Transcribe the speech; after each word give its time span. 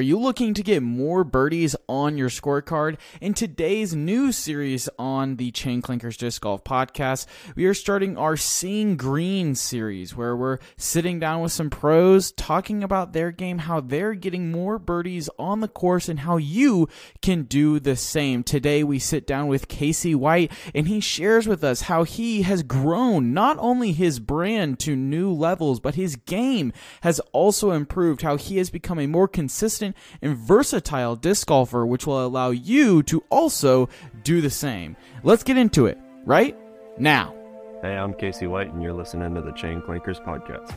Are 0.00 0.02
you 0.02 0.18
looking 0.18 0.54
to 0.54 0.62
get 0.62 0.82
more 0.82 1.24
birdies 1.24 1.76
on 1.86 2.16
your 2.16 2.30
scorecard? 2.30 2.96
In 3.20 3.34
today's 3.34 3.94
new 3.94 4.32
series 4.32 4.88
on 4.98 5.36
the 5.36 5.50
Chain 5.50 5.82
Clankers 5.82 6.16
Disc 6.16 6.40
Golf 6.40 6.64
podcast, 6.64 7.26
we 7.54 7.66
are 7.66 7.74
starting 7.74 8.16
our 8.16 8.34
Seeing 8.34 8.96
Green 8.96 9.54
series 9.54 10.16
where 10.16 10.34
we're 10.34 10.56
sitting 10.78 11.20
down 11.20 11.42
with 11.42 11.52
some 11.52 11.68
pros 11.68 12.32
talking 12.32 12.82
about 12.82 13.12
their 13.12 13.30
game, 13.30 13.58
how 13.58 13.78
they're 13.78 14.14
getting 14.14 14.50
more 14.50 14.78
birdies 14.78 15.28
on 15.38 15.60
the 15.60 15.68
course, 15.68 16.08
and 16.08 16.20
how 16.20 16.38
you 16.38 16.88
can 17.20 17.42
do 17.42 17.78
the 17.78 17.94
same. 17.94 18.42
Today, 18.42 18.82
we 18.82 18.98
sit 18.98 19.26
down 19.26 19.48
with 19.48 19.68
Casey 19.68 20.14
White 20.14 20.50
and 20.74 20.88
he 20.88 21.00
shares 21.00 21.46
with 21.46 21.62
us 21.62 21.82
how 21.82 22.04
he 22.04 22.40
has 22.40 22.62
grown 22.62 23.34
not 23.34 23.58
only 23.58 23.92
his 23.92 24.18
brand 24.18 24.78
to 24.78 24.96
new 24.96 25.30
levels, 25.30 25.78
but 25.78 25.96
his 25.96 26.16
game 26.16 26.72
has 27.02 27.20
also 27.34 27.72
improved, 27.72 28.22
how 28.22 28.38
he 28.38 28.56
has 28.56 28.70
become 28.70 28.98
a 28.98 29.06
more 29.06 29.28
consistent 29.28 29.89
and 30.22 30.36
versatile 30.36 31.16
disc 31.16 31.46
golfer, 31.46 31.86
which 31.86 32.06
will 32.06 32.24
allow 32.24 32.50
you 32.50 33.02
to 33.04 33.22
also 33.30 33.88
do 34.22 34.40
the 34.40 34.50
same. 34.50 34.96
Let's 35.22 35.42
get 35.42 35.56
into 35.56 35.86
it 35.86 35.98
right 36.24 36.56
now. 36.98 37.34
Hey, 37.82 37.96
I'm 37.96 38.12
Casey 38.14 38.46
White, 38.46 38.72
and 38.72 38.82
you're 38.82 38.92
listening 38.92 39.34
to 39.34 39.40
the 39.40 39.52
Chain 39.52 39.80
Clankers 39.80 40.22
podcast. 40.24 40.74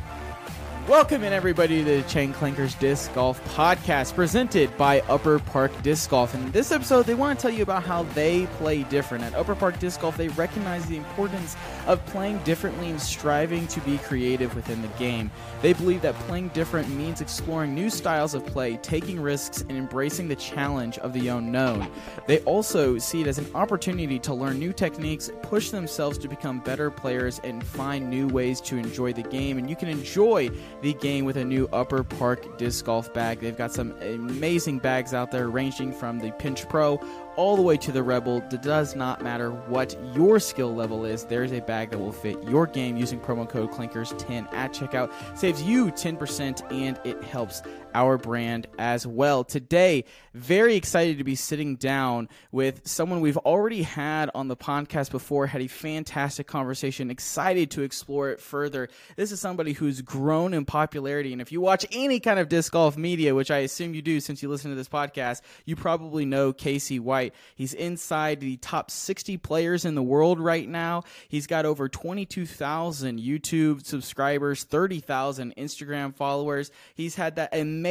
Welcome 0.89 1.23
in 1.23 1.31
everybody 1.31 1.81
to 1.81 2.01
the 2.01 2.09
Chain 2.09 2.33
Clankers 2.33 2.77
Disc 2.77 3.13
Golf 3.13 3.41
Podcast 3.55 4.15
presented 4.15 4.75
by 4.77 4.99
Upper 5.07 5.39
Park 5.39 5.71
Disc 5.81 6.09
Golf. 6.09 6.35
In 6.35 6.51
this 6.51 6.73
episode, 6.73 7.05
they 7.05 7.13
want 7.13 7.39
to 7.39 7.41
tell 7.41 7.55
you 7.55 7.63
about 7.63 7.83
how 7.83 8.03
they 8.03 8.47
play 8.57 8.83
different. 8.83 9.23
At 9.23 9.33
Upper 9.33 9.55
Park 9.55 9.79
Disc 9.79 10.01
Golf, 10.01 10.17
they 10.17 10.27
recognize 10.27 10.85
the 10.87 10.97
importance 10.97 11.55
of 11.87 12.05
playing 12.07 12.39
differently 12.39 12.89
and 12.89 12.99
striving 12.99 13.65
to 13.67 13.79
be 13.81 13.97
creative 13.99 14.53
within 14.55 14.81
the 14.81 14.89
game. 14.99 15.31
They 15.61 15.71
believe 15.71 16.01
that 16.01 16.15
playing 16.15 16.49
different 16.49 16.89
means 16.89 17.21
exploring 17.21 17.73
new 17.73 17.89
styles 17.89 18.33
of 18.33 18.45
play, 18.45 18.75
taking 18.75 19.21
risks, 19.21 19.61
and 19.61 19.77
embracing 19.77 20.27
the 20.27 20.35
challenge 20.35 20.97
of 20.97 21.13
the 21.13 21.29
unknown. 21.29 21.89
They 22.27 22.41
also 22.41 22.97
see 22.97 23.21
it 23.21 23.27
as 23.27 23.37
an 23.37 23.49
opportunity 23.55 24.19
to 24.19 24.33
learn 24.33 24.59
new 24.59 24.73
techniques, 24.73 25.31
push 25.43 25.69
themselves 25.69 26.17
to 26.17 26.27
become 26.27 26.59
better 26.59 26.91
players, 26.91 27.39
and 27.45 27.65
find 27.65 28.09
new 28.09 28.27
ways 28.27 28.59
to 28.61 28.75
enjoy 28.75 29.13
the 29.13 29.23
game. 29.23 29.57
And 29.57 29.69
you 29.69 29.77
can 29.77 29.87
enjoy 29.87 30.51
the 30.83 30.93
game 30.95 31.23
with 31.23 31.37
a 31.37 31.45
new 31.45 31.67
Upper 31.71 32.03
Park 32.03 32.57
disc 32.57 32.83
golf 32.83 33.11
bag. 33.13 33.39
They've 33.39 33.57
got 33.57 33.71
some 33.71 33.93
amazing 34.01 34.79
bags 34.79 35.13
out 35.13 35.31
there, 35.31 35.47
ranging 35.47 35.93
from 35.93 36.19
the 36.19 36.31
Pinch 36.33 36.67
Pro 36.67 37.01
all 37.37 37.55
the 37.55 37.61
way 37.61 37.77
to 37.77 37.91
the 37.91 38.03
Rebel. 38.03 38.43
It 38.51 38.61
does 38.61 38.93
not 38.93 39.23
matter 39.23 39.51
what 39.51 39.97
your 40.13 40.39
skill 40.39 40.75
level 40.75 41.05
is, 41.05 41.23
there's 41.23 41.53
a 41.53 41.61
bag 41.61 41.89
that 41.91 41.99
will 41.99 42.11
fit 42.11 42.41
your 42.43 42.67
game 42.67 42.97
using 42.97 43.19
promo 43.19 43.47
code 43.47 43.71
Clankers10 43.71 44.53
at 44.53 44.73
checkout. 44.73 45.11
Saves 45.37 45.63
you 45.63 45.87
10% 45.87 46.71
and 46.71 46.99
it 47.05 47.23
helps 47.23 47.63
our 47.93 48.17
brand 48.17 48.67
as 48.77 49.05
well. 49.05 49.43
Today, 49.43 50.05
very 50.33 50.75
excited 50.75 51.19
to 51.19 51.23
be 51.23 51.35
sitting 51.35 51.75
down 51.75 52.27
with 52.51 52.87
someone 52.87 53.21
we've 53.21 53.37
already 53.37 53.83
had 53.83 54.31
on 54.33 54.47
the 54.47 54.55
podcast 54.55 55.11
before, 55.11 55.47
had 55.47 55.61
a 55.61 55.67
fantastic 55.67 56.47
conversation, 56.47 57.11
excited 57.11 57.71
to 57.71 57.83
explore 57.83 58.29
it 58.29 58.39
further. 58.39 58.89
This 59.15 59.31
is 59.31 59.39
somebody 59.39 59.73
who's 59.73 60.01
grown 60.01 60.53
in 60.53 60.65
popularity. 60.65 61.33
And 61.33 61.41
if 61.41 61.51
you 61.51 61.61
watch 61.61 61.85
any 61.91 62.19
kind 62.19 62.39
of 62.39 62.49
disc 62.49 62.71
golf 62.71 62.97
media, 62.97 63.35
which 63.35 63.51
I 63.51 63.59
assume 63.59 63.93
you 63.93 64.01
do 64.01 64.19
since 64.19 64.41
you 64.41 64.49
listen 64.49 64.71
to 64.71 64.75
this 64.75 64.89
podcast, 64.89 65.41
you 65.65 65.75
probably 65.75 66.25
know 66.25 66.51
Casey 66.51 66.99
White. 66.99 67.33
He's 67.55 67.73
inside 67.73 68.39
the 68.39 68.57
top 68.57 68.89
60 68.89 69.37
players 69.37 69.85
in 69.85 69.95
the 69.95 70.03
world 70.03 70.39
right 70.39 70.67
now. 70.67 71.03
He's 71.27 71.47
got 71.47 71.65
over 71.65 71.87
22,000 71.87 73.19
YouTube 73.19 73.85
subscribers, 73.85 74.63
30,000 74.63 75.53
Instagram 75.57 76.15
followers. 76.15 76.71
He's 76.95 77.15
had 77.15 77.35
that 77.35 77.55
amazing 77.55 77.82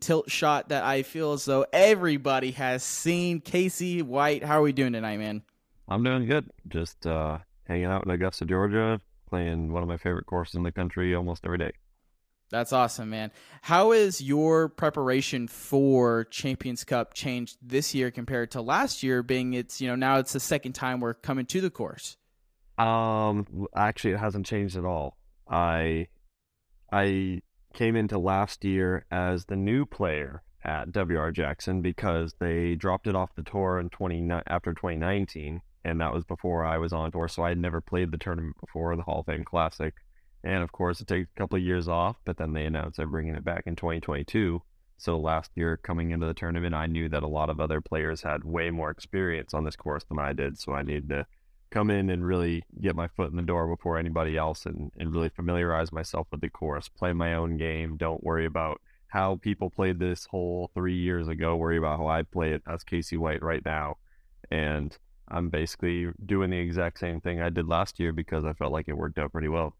tilt 0.00 0.30
shot 0.30 0.68
that 0.70 0.84
I 0.84 1.02
feel 1.02 1.32
as 1.32 1.44
though 1.44 1.66
everybody 1.72 2.52
has 2.52 2.82
seen. 2.82 3.40
Casey 3.40 4.02
White, 4.02 4.44
how 4.44 4.58
are 4.58 4.62
we 4.62 4.72
doing 4.72 4.92
tonight, 4.92 5.18
man? 5.18 5.42
I'm 5.88 6.02
doing 6.02 6.26
good. 6.26 6.50
Just 6.68 7.06
uh, 7.06 7.38
hanging 7.64 7.86
out 7.86 8.04
in 8.04 8.10
Augusta, 8.10 8.44
Georgia, 8.44 9.00
playing 9.28 9.72
one 9.72 9.82
of 9.82 9.88
my 9.88 9.96
favorite 9.96 10.26
courses 10.26 10.56
in 10.56 10.62
the 10.62 10.72
country 10.72 11.14
almost 11.14 11.44
every 11.44 11.58
day. 11.58 11.72
That's 12.50 12.72
awesome, 12.72 13.10
man. 13.10 13.30
How 13.60 13.92
is 13.92 14.22
your 14.22 14.70
preparation 14.70 15.48
for 15.48 16.24
Champions 16.24 16.82
Cup 16.84 17.12
changed 17.12 17.58
this 17.60 17.94
year 17.94 18.10
compared 18.10 18.52
to 18.52 18.62
last 18.62 19.02
year? 19.02 19.22
Being 19.22 19.52
it's 19.52 19.80
you 19.80 19.88
know 19.88 19.96
now 19.96 20.18
it's 20.18 20.32
the 20.32 20.40
second 20.40 20.72
time 20.72 21.00
we're 21.00 21.14
coming 21.14 21.44
to 21.46 21.60
the 21.60 21.70
course. 21.70 22.16
Um, 22.78 23.66
actually, 23.76 24.14
it 24.14 24.18
hasn't 24.18 24.46
changed 24.46 24.76
at 24.76 24.86
all. 24.86 25.18
I 25.46 26.06
I 26.90 27.42
came 27.78 27.94
into 27.94 28.18
last 28.18 28.64
year 28.64 29.06
as 29.08 29.44
the 29.44 29.54
new 29.54 29.86
player 29.86 30.42
at 30.64 30.92
WR 30.92 31.30
Jackson 31.30 31.80
because 31.80 32.34
they 32.40 32.74
dropped 32.74 33.06
it 33.06 33.14
off 33.14 33.36
the 33.36 33.42
tour 33.44 33.78
in 33.78 33.88
twenty 33.88 34.28
after 34.48 34.74
2019, 34.74 35.60
and 35.84 36.00
that 36.00 36.12
was 36.12 36.24
before 36.24 36.64
I 36.64 36.78
was 36.78 36.92
on 36.92 37.12
tour, 37.12 37.28
so 37.28 37.44
I 37.44 37.50
had 37.50 37.58
never 37.58 37.80
played 37.80 38.10
the 38.10 38.18
tournament 38.18 38.56
before 38.60 38.96
the 38.96 39.04
Hall 39.04 39.20
of 39.20 39.26
Fame 39.26 39.44
Classic. 39.44 39.94
And 40.42 40.64
of 40.64 40.72
course, 40.72 41.00
it 41.00 41.06
takes 41.06 41.28
a 41.30 41.38
couple 41.38 41.56
of 41.56 41.62
years 41.62 41.86
off, 41.86 42.16
but 42.24 42.36
then 42.36 42.52
they 42.52 42.64
announced 42.64 42.96
they're 42.96 43.06
bringing 43.06 43.36
it 43.36 43.44
back 43.44 43.62
in 43.66 43.76
2022. 43.76 44.60
So 44.96 45.16
last 45.16 45.52
year, 45.54 45.76
coming 45.76 46.10
into 46.10 46.26
the 46.26 46.34
tournament, 46.34 46.74
I 46.74 46.86
knew 46.86 47.08
that 47.10 47.22
a 47.22 47.28
lot 47.28 47.48
of 47.48 47.60
other 47.60 47.80
players 47.80 48.22
had 48.22 48.42
way 48.42 48.70
more 48.70 48.90
experience 48.90 49.54
on 49.54 49.62
this 49.62 49.76
course 49.76 50.02
than 50.08 50.18
I 50.18 50.32
did. 50.32 50.58
So 50.58 50.72
I 50.72 50.82
needed 50.82 51.10
to 51.10 51.26
come 51.70 51.90
in 51.90 52.10
and 52.10 52.26
really 52.26 52.64
get 52.80 52.96
my 52.96 53.08
foot 53.08 53.30
in 53.30 53.36
the 53.36 53.42
door 53.42 53.66
before 53.66 53.98
anybody 53.98 54.36
else 54.36 54.66
and, 54.66 54.90
and 54.98 55.12
really 55.12 55.28
familiarize 55.28 55.92
myself 55.92 56.26
with 56.30 56.40
the 56.40 56.48
course, 56.48 56.88
play 56.88 57.12
my 57.12 57.34
own 57.34 57.56
game. 57.56 57.96
Don't 57.96 58.22
worry 58.24 58.46
about 58.46 58.80
how 59.08 59.36
people 59.36 59.70
played 59.70 59.98
this 59.98 60.26
hole 60.26 60.70
three 60.74 60.96
years 60.96 61.28
ago. 61.28 61.56
Worry 61.56 61.78
about 61.78 61.98
how 61.98 62.06
I 62.06 62.22
play 62.22 62.52
it 62.52 62.62
as 62.66 62.84
Casey 62.84 63.16
White 63.16 63.42
right 63.42 63.64
now. 63.64 63.96
And 64.50 64.96
I'm 65.28 65.50
basically 65.50 66.08
doing 66.24 66.50
the 66.50 66.58
exact 66.58 66.98
same 66.98 67.20
thing 67.20 67.40
I 67.40 67.50
did 67.50 67.68
last 67.68 67.98
year 68.00 68.12
because 68.12 68.44
I 68.44 68.52
felt 68.54 68.72
like 68.72 68.88
it 68.88 68.96
worked 68.96 69.18
out 69.18 69.32
pretty 69.32 69.48
well. 69.48 69.76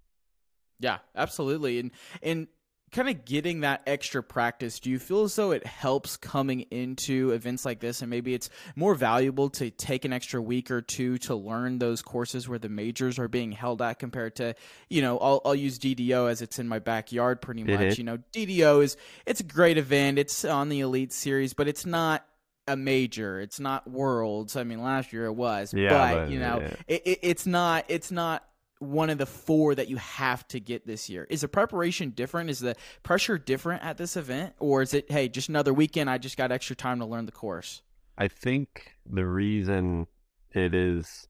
Yeah, 0.81 0.99
absolutely. 1.17 1.79
And 1.79 1.91
and 2.23 2.47
kind 2.93 3.09
of 3.09 3.25
getting 3.25 3.61
that 3.61 3.83
extra 3.87 4.23
practice, 4.23 4.81
do 4.81 4.91
you 4.91 4.99
feel 4.99 5.25
as 5.25 5.37
though 5.37 5.51
it 5.51 5.67
helps 5.67 6.17
coming 6.17 6.63
into 6.71 7.33
events 7.33 7.65
like 7.65 7.81
this 7.81 8.01
and 8.01 8.11
maybe 8.11 8.35
it's 8.35 8.49
more 8.77 8.95
valuable 8.95 9.51
to 9.51 9.71
take 9.71 10.05
an 10.05 10.13
extra 10.13 10.41
week 10.41 10.71
or 10.71 10.81
two 10.81 11.19
to 11.19 11.35
learn 11.35 11.79
those 11.79 12.03
courses 12.03 12.49
where 12.49 12.59
the 12.59 12.69
majors 12.69 13.19
are 13.19 13.29
being 13.29 13.53
held 13.53 13.83
at 13.83 13.99
compared 13.99 14.37
to, 14.37 14.55
you 14.89 15.03
know, 15.03 15.19
I'll, 15.19 15.41
I'll 15.45 15.55
use 15.55 15.79
DDO 15.79 16.31
as 16.31 16.43
it's 16.43 16.59
in 16.59 16.69
my 16.69 16.79
backyard 16.79 17.41
pretty 17.43 17.65
much. 17.65 17.81
Mm-hmm. 17.81 18.01
You 18.01 18.05
know, 18.05 18.19
DDO 18.33 18.83
is, 18.83 18.97
it's 19.27 19.41
a 19.41 19.45
great 19.45 19.79
event. 19.79 20.19
It's 20.19 20.45
on 20.45 20.69
the 20.69 20.81
elite 20.81 21.13
series, 21.13 21.53
but 21.53 21.69
it's 21.69 21.85
not 21.85 22.25
a 22.67 22.77
major. 22.77 23.41
It's 23.41 23.61
not 23.61 23.89
worlds. 23.89 24.57
I 24.57 24.65
mean, 24.65 24.83
last 24.83 25.13
year 25.13 25.27
it 25.27 25.33
was, 25.33 25.73
yeah, 25.75 25.89
but, 25.89 26.15
but 26.15 26.31
you 26.31 26.39
know, 26.39 26.61
yeah. 26.61 26.75
it, 26.87 27.03
it, 27.05 27.19
it's 27.23 27.47
not, 27.47 27.85
it's 27.89 28.11
not 28.11 28.48
one 28.81 29.11
of 29.11 29.19
the 29.19 29.27
four 29.27 29.75
that 29.75 29.89
you 29.89 29.97
have 29.97 30.47
to 30.49 30.61
get 30.61 30.87
this 30.87 31.09
year. 31.09 31.27
Is 31.31 31.41
the 31.41 31.49
preparation 31.49 32.11
different? 32.11 32.51
Is 32.51 32.61
the 32.61 32.77
pressure 33.03 33.39
different 33.39 33.85
at 33.85 33.99
this 33.99 34.17
event? 34.17 34.55
Or 34.59 34.83
is 34.83 34.95
it, 34.95 35.11
hey, 35.11 35.29
just 35.29 35.49
another 35.49 35.75
weekend, 35.75 36.09
I 36.09 36.19
just 36.19 36.37
got 36.37 36.53
extra 36.53 36.77
time 36.77 37.01
to 37.01 37.07
learn 37.07 37.27
the 37.27 37.33
course? 37.33 37.83
I 38.17 38.29
think 38.29 38.97
the 39.07 39.27
reason 39.27 40.07
it 40.53 40.75
is 40.75 41.29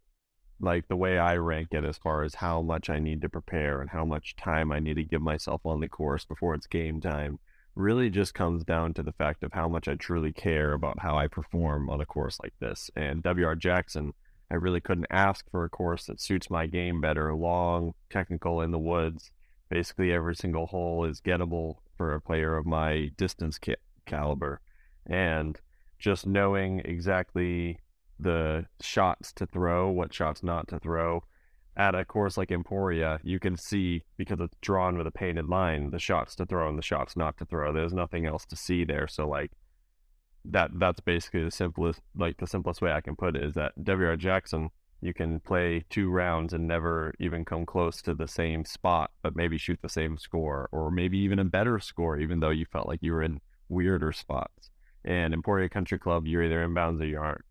like 0.60 0.88
the 0.88 0.97
way 0.97 1.19
I 1.19 1.36
rank 1.36 1.69
it 1.72 1.84
as 1.84 1.98
far 1.98 2.22
as 2.22 2.34
how 2.34 2.62
much 2.62 2.91
I 2.91 2.98
need 2.98 3.20
to 3.22 3.28
prepare 3.28 3.80
and 3.80 3.91
how 3.91 4.04
much 4.04 4.36
time 4.36 4.72
I 4.72 4.80
need 4.80 4.94
to 4.94 5.04
give 5.04 5.22
myself 5.22 5.60
on 5.65 5.80
the 5.80 5.88
course 5.88 6.25
before 6.25 6.54
it's 6.54 6.66
game 6.66 7.00
time 7.00 7.38
really 7.75 8.10
just 8.10 8.34
comes 8.34 8.65
down 8.65 8.92
to 8.94 9.03
the 9.04 9.12
fact 9.12 9.44
of 9.44 9.53
how 9.53 9.69
much 9.69 9.86
I 9.86 9.94
truly 9.94 10.32
care 10.32 10.72
about 10.72 10.98
how 10.98 11.16
I 11.16 11.28
perform 11.28 11.88
on 11.88 12.00
a 12.00 12.06
course 12.06 12.38
like 12.42 12.54
this. 12.59 12.91
And 12.97 13.22
WR 13.25 13.54
Jackson 13.54 14.15
I 14.50 14.54
really 14.54 14.81
couldn't 14.81 15.06
ask 15.10 15.50
for 15.50 15.64
a 15.64 15.69
course 15.69 16.06
that 16.06 16.20
suits 16.20 16.50
my 16.50 16.66
game 16.66 17.00
better. 17.00 17.34
Long, 17.34 17.94
technical, 18.10 18.62
in 18.62 18.70
the 18.70 18.78
woods. 18.78 19.31
Basically, 19.69 20.12
every 20.12 20.34
single 20.34 20.66
hole 20.66 21.04
is 21.04 21.20
gettable 21.20 21.76
for 21.97 22.14
a 22.14 22.20
player 22.20 22.56
of 22.56 22.64
my 22.64 23.10
distance 23.16 23.59
ca- 23.59 23.76
caliber. 24.06 24.60
And 25.06 25.60
just 25.98 26.27
knowing 26.27 26.80
exactly 26.84 27.80
the 28.18 28.66
shots 28.80 29.33
to 29.34 29.47
throw, 29.47 29.91
what 29.91 30.15
shots 30.15 30.42
not 30.42 30.68
to 30.68 30.78
throw. 30.78 31.22
At 31.77 31.94
a 31.94 32.04
course 32.04 32.36
like 32.36 32.51
Emporia, 32.51 33.21
you 33.22 33.39
can 33.39 33.56
see 33.56 34.03
because 34.16 34.41
it's 34.41 34.56
drawn 34.60 34.98
with 34.98 35.06
a 35.06 35.12
painted 35.12 35.47
line 35.47 35.91
the 35.91 35.98
shots 36.01 36.34
to 36.36 36.47
throw 36.47 36.68
and 36.68 36.77
the 36.77 36.83
shots 36.83 37.16
not 37.16 37.36
to 37.39 37.44
throw. 37.44 37.72
There's 37.72 37.92
nothing 37.92 38.27
else 38.27 38.44
to 38.47 38.56
see 38.56 38.84
there. 38.84 39.06
So 39.06 39.28
like 39.28 39.53
that 40.45 40.71
that's 40.75 41.01
basically 41.01 41.45
the 41.45 41.51
simplest 41.51 42.01
like 42.17 42.37
the 42.39 42.47
simplest 42.47 42.81
way 42.81 42.93
I 42.93 43.01
can 43.01 43.17
put 43.17 43.37
it 43.37 43.45
is 43.45 43.55
that 43.55 43.73
WR 43.83 44.15
Jackson 44.15 44.71
you 45.01 45.15
can 45.15 45.41
play 45.41 45.85
two 45.91 46.11
rounds 46.11 46.53
and 46.53 46.67
never 46.67 47.15
even 47.21 47.45
come 47.45 47.65
close 47.65 48.03
to 48.03 48.15
the 48.15 48.27
same 48.27 48.65
spot, 48.65 49.13
but 49.23 49.37
maybe 49.37 49.57
shoot 49.57 49.79
the 49.81 49.89
same 49.89 50.19
score 50.19 50.69
or 50.73 50.91
maybe 50.91 51.19
even 51.19 51.39
a 51.39 51.45
better 51.45 51.79
score, 51.79 52.19
even 52.19 52.41
though 52.41 52.51
you 52.51 52.67
felt 52.73 52.89
like 52.89 53.01
you 53.03 53.13
were 53.13 53.23
in 53.23 53.41
weirder 53.69 54.13
spots. 54.13 54.71
And 55.05 55.33
Emporia 55.33 55.69
Country 55.69 55.99
Club, 55.99 56.27
you're 56.27 56.43
either 56.43 56.67
inbounds 56.67 57.01
or 57.01 57.05
you 57.05 57.19
aren't. 57.19 57.45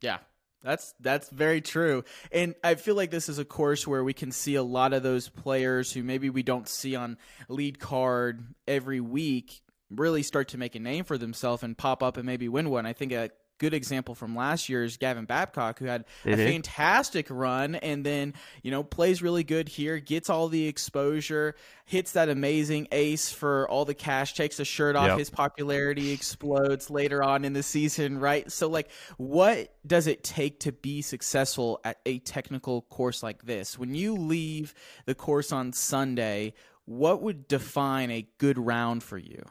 Yeah, 0.00 0.18
that's 0.62 0.94
that's 1.00 1.28
very 1.28 1.60
true. 1.60 2.04
And 2.32 2.54
I 2.64 2.76
feel 2.76 2.94
like 2.94 3.10
this 3.10 3.28
is 3.28 3.38
a 3.38 3.44
course 3.44 3.86
where 3.86 4.02
we 4.02 4.14
can 4.14 4.32
see 4.32 4.54
a 4.54 4.62
lot 4.62 4.94
of 4.94 5.02
those 5.02 5.28
players 5.28 5.92
who 5.92 6.02
maybe 6.02 6.30
we 6.30 6.42
don't 6.42 6.68
see 6.68 6.96
on 6.96 7.18
lead 7.48 7.78
card 7.78 8.54
every 8.66 9.00
week 9.00 9.60
really 9.90 10.22
start 10.22 10.48
to 10.48 10.58
make 10.58 10.74
a 10.74 10.80
name 10.80 11.04
for 11.04 11.18
themselves 11.18 11.62
and 11.62 11.76
pop 11.76 12.02
up 12.02 12.16
and 12.16 12.26
maybe 12.26 12.48
win 12.48 12.70
one. 12.70 12.86
I 12.86 12.92
think 12.92 13.12
a 13.12 13.30
good 13.58 13.74
example 13.74 14.14
from 14.14 14.34
last 14.34 14.68
year 14.68 14.84
is 14.84 14.96
Gavin 14.96 15.26
Babcock, 15.26 15.78
who 15.78 15.86
had 15.86 16.04
a 16.24 16.36
fantastic 16.36 17.26
run 17.30 17.76
and 17.76 18.04
then, 18.04 18.34
you 18.62 18.70
know, 18.70 18.82
plays 18.82 19.22
really 19.22 19.44
good 19.44 19.68
here, 19.68 19.98
gets 19.98 20.28
all 20.28 20.48
the 20.48 20.66
exposure, 20.66 21.54
hits 21.84 22.12
that 22.12 22.28
amazing 22.28 22.88
ace 22.90 23.30
for 23.30 23.68
all 23.68 23.84
the 23.84 23.94
cash, 23.94 24.34
takes 24.34 24.56
the 24.56 24.64
shirt 24.64 24.96
off, 24.96 25.08
yep. 25.08 25.18
his 25.18 25.30
popularity 25.30 26.10
explodes 26.12 26.90
later 26.90 27.22
on 27.22 27.44
in 27.44 27.52
the 27.52 27.62
season, 27.62 28.18
right? 28.18 28.50
So, 28.50 28.68
like, 28.68 28.90
what 29.16 29.74
does 29.86 30.06
it 30.06 30.24
take 30.24 30.60
to 30.60 30.72
be 30.72 31.02
successful 31.02 31.80
at 31.84 31.98
a 32.06 32.18
technical 32.20 32.82
course 32.82 33.22
like 33.22 33.44
this? 33.44 33.78
When 33.78 33.94
you 33.94 34.14
leave 34.14 34.74
the 35.06 35.14
course 35.14 35.52
on 35.52 35.72
Sunday, 35.72 36.54
what 36.86 37.22
would 37.22 37.48
define 37.48 38.10
a 38.10 38.26
good 38.38 38.58
round 38.58 39.02
for 39.02 39.16
you? 39.16 39.44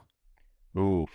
Ooh, 0.77 1.05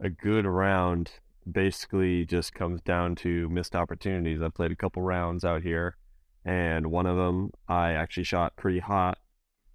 a 0.00 0.10
good 0.10 0.44
round 0.44 1.10
basically 1.50 2.26
just 2.26 2.52
comes 2.52 2.82
down 2.82 3.14
to 3.16 3.48
missed 3.48 3.74
opportunities. 3.74 4.42
I 4.42 4.48
played 4.48 4.72
a 4.72 4.76
couple 4.76 5.02
rounds 5.02 5.44
out 5.44 5.62
here, 5.62 5.96
and 6.44 6.90
one 6.90 7.06
of 7.06 7.16
them 7.16 7.52
I 7.66 7.92
actually 7.92 8.24
shot 8.24 8.56
pretty 8.56 8.80
hot, 8.80 9.18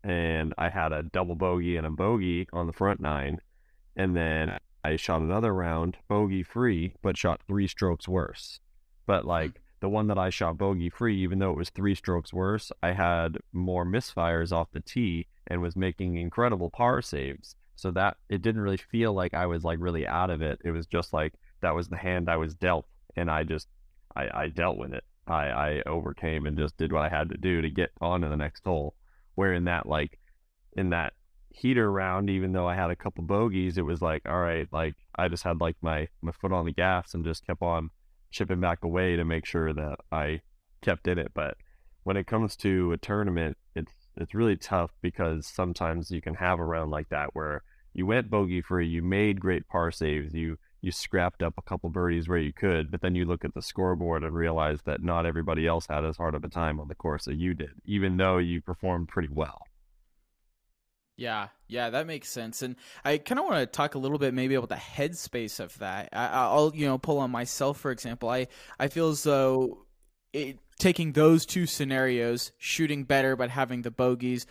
and 0.04 0.54
I 0.58 0.70
had 0.70 0.92
a 0.92 1.04
double 1.04 1.36
bogey 1.36 1.76
and 1.76 1.88
a 1.88 1.92
bogey 1.92 2.48
on 2.54 2.68
the 2.68 2.74
front 2.74 3.00
nine, 3.00 3.40
and 3.96 4.16
then 4.16 4.58
I 4.84 4.96
shot 4.98 5.22
another 5.22 5.54
round 5.54 5.98
bogey 6.08 6.44
free, 6.44 6.94
but 7.02 7.18
shot 7.18 7.42
three 7.48 7.68
strokes 7.68 8.08
worse. 8.08 8.60
But 9.06 9.24
hmm. 9.24 9.30
like 9.30 9.62
the 9.80 9.90
one 9.90 10.08
that 10.08 10.18
I 10.18 10.30
shot 10.30 10.58
bogey 10.58 10.90
free, 10.90 11.18
even 11.22 11.40
though 11.40 11.52
it 11.52 11.58
was 11.58 11.70
three 11.70 11.96
strokes 11.96 12.32
worse, 12.32 12.72
I 12.82 12.94
had 12.94 13.38
more 13.52 13.86
misfires 13.86 14.52
off 14.52 14.72
the 14.72 14.80
tee 14.80 15.28
and 15.48 15.62
was 15.62 15.76
making 15.76 16.18
incredible 16.18 16.70
par 16.70 17.02
saves. 17.02 17.56
So 17.76 17.92
that 17.92 18.18
it 18.30 18.42
didn't 18.42 18.62
really 18.62 18.78
feel 18.78 19.14
like 19.14 19.34
I 19.34 19.46
was 19.46 19.64
like 19.64 19.80
really 19.82 20.08
out 20.08 20.30
of 20.30 20.42
it. 20.42 20.60
It 20.64 20.72
was 20.72 20.86
just 20.86 21.14
like 21.14 21.34
that 21.62 21.76
was 21.76 21.88
the 21.88 21.98
hand 21.98 22.30
I 22.30 22.38
was 22.38 22.54
dealt, 22.54 22.86
and 23.16 23.30
I 23.30 23.44
just 23.44 23.68
I, 24.16 24.30
I 24.34 24.48
dealt 24.48 24.78
with 24.78 24.94
it. 24.94 25.04
I, 25.28 25.48
I 25.48 25.82
overcame 25.86 26.46
and 26.46 26.58
just 26.58 26.78
did 26.78 26.92
what 26.92 27.04
I 27.04 27.10
had 27.10 27.30
to 27.30 27.38
do 27.38 27.62
to 27.62 27.70
get 27.70 27.92
on 28.02 28.22
to 28.22 28.30
the 28.30 28.38
next 28.38 28.66
hole. 28.66 28.96
Where 29.36 29.54
in 29.54 29.66
that 29.66 29.88
like 29.88 30.20
in 30.74 30.90
that 30.92 31.14
heater 31.50 31.92
round, 31.92 32.30
even 32.30 32.52
though 32.52 32.68
I 32.68 32.76
had 32.76 32.92
a 32.92 32.96
couple 32.96 33.24
bogeys, 33.24 33.78
it 33.78 33.86
was 33.86 34.02
like, 34.02 34.24
all 34.28 34.40
right, 34.40 34.68
like 34.72 34.96
I 35.16 35.28
just 35.28 35.44
had 35.44 35.62
like 35.62 35.78
my 35.82 36.08
my 36.22 36.32
foot 36.32 36.52
on 36.52 36.66
the 36.66 36.72
gas 36.72 37.14
and 37.14 37.24
just 37.24 37.46
kept 37.46 37.62
on 37.62 37.90
chipping 38.32 38.60
back 38.60 38.84
away 38.84 39.16
to 39.16 39.24
make 39.24 39.46
sure 39.46 39.74
that 39.74 39.98
I 40.12 40.42
kept 40.82 41.08
in 41.08 41.18
it. 41.18 41.32
But 41.34 41.56
when 42.04 42.18
it 42.18 42.28
comes 42.28 42.56
to 42.58 42.92
a 42.92 42.98
tournament, 42.98 43.58
it's 44.18 44.34
really 44.34 44.56
tough 44.56 44.92
because 45.02 45.46
sometimes 45.46 46.12
you 46.12 46.22
can 46.22 46.36
have 46.36 46.60
a 46.60 46.66
round 46.66 46.92
like 46.92 47.10
that 47.10 47.36
where 47.36 47.64
you 47.94 48.06
went 48.06 48.30
bogey 48.30 48.62
free, 48.62 48.88
you 48.88 49.02
made 49.02 49.40
great 49.40 49.68
par 49.68 49.92
saves, 49.92 50.34
you 50.34 50.58
you 50.82 50.92
scrapped 50.92 51.42
up 51.42 51.54
a 51.58 51.62
couple 51.62 51.90
birdies 51.90 52.28
where 52.28 52.38
you 52.38 52.52
could, 52.52 52.92
but 52.92 53.00
then 53.02 53.16
you 53.16 53.24
look 53.24 53.46
at 53.46 53.54
the 53.54 53.62
scoreboard 53.62 54.22
and 54.22 54.36
realize 54.36 54.82
that 54.84 55.02
not 55.02 55.26
everybody 55.26 55.66
else 55.66 55.88
had 55.88 56.04
as 56.04 56.18
hard 56.18 56.36
of 56.36 56.44
a 56.44 56.50
time 56.50 56.78
on 56.78 56.90
the 56.90 56.96
course 56.96 57.24
that 57.24 57.38
you 57.38 57.54
did, 57.54 57.72
even 57.86 58.18
though 58.18 58.38
you 58.38 58.62
performed 58.62 59.08
pretty 59.08 59.30
well. 59.32 59.62
Yeah, 61.16 61.50
yeah, 61.68 61.90
that 61.92 62.08
makes 62.08 62.30
sense. 62.30 62.62
And 62.64 62.76
I 63.06 63.18
kind 63.18 63.40
of 63.40 63.46
want 63.46 63.60
to 63.60 63.66
talk 63.66 63.96
a 63.96 64.00
little 64.00 64.18
bit 64.18 64.34
maybe 64.34 64.56
about 64.56 64.70
the 64.70 64.76
headspace 64.76 65.60
of 65.60 65.78
that. 65.78 66.10
I, 66.12 66.54
will 66.54 66.76
you 66.76 66.86
know, 66.86 66.98
pull 66.98 67.20
on 67.20 67.32
myself 67.32 67.80
for 67.80 67.92
example. 67.92 68.30
I 68.30 68.48
I 68.80 68.88
feel 68.88 69.10
as 69.10 69.24
though 69.24 69.86
it, 70.34 70.60
taking 70.80 71.14
those 71.14 71.46
two 71.46 71.66
scenarios, 71.66 72.52
shooting 72.58 73.04
better 73.04 73.36
but 73.36 73.50
having 73.50 73.84
the 73.84 73.92
bogeys, 73.92 74.46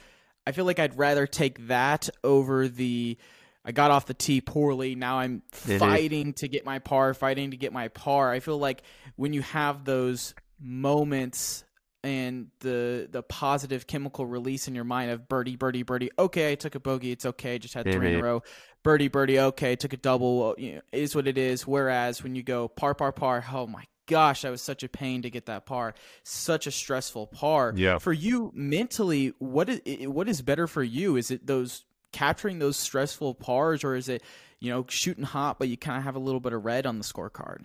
I 0.46 0.52
feel 0.52 0.64
like 0.64 0.78
I'd 0.78 0.96
rather 0.96 1.26
take 1.26 1.68
that 1.68 2.08
over 2.24 2.68
the 2.68 3.18
I 3.64 3.72
got 3.72 3.90
off 3.92 4.06
the 4.06 4.14
tee 4.14 4.40
poorly. 4.40 4.94
Now 4.94 5.20
I'm 5.20 5.42
fighting 5.52 6.32
to 6.34 6.48
get 6.48 6.64
my 6.64 6.80
par, 6.80 7.14
fighting 7.14 7.52
to 7.52 7.56
get 7.56 7.72
my 7.72 7.88
par. 7.88 8.32
I 8.32 8.40
feel 8.40 8.58
like 8.58 8.82
when 9.16 9.32
you 9.32 9.42
have 9.42 9.84
those 9.84 10.34
moments 10.60 11.64
and 12.04 12.48
the 12.58 13.08
the 13.10 13.22
positive 13.22 13.86
chemical 13.86 14.26
release 14.26 14.66
in 14.66 14.74
your 14.74 14.84
mind 14.84 15.12
of 15.12 15.28
birdie, 15.28 15.54
birdie, 15.54 15.84
birdie. 15.84 16.10
Okay, 16.18 16.52
I 16.52 16.54
took 16.56 16.74
a 16.74 16.80
bogey. 16.80 17.12
It's 17.12 17.24
okay. 17.24 17.58
Just 17.58 17.74
had 17.74 17.84
three 17.84 18.14
in 18.14 18.18
a 18.18 18.22
row. 18.22 18.42
Birdie, 18.82 19.06
birdie. 19.06 19.38
Okay, 19.38 19.76
took 19.76 19.92
a 19.92 19.96
double. 19.96 20.56
You 20.58 20.76
know, 20.76 20.80
is 20.90 21.14
what 21.14 21.28
it 21.28 21.38
is. 21.38 21.64
Whereas 21.64 22.22
when 22.22 22.34
you 22.34 22.42
go 22.42 22.66
par, 22.66 22.94
par, 22.94 23.12
par. 23.12 23.44
Oh 23.52 23.68
my 23.68 23.84
gosh, 24.06 24.42
that 24.42 24.50
was 24.50 24.62
such 24.62 24.82
a 24.82 24.88
pain 24.88 25.22
to 25.22 25.30
get 25.30 25.46
that 25.46 25.66
par. 25.66 25.94
Such 26.24 26.66
a 26.66 26.70
stressful 26.70 27.28
par. 27.28 27.72
Yeah. 27.76 27.98
For 27.98 28.12
you 28.12 28.50
mentally, 28.54 29.32
what 29.38 29.68
is 29.68 30.06
what 30.06 30.28
is 30.28 30.42
better 30.42 30.66
for 30.66 30.82
you? 30.82 31.16
Is 31.16 31.30
it 31.30 31.46
those 31.46 31.84
capturing 32.12 32.58
those 32.58 32.76
stressful 32.76 33.34
pars, 33.34 33.84
or 33.84 33.94
is 33.94 34.08
it 34.08 34.22
you 34.60 34.70
know 34.70 34.84
shooting 34.88 35.24
hot, 35.24 35.58
but 35.58 35.68
you 35.68 35.76
kind 35.76 35.98
of 35.98 36.04
have 36.04 36.16
a 36.16 36.20
little 36.20 36.40
bit 36.40 36.52
of 36.52 36.64
red 36.64 36.86
on 36.86 36.98
the 36.98 37.04
scorecard? 37.04 37.64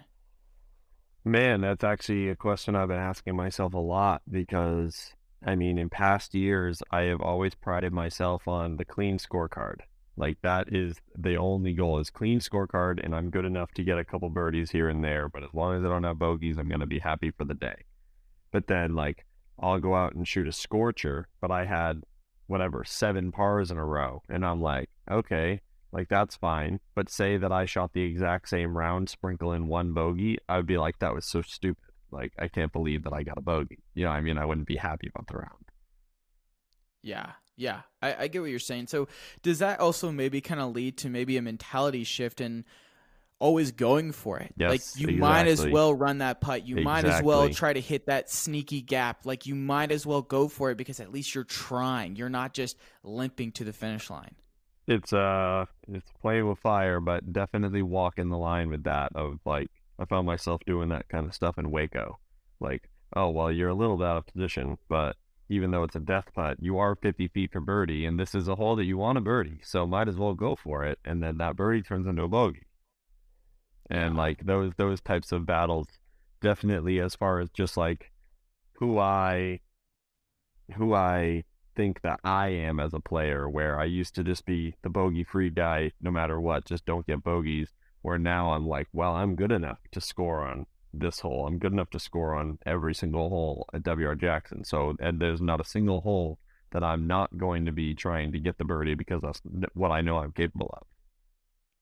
Man, 1.26 1.62
that's 1.62 1.84
actually 1.84 2.30
a 2.30 2.36
question 2.36 2.76
I've 2.76 2.88
been 2.88 2.98
asking 2.98 3.36
myself 3.36 3.74
a 3.74 3.80
lot 3.80 4.22
because 4.30 5.14
I 5.46 5.56
mean, 5.56 5.78
in 5.78 5.90
past 5.90 6.34
years, 6.34 6.82
I 6.92 7.02
have 7.04 7.22
always 7.22 7.54
prided 7.54 7.94
myself 7.94 8.48
on 8.48 8.78
the 8.78 8.86
clean 8.86 9.18
scorecard. 9.18 9.82
Like 10.18 10.40
that 10.42 10.74
is 10.74 11.00
the 11.16 11.36
only 11.36 11.74
goal 11.74 12.00
is 12.00 12.10
clean 12.10 12.40
scorecard, 12.40 13.04
and 13.04 13.16
I'm 13.16 13.30
good 13.30 13.46
enough 13.46 13.72
to 13.76 13.84
get 13.84 14.00
a 14.00 14.04
couple 14.04 14.30
birdies 14.30 14.72
here 14.72 14.90
and 14.90 15.04
there. 15.04 15.30
But 15.30 15.44
as 15.44 15.54
long 15.54 15.78
as 15.78 15.86
I 15.86 15.90
don't 15.90 16.04
have 16.04 16.20
bogeys, 16.20 16.58
I'm 16.58 16.68
gonna 16.68 16.88
be 16.88 17.00
happy 17.00 17.32
for 17.32 17.46
the 17.46 17.54
day. 17.54 17.86
But 18.52 18.68
then, 18.68 18.96
like, 18.96 19.26
I'll 19.60 19.80
go 19.80 19.96
out 19.96 20.16
and 20.16 20.28
shoot 20.28 20.48
a 20.48 20.52
scorcher, 20.52 21.28
but 21.40 21.52
I 21.52 21.66
had 21.66 22.02
whatever, 22.48 22.84
seven 22.84 23.32
pars 23.32 23.72
in 23.72 23.78
a 23.78 23.86
row. 23.86 24.24
And 24.30 24.46
I'm 24.46 24.62
like, 24.62 24.90
okay, 25.10 25.62
like 25.92 26.10
that's 26.10 26.36
fine. 26.36 26.80
But 26.96 27.10
say 27.10 27.38
that 27.38 27.52
I 27.52 27.66
shot 27.66 27.94
the 27.94 28.02
exact 28.02 28.50
same 28.50 28.78
round, 28.78 29.10
sprinkle 29.10 29.54
in 29.54 29.68
one 29.68 29.94
bogey, 29.94 30.38
I 30.50 30.58
would 30.58 30.66
be 30.66 30.78
like, 30.78 31.00
that 31.00 31.14
was 31.14 31.26
so 31.26 31.42
stupid. 31.42 31.84
Like, 32.10 32.34
I 32.40 32.48
can't 32.48 32.72
believe 32.72 33.04
that 33.04 33.14
I 33.14 33.24
got 33.24 33.38
a 33.38 33.42
bogey. 33.42 33.80
You 33.94 34.06
know, 34.06 34.12
I 34.12 34.22
mean, 34.22 34.38
I 34.38 34.46
wouldn't 34.46 34.68
be 34.68 34.78
happy 34.78 35.10
about 35.14 35.28
the 35.28 35.38
round. 35.38 35.66
Yeah, 37.04 37.34
yeah, 37.58 37.82
I, 38.02 38.16
I 38.16 38.28
get 38.28 38.42
what 38.42 38.50
you're 38.50 38.60
saying. 38.60 38.88
So, 38.88 39.08
does 39.42 39.60
that 39.60 39.80
also 39.80 40.12
maybe 40.12 40.40
kind 40.40 40.62
of 40.62 40.74
lead 40.74 40.98
to 41.00 41.10
maybe 41.10 41.38
a 41.38 41.42
mentality 41.42 42.04
shift 42.04 42.40
and 42.40 42.64
always 43.40 43.72
going 43.72 44.12
for 44.12 44.40
it. 44.40 44.54
Yes, 44.58 44.70
like 44.70 44.82
you 45.02 45.08
exactly. 45.10 45.20
might 45.20 45.48
as 45.48 45.66
well 45.66 45.94
run 45.94 46.20
that 46.20 46.42
putt. 46.42 46.68
You 46.68 46.78
exactly. 46.78 46.84
might 46.84 47.06
as 47.06 47.24
well 47.24 47.50
try 47.50 47.74
to 47.74 47.82
hit 47.82 48.08
that 48.08 48.30
sneaky 48.30 48.82
gap. 48.82 49.26
Like 49.26 49.46
you 49.46 49.56
might 49.56 49.92
as 49.92 50.06
well 50.06 50.22
go 50.22 50.48
for 50.48 50.72
it 50.72 50.78
because 50.78 51.00
at 51.00 51.12
least 51.12 51.36
you're 51.36 51.44
trying. 51.44 52.16
You're 52.16 52.30
not 52.30 52.54
just 52.54 52.78
limping 53.04 53.52
to 53.54 53.64
the 53.64 53.74
finish 53.74 54.10
line. 54.10 54.36
It's 54.88 55.12
uh 55.12 55.66
it's 55.88 56.10
playing 56.22 56.48
with 56.48 56.60
fire, 56.60 57.00
but 57.00 57.32
definitely 57.32 57.82
walking 57.82 58.30
the 58.30 58.38
line 58.38 58.70
with 58.70 58.84
that 58.84 59.12
of 59.16 59.40
like 59.46 59.70
I 60.00 60.06
found 60.06 60.26
myself 60.26 60.62
doing 60.66 60.90
that 60.90 61.10
kind 61.10 61.26
of 61.26 61.34
stuff 61.34 61.58
in 61.58 61.72
Waco. 61.72 62.20
Like, 62.60 62.90
oh 63.16 63.30
well 63.30 63.52
you're 63.52 63.70
a 63.70 63.76
little 63.76 63.98
bit 63.98 64.08
out 64.08 64.18
of 64.18 64.28
position, 64.28 64.78
but 64.90 65.16
even 65.50 65.72
though 65.72 65.84
it's 65.84 65.96
a 65.96 66.00
death 66.00 66.30
putt, 66.34 66.58
you 66.60 66.78
are 66.78 66.96
50 66.96 67.28
feet 67.30 67.52
from 67.52 67.66
birdie, 67.66 68.06
and 68.06 68.20
this 68.20 68.36
is 68.36 68.48
a 68.48 68.56
hole 68.56 68.76
that 68.76 68.86
you 68.86 68.98
want 68.98 69.18
a 69.18 69.22
birdie, 69.22 69.60
so 69.64 69.88
might 69.88 70.08
as 70.08 70.18
well 70.18 70.34
go 70.34 70.56
for 70.56 70.84
it. 70.84 71.00
And 71.06 71.22
then 71.24 71.38
that 71.38 71.56
birdie 71.56 71.82
turns 71.82 72.08
into 72.08 72.24
a 72.24 72.28
bogey 72.28 72.68
and 73.90 74.16
yeah. 74.16 74.22
like 74.22 74.46
those 74.46 74.74
those 74.78 75.02
types 75.02 75.32
of 75.32 75.46
battles 75.46 75.88
definitely 76.42 77.00
as 77.00 77.16
far 77.16 77.40
as 77.40 77.50
just 77.50 77.78
like 77.78 78.12
who 78.74 79.00
I 79.00 79.60
who 80.76 80.94
I 80.94 81.44
think 81.76 82.02
that 82.02 82.20
I 82.24 82.50
am 82.50 82.80
as 82.80 82.94
a 82.94 83.00
player 83.00 83.48
where 83.48 83.80
I 83.80 83.86
used 83.86 84.16
to 84.16 84.24
just 84.24 84.46
be 84.46 84.76
the 84.82 84.90
bogey 84.90 85.24
free 85.24 85.50
guy 85.50 85.92
no 86.02 86.12
matter 86.12 86.40
what 86.40 86.66
just 86.66 86.86
don't 86.86 87.06
get 87.06 87.24
bogeys 87.24 87.74
where 88.02 88.18
now 88.18 88.54
I'm 88.54 88.68
like 88.68 88.88
well 88.94 89.14
I'm 89.14 89.36
good 89.36 89.52
enough 89.52 89.80
to 89.92 90.02
score 90.02 90.42
on 90.42 90.66
this 91.00 91.20
hole 91.20 91.48
I'm 91.48 91.58
good 91.58 91.74
enough 91.74 91.90
to 91.92 92.00
score 92.00 92.36
on 92.36 92.60
every 92.66 92.94
single 92.94 93.30
hole 93.30 93.68
at 93.74 93.86
WR 93.86 94.14
Jackson 94.14 94.64
so 94.64 94.96
and 95.00 95.20
there's 95.20 95.42
not 95.42 95.62
a 95.62 95.66
single 95.66 96.02
hole 96.02 96.40
that 96.72 96.84
I'm 96.84 97.08
not 97.08 97.38
going 97.38 97.66
to 97.66 97.72
be 97.72 97.96
trying 97.96 98.34
to 98.34 98.40
get 98.40 98.58
the 98.58 98.66
birdie 98.66 98.96
because 98.96 99.22
that's 99.22 99.42
what 99.74 99.92
I 99.92 100.02
know 100.02 100.18
I'm 100.18 100.32
capable 100.32 100.74
of 100.74 100.88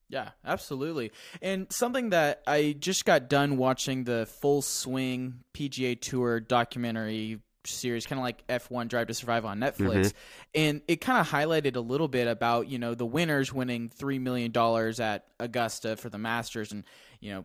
yeah, 0.08 0.30
absolutely. 0.44 1.10
And 1.42 1.66
something 1.72 2.10
that 2.10 2.42
I 2.46 2.76
just 2.78 3.04
got 3.04 3.28
done 3.28 3.56
watching 3.56 4.04
the 4.04 4.26
Full 4.40 4.62
Swing 4.62 5.40
PGA 5.52 6.00
Tour 6.00 6.38
documentary 6.38 7.40
series, 7.64 8.06
kind 8.06 8.18
of 8.18 8.22
like 8.22 8.46
F1 8.46 8.88
Drive 8.88 9.08
to 9.08 9.14
Survive 9.14 9.44
on 9.44 9.58
Netflix. 9.58 9.78
Mm-hmm. 9.78 10.18
And 10.54 10.82
it 10.86 11.00
kind 11.00 11.20
of 11.20 11.28
highlighted 11.28 11.76
a 11.76 11.80
little 11.80 12.08
bit 12.08 12.28
about, 12.28 12.68
you 12.68 12.78
know, 12.78 12.94
the 12.94 13.06
winners 13.06 13.52
winning 13.52 13.88
$3 13.88 14.20
million 14.20 14.52
at 15.00 15.24
Augusta 15.40 15.96
for 15.96 16.08
the 16.08 16.18
Masters. 16.18 16.70
And, 16.70 16.84
you 17.20 17.32
know, 17.32 17.44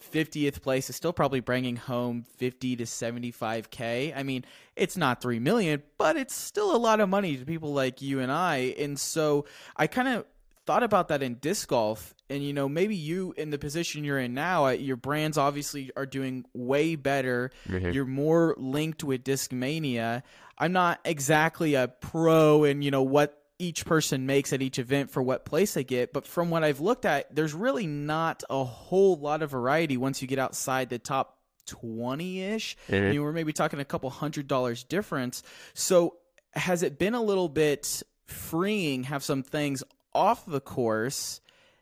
50th 0.00 0.62
place 0.62 0.90
is 0.90 0.96
still 0.96 1.12
probably 1.12 1.40
bringing 1.40 1.76
home 1.76 2.24
50 2.36 2.76
to 2.76 2.84
75k. 2.84 4.16
I 4.16 4.22
mean, 4.22 4.44
it's 4.76 4.96
not 4.96 5.20
3 5.20 5.38
million, 5.38 5.82
but 5.98 6.16
it's 6.16 6.34
still 6.34 6.74
a 6.74 6.78
lot 6.78 7.00
of 7.00 7.08
money 7.08 7.36
to 7.36 7.44
people 7.44 7.72
like 7.72 8.02
you 8.02 8.20
and 8.20 8.32
I. 8.32 8.74
And 8.78 8.98
so 8.98 9.44
I 9.76 9.86
kind 9.86 10.08
of 10.08 10.24
thought 10.66 10.82
about 10.82 11.08
that 11.08 11.22
in 11.22 11.34
disc 11.34 11.68
golf 11.68 12.14
and 12.28 12.44
you 12.44 12.52
know 12.52 12.68
maybe 12.68 12.94
you 12.94 13.34
in 13.36 13.50
the 13.50 13.58
position 13.58 14.04
you're 14.04 14.20
in 14.20 14.34
now 14.34 14.66
uh, 14.66 14.70
your 14.70 14.96
brands 14.96 15.36
obviously 15.36 15.90
are 15.96 16.06
doing 16.06 16.44
way 16.54 16.94
better 16.94 17.50
mm-hmm. 17.66 17.90
you're 17.90 18.04
more 18.04 18.54
linked 18.56 19.02
with 19.02 19.24
discmania 19.24 20.22
i'm 20.58 20.70
not 20.70 21.00
exactly 21.04 21.74
a 21.74 21.88
pro 21.88 22.62
in 22.62 22.82
you 22.82 22.90
know 22.90 23.02
what 23.02 23.39
each 23.60 23.84
person 23.84 24.26
makes 24.26 24.52
at 24.52 24.62
each 24.62 24.78
event 24.78 25.10
for 25.10 25.22
what 25.22 25.44
place 25.44 25.74
they 25.74 25.84
get. 25.84 26.12
But 26.12 26.26
from 26.26 26.50
what 26.50 26.64
I've 26.64 26.80
looked 26.80 27.04
at, 27.04 27.34
there's 27.34 27.54
really 27.54 27.86
not 27.86 28.42
a 28.48 28.64
whole 28.64 29.16
lot 29.16 29.42
of 29.42 29.50
variety 29.50 29.96
once 29.96 30.22
you 30.22 30.28
get 30.28 30.38
outside 30.38 30.88
the 30.90 30.98
top 30.98 31.36
20 31.66 32.40
ish. 32.42 32.76
Mhm. 32.88 32.96
I 32.96 33.10
mean, 33.10 33.22
we're 33.22 33.32
maybe 33.32 33.52
talking 33.52 33.78
a 33.78 33.84
couple 33.84 34.10
hundred 34.10 34.48
dollars 34.48 34.82
difference. 34.82 35.42
So 35.74 36.16
has 36.52 36.82
it 36.82 36.98
been 36.98 37.14
a 37.14 37.22
little 37.22 37.48
bit 37.48 38.02
freeing, 38.26 39.04
have 39.04 39.22
some 39.22 39.42
things 39.42 39.82
off 40.14 40.44
the 40.46 40.60
course 40.60 41.40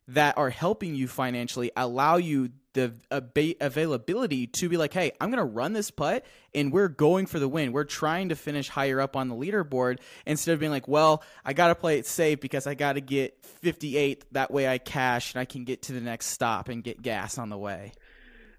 that 0.09 0.37
are 0.37 0.51
helping 0.51 0.95
you 0.95 1.07
financially 1.09 1.71
allow 1.77 2.17
you 2.17 2.51
the 2.79 2.95
ab- 3.11 3.57
availability 3.61 4.47
to 4.47 4.69
be 4.69 4.77
like, 4.77 4.93
hey, 4.93 5.13
I'm 5.21 5.31
going 5.31 5.39
to 5.39 5.45
run 5.45 5.73
this 5.73 5.91
putt 5.91 6.25
and 6.55 6.73
we're 6.73 6.89
going 6.89 7.27
for 7.27 7.39
the 7.39 7.49
win. 7.49 7.73
We're 7.73 7.85
trying 7.85 8.29
to 8.29 8.37
finish 8.37 8.69
higher 8.69 9.01
up 9.01 9.17
on 9.17 9.29
the 9.29 9.35
leaderboard 9.35 9.99
instead 10.27 10.53
of 10.53 10.61
being 10.61 10.73
like, 10.73 10.87
well, 10.87 11.23
I 11.45 11.53
got 11.53 11.69
to 11.69 11.75
play 11.75 11.99
it 11.99 12.07
safe 12.07 12.41
because 12.41 12.67
I 12.67 12.75
got 12.75 12.95
to 12.95 13.01
get 13.01 13.45
58. 13.45 14.25
That 14.33 14.51
way 14.51 14.69
I 14.69 14.79
cash 14.79 15.35
and 15.35 15.41
I 15.41 15.45
can 15.45 15.65
get 15.65 15.83
to 15.83 15.93
the 15.93 16.01
next 16.01 16.27
stop 16.27 16.69
and 16.69 16.85
get 16.85 17.03
gas 17.03 17.39
on 17.39 17.49
the 17.49 17.59
way. 17.59 17.93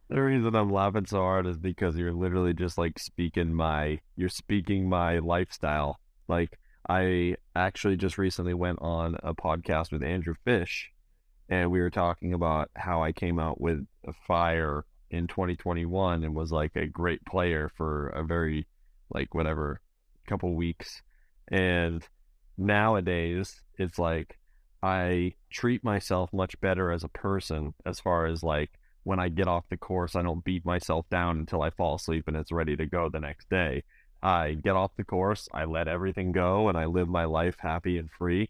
The 0.09 0.21
reason 0.21 0.55
I'm 0.55 0.71
laughing 0.71 1.05
so 1.05 1.19
hard 1.19 1.45
is 1.45 1.57
because 1.57 1.95
you're 1.95 2.13
literally 2.13 2.53
just 2.53 2.77
like 2.79 2.97
speaking 2.97 3.53
my 3.53 3.99
you're 4.15 4.27
speaking 4.27 4.89
my 4.89 5.19
lifestyle. 5.19 5.99
Like 6.27 6.57
I 6.89 7.35
actually 7.55 7.95
just 7.95 8.17
recently 8.17 8.55
went 8.55 8.79
on 8.81 9.17
a 9.21 9.35
podcast 9.35 9.91
with 9.91 10.01
Andrew 10.01 10.33
Fish 10.43 10.89
and 11.49 11.71
we 11.71 11.79
were 11.79 11.89
talking 11.89 12.33
about 12.33 12.69
how 12.75 13.03
I 13.03 13.11
came 13.11 13.39
out 13.39 13.59
with 13.59 13.85
a 14.07 14.13
fire 14.27 14.85
in 15.09 15.27
2021 15.27 16.23
and 16.23 16.35
was 16.35 16.51
like 16.51 16.75
a 16.75 16.87
great 16.87 17.25
player 17.25 17.71
for 17.75 18.09
a 18.09 18.23
very 18.23 18.67
like 19.13 19.33
whatever 19.33 19.81
couple 20.27 20.53
weeks 20.53 21.01
and 21.51 22.07
nowadays 22.57 23.61
it's 23.79 23.97
like 23.97 24.37
I 24.81 25.33
treat 25.49 25.83
myself 25.83 26.31
much 26.31 26.59
better 26.61 26.91
as 26.91 27.03
a 27.03 27.09
person 27.09 27.73
as 27.85 27.99
far 27.99 28.27
as 28.27 28.43
like 28.43 28.71
when 29.03 29.19
I 29.19 29.29
get 29.29 29.47
off 29.47 29.65
the 29.69 29.77
course, 29.77 30.15
I 30.15 30.21
don't 30.21 30.43
beat 30.43 30.65
myself 30.65 31.09
down 31.09 31.39
until 31.39 31.61
I 31.61 31.71
fall 31.71 31.95
asleep 31.95 32.25
and 32.27 32.37
it's 32.37 32.51
ready 32.51 32.75
to 32.75 32.85
go 32.85 33.09
the 33.09 33.19
next 33.19 33.49
day. 33.49 33.83
I 34.21 34.53
get 34.53 34.75
off 34.75 34.91
the 34.97 35.03
course, 35.03 35.47
I 35.53 35.65
let 35.65 35.87
everything 35.87 36.31
go, 36.31 36.67
and 36.67 36.77
I 36.77 36.85
live 36.85 37.07
my 37.07 37.25
life 37.25 37.55
happy 37.57 37.97
and 37.97 38.09
free. 38.11 38.49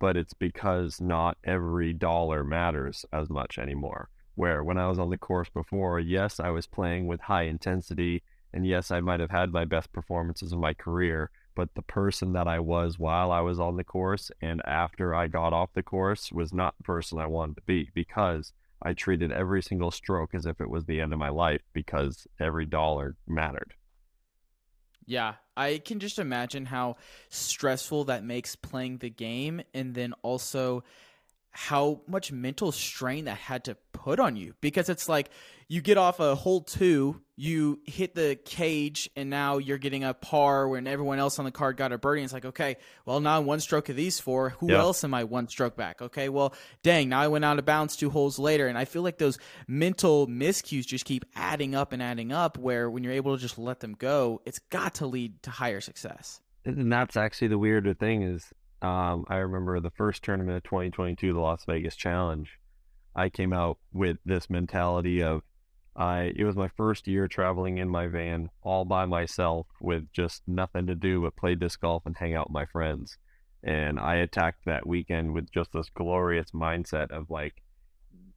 But 0.00 0.16
it's 0.16 0.34
because 0.34 1.00
not 1.00 1.38
every 1.44 1.92
dollar 1.92 2.42
matters 2.42 3.06
as 3.12 3.30
much 3.30 3.58
anymore. 3.58 4.08
Where 4.34 4.64
when 4.64 4.78
I 4.78 4.88
was 4.88 4.98
on 4.98 5.10
the 5.10 5.18
course 5.18 5.50
before, 5.50 6.00
yes, 6.00 6.40
I 6.40 6.50
was 6.50 6.66
playing 6.66 7.06
with 7.06 7.20
high 7.20 7.42
intensity, 7.44 8.24
and 8.52 8.66
yes, 8.66 8.90
I 8.90 9.00
might 9.00 9.20
have 9.20 9.30
had 9.30 9.52
my 9.52 9.64
best 9.64 9.92
performances 9.92 10.52
of 10.52 10.58
my 10.58 10.74
career, 10.74 11.30
but 11.54 11.74
the 11.74 11.82
person 11.82 12.32
that 12.32 12.48
I 12.48 12.58
was 12.58 12.98
while 12.98 13.30
I 13.30 13.40
was 13.40 13.60
on 13.60 13.76
the 13.76 13.84
course 13.84 14.30
and 14.40 14.62
after 14.66 15.14
I 15.14 15.26
got 15.28 15.52
off 15.52 15.74
the 15.74 15.82
course 15.82 16.32
was 16.32 16.52
not 16.52 16.76
the 16.78 16.84
person 16.84 17.18
I 17.18 17.26
wanted 17.26 17.56
to 17.56 17.62
be 17.62 17.90
because 17.94 18.52
I 18.82 18.94
treated 18.94 19.30
every 19.30 19.62
single 19.62 19.90
stroke 19.90 20.34
as 20.34 20.46
if 20.46 20.60
it 20.60 20.70
was 20.70 20.86
the 20.86 21.00
end 21.00 21.12
of 21.12 21.18
my 21.18 21.28
life 21.28 21.60
because 21.74 22.26
every 22.38 22.64
dollar 22.64 23.16
mattered. 23.26 23.74
Yeah, 25.10 25.34
I 25.56 25.78
can 25.78 25.98
just 25.98 26.20
imagine 26.20 26.66
how 26.66 26.94
stressful 27.30 28.04
that 28.04 28.22
makes 28.22 28.54
playing 28.54 28.98
the 28.98 29.10
game 29.10 29.60
and 29.74 29.92
then 29.92 30.14
also 30.22 30.84
how 31.52 32.00
much 32.06 32.30
mental 32.30 32.70
strain 32.72 33.24
that 33.24 33.36
had 33.36 33.64
to 33.64 33.76
put 33.92 34.20
on 34.20 34.36
you 34.36 34.54
because 34.60 34.88
it's 34.88 35.08
like 35.08 35.30
you 35.68 35.80
get 35.80 35.98
off 35.98 36.20
a 36.20 36.34
hole 36.34 36.62
two, 36.62 37.20
you 37.36 37.80
hit 37.84 38.14
the 38.14 38.36
cage, 38.44 39.08
and 39.14 39.30
now 39.30 39.58
you're 39.58 39.78
getting 39.78 40.02
a 40.02 40.12
par 40.14 40.68
when 40.68 40.86
everyone 40.88 41.18
else 41.20 41.38
on 41.38 41.44
the 41.44 41.52
card 41.52 41.76
got 41.76 41.92
a 41.92 41.98
birdie. 41.98 42.20
And 42.20 42.24
it's 42.24 42.32
like, 42.32 42.44
okay, 42.44 42.76
well, 43.04 43.20
now 43.20 43.40
one 43.40 43.60
stroke 43.60 43.88
of 43.88 43.94
these 43.94 44.18
four. 44.18 44.50
Who 44.58 44.70
Yeah. 44.72 44.78
else 44.78 45.04
am 45.04 45.14
I 45.14 45.24
one 45.24 45.48
stroke 45.48 45.76
back? 45.76 46.02
Okay, 46.02 46.28
well, 46.28 46.54
dang, 46.82 47.08
now 47.08 47.20
I 47.20 47.28
went 47.28 47.44
out 47.44 47.58
of 47.60 47.64
bounds 47.66 47.94
two 47.96 48.10
holes 48.10 48.38
later. 48.38 48.66
And 48.66 48.76
I 48.76 48.84
feel 48.84 49.02
like 49.02 49.18
those 49.18 49.38
mental 49.68 50.26
miscues 50.26 50.86
just 50.86 51.04
keep 51.04 51.24
adding 51.36 51.74
up 51.74 51.92
and 51.92 52.02
adding 52.02 52.32
up 52.32 52.58
where 52.58 52.90
when 52.90 53.04
you're 53.04 53.12
able 53.12 53.36
to 53.36 53.40
just 53.40 53.58
let 53.58 53.78
them 53.80 53.94
go, 53.94 54.42
it's 54.44 54.58
got 54.70 54.94
to 54.96 55.06
lead 55.06 55.42
to 55.44 55.50
higher 55.50 55.80
success. 55.80 56.40
And 56.64 56.92
that's 56.92 57.16
actually 57.16 57.48
the 57.48 57.58
weirder 57.58 57.94
thing 57.94 58.22
is 58.22 58.52
um, 58.82 59.24
I 59.28 59.36
remember 59.36 59.78
the 59.80 59.90
first 59.90 60.22
tournament 60.22 60.56
of 60.56 60.62
2022, 60.64 61.32
the 61.32 61.40
Las 61.40 61.64
Vegas 61.66 61.96
Challenge. 61.96 62.50
I 63.14 63.28
came 63.28 63.52
out 63.52 63.78
with 63.92 64.18
this 64.24 64.48
mentality 64.48 65.22
of 65.22 65.42
I 65.96 66.32
it 66.36 66.44
was 66.44 66.56
my 66.56 66.68
first 66.68 67.08
year 67.08 67.26
traveling 67.28 67.78
in 67.78 67.88
my 67.88 68.06
van 68.06 68.48
all 68.62 68.84
by 68.84 69.04
myself 69.06 69.66
with 69.80 70.10
just 70.12 70.42
nothing 70.46 70.86
to 70.86 70.94
do 70.94 71.22
but 71.22 71.36
play 71.36 71.54
disc 71.54 71.80
golf 71.80 72.06
and 72.06 72.16
hang 72.16 72.34
out 72.34 72.48
with 72.48 72.54
my 72.54 72.66
friends. 72.66 73.18
And 73.62 73.98
I 73.98 74.16
attacked 74.16 74.64
that 74.64 74.86
weekend 74.86 75.34
with 75.34 75.52
just 75.52 75.72
this 75.72 75.90
glorious 75.90 76.52
mindset 76.52 77.10
of 77.10 77.28
like 77.28 77.62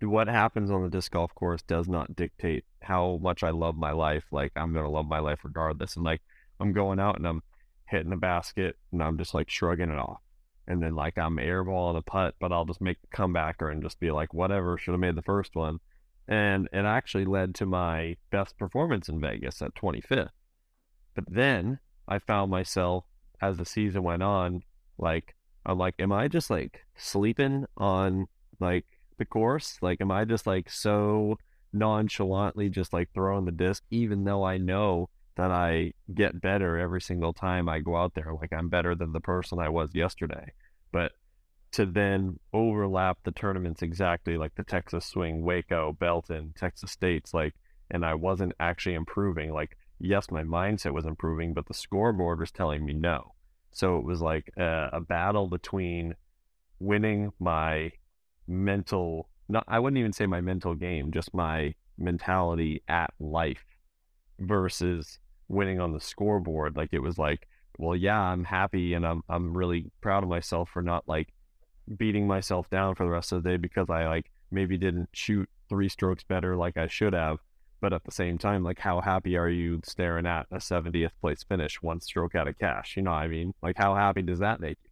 what 0.02 0.28
happens 0.28 0.72
on 0.72 0.84
the 0.84 0.90
disc 0.90 1.12
golf 1.12 1.34
course 1.36 1.62
does 1.62 1.88
not 1.88 2.16
dictate 2.16 2.66
how 2.82 3.20
much 3.22 3.44
I 3.44 3.52
love 3.52 3.78
my 3.78 3.92
life. 3.92 4.26
Like 4.32 4.52
I'm 4.56 4.74
gonna 4.74 4.90
love 4.90 5.08
my 5.08 5.20
life 5.20 5.40
regardless. 5.44 5.96
And 5.96 6.04
like 6.04 6.22
I'm 6.60 6.74
going 6.74 7.00
out 7.00 7.18
and 7.18 7.28
I'm 7.28 7.44
hitting 7.86 8.10
the 8.10 8.18
basket 8.18 8.78
and 8.92 9.02
I'm 9.02 9.18
just 9.18 9.34
like 9.34 9.50
shrugging 9.50 9.90
it 9.92 9.98
off. 9.98 10.20
And 10.68 10.82
then 10.82 10.96
like 10.96 11.18
I'm 11.18 11.38
airballing 11.38 11.98
a 11.98 12.02
putt, 12.02 12.36
but 12.40 12.52
I'll 12.52 12.66
just 12.66 12.82
make 12.82 13.02
the 13.02 13.16
comebacker 13.16 13.72
and 13.72 13.84
just 13.84 14.00
be 14.00 14.12
like, 14.12 14.34
whatever, 14.34 14.78
should 14.78 14.92
have 14.92 15.00
made 15.00 15.16
the 15.16 15.22
first 15.22 15.56
one. 15.56 15.80
And 16.28 16.70
it 16.72 16.86
actually 16.86 17.26
led 17.26 17.54
to 17.56 17.66
my 17.66 18.16
best 18.32 18.58
performance 18.58 19.10
in 19.10 19.20
Vegas 19.20 19.62
at 19.62 19.76
25th. 19.76 20.30
But 21.16 21.26
then 21.28 21.80
I 22.08 22.20
found 22.20 22.50
myself 22.50 23.06
as 23.42 23.58
the 23.58 23.66
season 23.66 24.04
went 24.04 24.24
on, 24.24 24.64
like 24.98 25.36
I'm 25.66 25.78
like, 25.78 25.96
am 26.00 26.12
I 26.12 26.28
just 26.28 26.50
like 26.50 26.82
sleeping 26.96 27.66
on 27.78 28.28
like 28.60 28.86
the 29.18 29.26
course? 29.26 29.78
Like, 29.82 30.00
am 30.02 30.12
I 30.12 30.26
just 30.26 30.48
like 30.48 30.70
so 30.70 31.38
nonchalantly 31.74 32.70
just 32.70 32.94
like 32.94 33.10
throwing 33.14 33.46
the 33.46 33.52
disc, 33.52 33.84
even 33.90 34.24
though 34.24 34.44
I 34.44 34.58
know 34.58 35.10
that 35.36 35.52
I 35.52 35.94
get 36.14 36.42
better 36.42 36.78
every 36.78 37.02
single 37.02 37.34
time 37.34 37.68
I 37.68 37.80
go 37.80 37.96
out 37.96 38.14
there. 38.14 38.34
Like 38.34 38.54
I'm 38.54 38.70
better 38.70 38.96
than 38.96 39.12
the 39.12 39.20
person 39.20 39.60
I 39.60 39.70
was 39.70 39.96
yesterday. 39.96 40.54
But 40.92 41.14
to 41.74 41.86
then 41.88 42.40
overlap 42.54 43.18
the 43.24 43.32
tournaments 43.32 43.82
exactly 43.82 44.38
like 44.38 44.54
the 44.56 44.64
Texas 44.64 45.06
Swing, 45.06 45.44
Waco, 45.44 45.94
Belton, 45.94 46.54
Texas 46.56 46.92
States, 46.92 47.34
like, 47.34 47.56
and 47.90 48.06
I 48.06 48.14
wasn't 48.14 48.54
actually 48.60 48.96
improving. 48.96 49.52
Like, 49.52 49.76
yes, 50.00 50.30
my 50.30 50.44
mindset 50.44 50.94
was 50.94 51.06
improving, 51.06 51.54
but 51.54 51.68
the 51.68 51.74
scoreboard 51.74 52.40
was 52.40 52.52
telling 52.52 52.86
me 52.86 52.94
no. 52.94 53.34
So 53.72 53.98
it 53.98 54.06
was 54.06 54.22
like 54.22 54.52
a, 54.56 54.90
a 54.94 55.02
battle 55.02 55.48
between 55.48 56.14
winning 56.80 57.32
my 57.40 57.92
mental, 58.48 59.30
not, 59.50 59.64
I 59.68 59.80
wouldn't 59.80 59.98
even 59.98 60.14
say 60.14 60.28
my 60.28 60.42
mental 60.42 60.76
game, 60.76 61.12
just 61.12 61.34
my 61.34 61.74
mentality 61.98 62.84
at 62.88 63.14
life 63.20 63.66
versus 64.40 65.18
winning 65.48 65.80
on 65.80 65.94
the 65.94 66.00
scoreboard. 66.00 66.76
Like 66.76 66.90
it 66.92 67.00
was 67.00 67.18
like, 67.18 67.48
well, 67.78 67.96
yeah, 67.96 68.20
I'm 68.20 68.44
happy 68.44 68.94
and 68.94 69.06
I'm 69.06 69.24
I'm 69.30 69.56
really 69.58 69.92
proud 70.02 70.24
of 70.24 70.30
myself 70.30 70.70
for 70.70 70.82
not 70.82 71.04
like 71.08 71.34
beating 71.98 72.28
myself 72.28 72.70
down 72.70 72.96
for 72.96 73.04
the 73.04 73.10
rest 73.10 73.32
of 73.32 73.44
the 73.44 73.50
day 73.50 73.58
because 73.58 73.90
I 73.90 74.08
like 74.08 74.32
maybe 74.52 74.78
didn't 74.78 75.10
shoot 75.14 75.50
three 75.70 75.90
strokes 75.90 76.24
better 76.24 76.56
like 76.56 76.78
I 76.78 76.88
should 76.88 77.14
have. 77.14 77.40
But 77.82 77.92
at 77.92 78.06
the 78.06 78.12
same 78.12 78.38
time, 78.38 78.64
like 78.64 78.80
how 78.80 79.02
happy 79.02 79.36
are 79.36 79.50
you 79.50 79.82
staring 79.84 80.26
at 80.26 80.46
a 80.52 80.58
70th 80.58 81.12
place 81.20 81.44
finish, 81.44 81.82
one 81.82 82.00
stroke 82.00 82.34
out 82.34 82.48
of 82.48 82.58
cash? 82.58 82.96
You 82.96 83.04
know 83.04 83.12
what 83.12 83.18
I 83.18 83.28
mean? 83.28 83.54
Like 83.62 83.76
how 83.78 83.96
happy 83.96 84.22
does 84.22 84.40
that 84.40 84.62
make 84.62 84.78
you? 84.84 84.92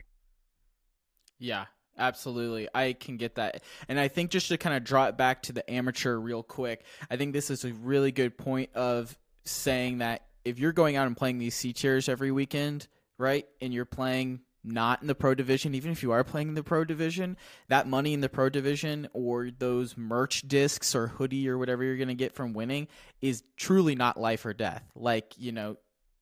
Yeah, 1.40 1.66
absolutely. 1.98 2.68
I 2.76 2.94
can 2.94 3.16
get 3.16 3.36
that. 3.36 3.64
And 3.88 3.98
I 3.98 4.10
think 4.10 4.30
just 4.30 4.50
to 4.50 4.58
kind 4.58 4.76
of 4.76 4.84
draw 4.84 5.06
it 5.06 5.18
back 5.18 5.44
to 5.44 5.54
the 5.54 5.70
amateur 5.72 6.18
real 6.18 6.44
quick, 6.44 6.84
I 7.10 7.16
think 7.16 7.32
this 7.32 7.50
is 7.50 7.64
a 7.64 7.74
really 7.74 8.12
good 8.12 8.38
point 8.38 8.72
of 8.76 9.18
saying 9.46 10.00
that 10.00 10.24
if 10.46 10.60
you're 10.60 10.72
going 10.74 10.96
out 10.96 11.08
and 11.08 11.16
playing 11.16 11.38
these 11.38 11.56
C 11.56 11.74
tiers 11.74 12.10
every 12.10 12.32
weekend, 12.32 12.88
right, 13.18 13.48
and 13.62 13.74
you're 13.74 13.86
playing 13.86 14.42
not 14.64 15.02
in 15.02 15.08
the 15.08 15.16
pro 15.16 15.34
division, 15.34 15.74
even 15.74 15.92
if 15.92 16.04
you 16.04 16.12
are 16.12 16.24
playing 16.24 16.50
in 16.50 16.54
the 16.54 16.64
pro 16.64 16.84
division, 16.84 17.36
that 17.68 17.88
money 17.88 18.14
in 18.14 18.22
the 18.22 18.30
pro 18.30 18.48
division 18.50 19.08
or 19.14 19.50
those 19.50 19.98
merch 19.98 20.44
discs 20.48 20.94
or 20.94 21.08
hoodie 21.08 21.50
or 21.50 21.58
whatever 21.58 21.84
you're 21.84 21.98
going 21.98 22.08
to 22.10 22.14
get 22.14 22.34
from 22.36 22.54
winning 22.54 22.88
is 23.22 23.44
truly 23.58 23.96
not 23.96 24.20
life 24.20 24.46
or 24.46 24.54
death. 24.54 24.84
Like, 24.96 25.34
you 25.38 25.52
know, 25.52 25.78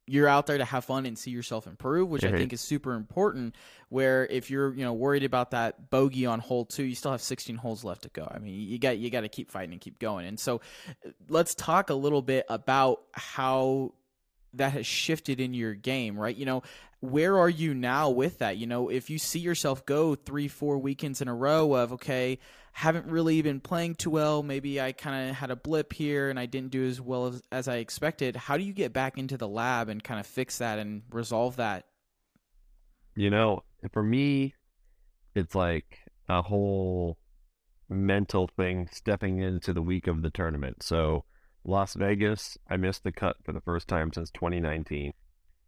you're 0.08 0.28
out 0.28 0.48
there 0.48 0.58
to 0.58 0.66
have 0.66 0.86
fun 0.86 1.06
and 1.06 1.20
see 1.20 1.30
yourself 1.32 1.68
improve, 1.68 2.10
which 2.10 2.24
I 2.24 2.32
Mhm. 2.32 2.38
think 2.38 2.54
is 2.54 2.62
super 2.62 2.94
important. 2.94 3.56
Where 3.90 4.26
if 4.26 4.50
you're 4.50 4.74
you 4.74 4.84
know 4.84 4.94
worried 4.94 5.24
about 5.24 5.52
that 5.52 5.90
bogey 5.92 6.26
on 6.26 6.40
hole 6.40 6.66
two, 6.66 6.84
you 6.84 6.96
still 6.96 7.12
have 7.12 7.22
16 7.22 7.58
holes 7.58 7.84
left 7.84 8.04
to 8.04 8.10
go. 8.10 8.26
I 8.30 8.40
mean, 8.40 8.56
you 8.56 8.80
got 8.80 8.98
you 8.98 9.10
got 9.12 9.22
to 9.22 9.30
keep 9.30 9.52
fighting 9.52 9.74
and 9.74 9.82
keep 9.82 10.00
going. 10.00 10.26
And 10.26 10.40
so, 10.40 10.62
let's 11.28 11.54
talk 11.54 11.90
a 11.90 11.94
little 11.94 12.22
bit 12.22 12.46
about 12.50 13.02
how 13.14 13.94
that 14.54 14.74
has 14.74 14.86
shifted 14.86 15.40
in 15.40 15.54
your 15.54 15.74
game, 15.74 16.18
right? 16.18 16.36
You 16.36 16.46
know, 16.46 16.64
where 17.02 17.38
are 17.38 17.50
you 17.50 17.74
now 17.74 18.10
with 18.10 18.40
that? 18.40 18.58
You 18.58 18.68
know, 18.68 18.90
if 18.90 19.10
you 19.10 19.18
see 19.18 19.40
yourself 19.40 19.86
go 19.86 20.16
three, 20.16 20.48
four 20.48 20.78
weekends 20.78 21.22
in 21.22 21.28
a 21.28 21.36
row 21.36 21.74
of, 21.74 21.94
okay, 21.94 22.40
haven't 22.74 23.06
really 23.06 23.42
been 23.42 23.60
playing 23.60 23.96
too 23.96 24.10
well, 24.10 24.44
maybe 24.44 24.82
I 24.82 24.92
kind 24.92 25.30
of 25.30 25.36
had 25.36 25.52
a 25.52 25.56
blip 25.56 25.94
here 25.94 26.30
and 26.30 26.40
I 26.40 26.46
didn't 26.46 26.72
do 26.72 26.86
as 26.86 27.00
well 27.00 27.28
as, 27.28 27.42
as 27.52 27.68
I 27.68 27.78
expected, 27.78 28.36
how 28.36 28.58
do 28.58 28.64
you 28.64 28.74
get 28.74 28.94
back 28.94 29.18
into 29.18 29.38
the 29.38 29.48
lab 29.48 29.90
and 29.90 30.04
kind 30.04 30.20
of 30.20 30.28
fix 30.28 30.58
that 30.58 30.80
and 30.80 31.04
resolve 31.12 31.56
that? 31.58 31.86
You 33.16 33.30
know, 33.30 33.64
for 33.92 34.04
me, 34.04 34.56
it's 35.36 35.56
like 35.56 36.00
a 36.28 36.42
whole 36.42 37.18
mental 37.90 38.50
thing 38.56 38.88
stepping 38.92 39.40
into 39.40 39.74
the 39.74 39.82
week 39.82 40.08
of 40.08 40.22
the 40.22 40.30
tournament. 40.30 40.84
So 40.84 41.26
Las 41.64 41.94
Vegas, 41.94 42.58
I 42.70 42.78
missed 42.78 43.04
the 43.04 43.12
cut 43.12 43.38
for 43.44 43.52
the 43.52 43.62
first 43.62 43.88
time 43.88 44.12
since 44.14 44.32
2019. 44.32 45.14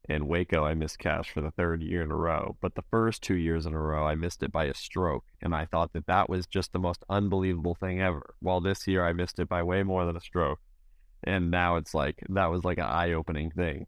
In 0.09 0.27
Waco, 0.27 0.65
I 0.65 0.73
missed 0.73 0.99
cash 0.99 1.29
for 1.29 1.41
the 1.41 1.51
third 1.51 1.83
year 1.83 2.01
in 2.01 2.11
a 2.11 2.15
row. 2.15 2.57
But 2.59 2.75
the 2.75 2.83
first 2.89 3.21
two 3.21 3.35
years 3.35 3.65
in 3.65 3.73
a 3.73 3.79
row, 3.79 4.05
I 4.05 4.15
missed 4.15 4.41
it 4.41 4.51
by 4.51 4.65
a 4.65 4.73
stroke. 4.73 5.25
And 5.41 5.53
I 5.53 5.65
thought 5.65 5.93
that 5.93 6.07
that 6.07 6.29
was 6.29 6.47
just 6.47 6.73
the 6.73 6.79
most 6.79 7.03
unbelievable 7.09 7.75
thing 7.75 8.01
ever. 8.01 8.33
While 8.39 8.61
this 8.61 8.87
year, 8.87 9.05
I 9.05 9.13
missed 9.13 9.39
it 9.39 9.47
by 9.47 9.63
way 9.63 9.83
more 9.83 10.05
than 10.05 10.17
a 10.17 10.21
stroke. 10.21 10.59
And 11.23 11.51
now 11.51 11.75
it's 11.75 11.93
like, 11.93 12.23
that 12.29 12.49
was 12.49 12.63
like 12.63 12.79
an 12.79 12.85
eye 12.85 13.11
opening 13.11 13.51
thing. 13.51 13.85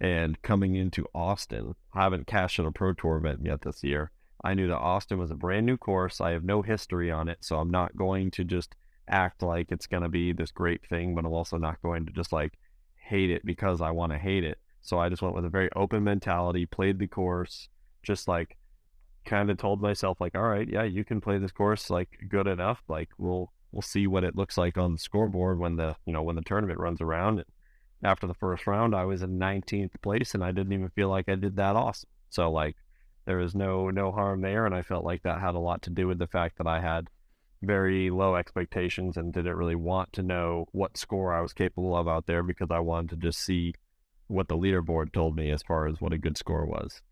And 0.00 0.40
coming 0.42 0.76
into 0.76 1.08
Austin, 1.14 1.74
I 1.92 2.04
haven't 2.04 2.26
cashed 2.26 2.58
in 2.58 2.66
a 2.66 2.72
Pro 2.72 2.94
Tour 2.94 3.16
event 3.16 3.40
yet 3.42 3.62
this 3.62 3.82
year. 3.82 4.12
I 4.42 4.54
knew 4.54 4.68
that 4.68 4.78
Austin 4.78 5.18
was 5.18 5.30
a 5.30 5.36
brand 5.36 5.66
new 5.66 5.76
course. 5.76 6.20
I 6.20 6.30
have 6.30 6.44
no 6.44 6.62
history 6.62 7.10
on 7.10 7.28
it, 7.28 7.38
so 7.40 7.58
I'm 7.58 7.70
not 7.70 7.96
going 7.96 8.30
to 8.32 8.44
just 8.44 8.76
act 9.10 9.42
like 9.42 9.70
it's 9.70 9.86
going 9.86 10.02
to 10.02 10.08
be 10.08 10.32
this 10.32 10.50
great 10.50 10.86
thing, 10.86 11.14
but 11.14 11.24
I'm 11.24 11.32
also 11.32 11.58
not 11.58 11.82
going 11.82 12.06
to 12.06 12.12
just 12.12 12.32
like 12.32 12.54
hate 12.94 13.30
it 13.30 13.44
because 13.44 13.80
I 13.80 13.90
want 13.90 14.12
to 14.12 14.18
hate 14.18 14.44
it. 14.44 14.58
So 14.82 14.98
I 14.98 15.08
just 15.08 15.22
went 15.22 15.34
with 15.34 15.44
a 15.44 15.50
very 15.50 15.68
open 15.76 16.04
mentality, 16.04 16.66
played 16.66 16.98
the 16.98 17.06
course, 17.06 17.68
just 18.02 18.28
like 18.28 18.56
kind 19.24 19.50
of 19.50 19.58
told 19.58 19.82
myself 19.82 20.20
like, 20.20 20.34
all 20.34 20.42
right, 20.42 20.68
yeah, 20.68 20.84
you 20.84 21.04
can 21.04 21.20
play 21.20 21.38
this 21.38 21.52
course 21.52 21.90
like 21.90 22.08
good 22.28 22.46
enough. 22.46 22.82
Like 22.88 23.10
we'll 23.18 23.52
we'll 23.72 23.82
see 23.82 24.06
what 24.06 24.24
it 24.24 24.36
looks 24.36 24.56
like 24.56 24.78
on 24.78 24.92
the 24.92 24.98
scoreboard 24.98 25.58
when 25.58 25.76
the 25.76 25.96
you 26.06 26.12
know 26.12 26.22
when 26.22 26.36
the 26.36 26.42
tournament 26.42 26.78
runs 26.78 27.00
around. 27.00 27.38
And 27.38 27.46
after 28.02 28.26
the 28.26 28.34
first 28.34 28.66
round, 28.66 28.94
I 28.94 29.04
was 29.04 29.22
in 29.22 29.38
19th 29.38 30.00
place, 30.02 30.34
and 30.34 30.42
I 30.42 30.52
didn't 30.52 30.72
even 30.72 30.88
feel 30.90 31.08
like 31.08 31.28
I 31.28 31.34
did 31.34 31.56
that 31.56 31.76
awesome. 31.76 32.08
So 32.30 32.50
like 32.50 32.76
there 33.26 33.36
was 33.36 33.54
no 33.54 33.90
no 33.90 34.12
harm 34.12 34.40
there, 34.40 34.66
and 34.66 34.74
I 34.74 34.82
felt 34.82 35.04
like 35.04 35.22
that 35.22 35.40
had 35.40 35.54
a 35.54 35.60
lot 35.60 35.82
to 35.82 35.90
do 35.90 36.06
with 36.06 36.18
the 36.18 36.26
fact 36.26 36.58
that 36.58 36.66
I 36.66 36.80
had 36.80 37.08
very 37.62 38.10
low 38.10 38.36
expectations 38.36 39.16
and 39.16 39.32
didn't 39.32 39.56
really 39.56 39.74
want 39.74 40.12
to 40.14 40.22
know 40.22 40.66
what 40.72 40.96
score 40.96 41.32
I 41.32 41.40
was 41.40 41.52
capable 41.52 41.96
of 41.96 42.08
out 42.08 42.26
there 42.26 42.42
because 42.42 42.68
I 42.70 42.78
wanted 42.80 43.10
to 43.10 43.16
just 43.28 43.40
see 43.40 43.74
what 44.28 44.48
the 44.48 44.56
leaderboard 44.56 45.12
told 45.12 45.36
me 45.36 45.50
as 45.50 45.62
far 45.62 45.86
as 45.86 46.00
what 46.00 46.12
a 46.12 46.18
good 46.18 46.38
score 46.38 46.64
was. 46.64 47.02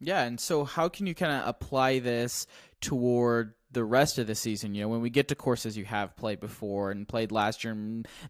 Yeah, 0.00 0.22
and 0.22 0.40
so 0.40 0.64
how 0.64 0.88
can 0.88 1.06
you 1.06 1.14
kind 1.14 1.32
of 1.32 1.46
apply 1.46 1.98
this 1.98 2.46
toward 2.80 3.54
the 3.72 3.84
rest 3.84 4.18
of 4.18 4.26
the 4.26 4.34
season. 4.34 4.74
You 4.74 4.82
know, 4.82 4.88
when 4.88 5.00
we 5.00 5.10
get 5.10 5.28
to 5.28 5.34
courses 5.34 5.76
you 5.76 5.84
have 5.84 6.16
played 6.16 6.40
before 6.40 6.90
and 6.90 7.06
played 7.06 7.32
last 7.32 7.64
year, 7.64 7.74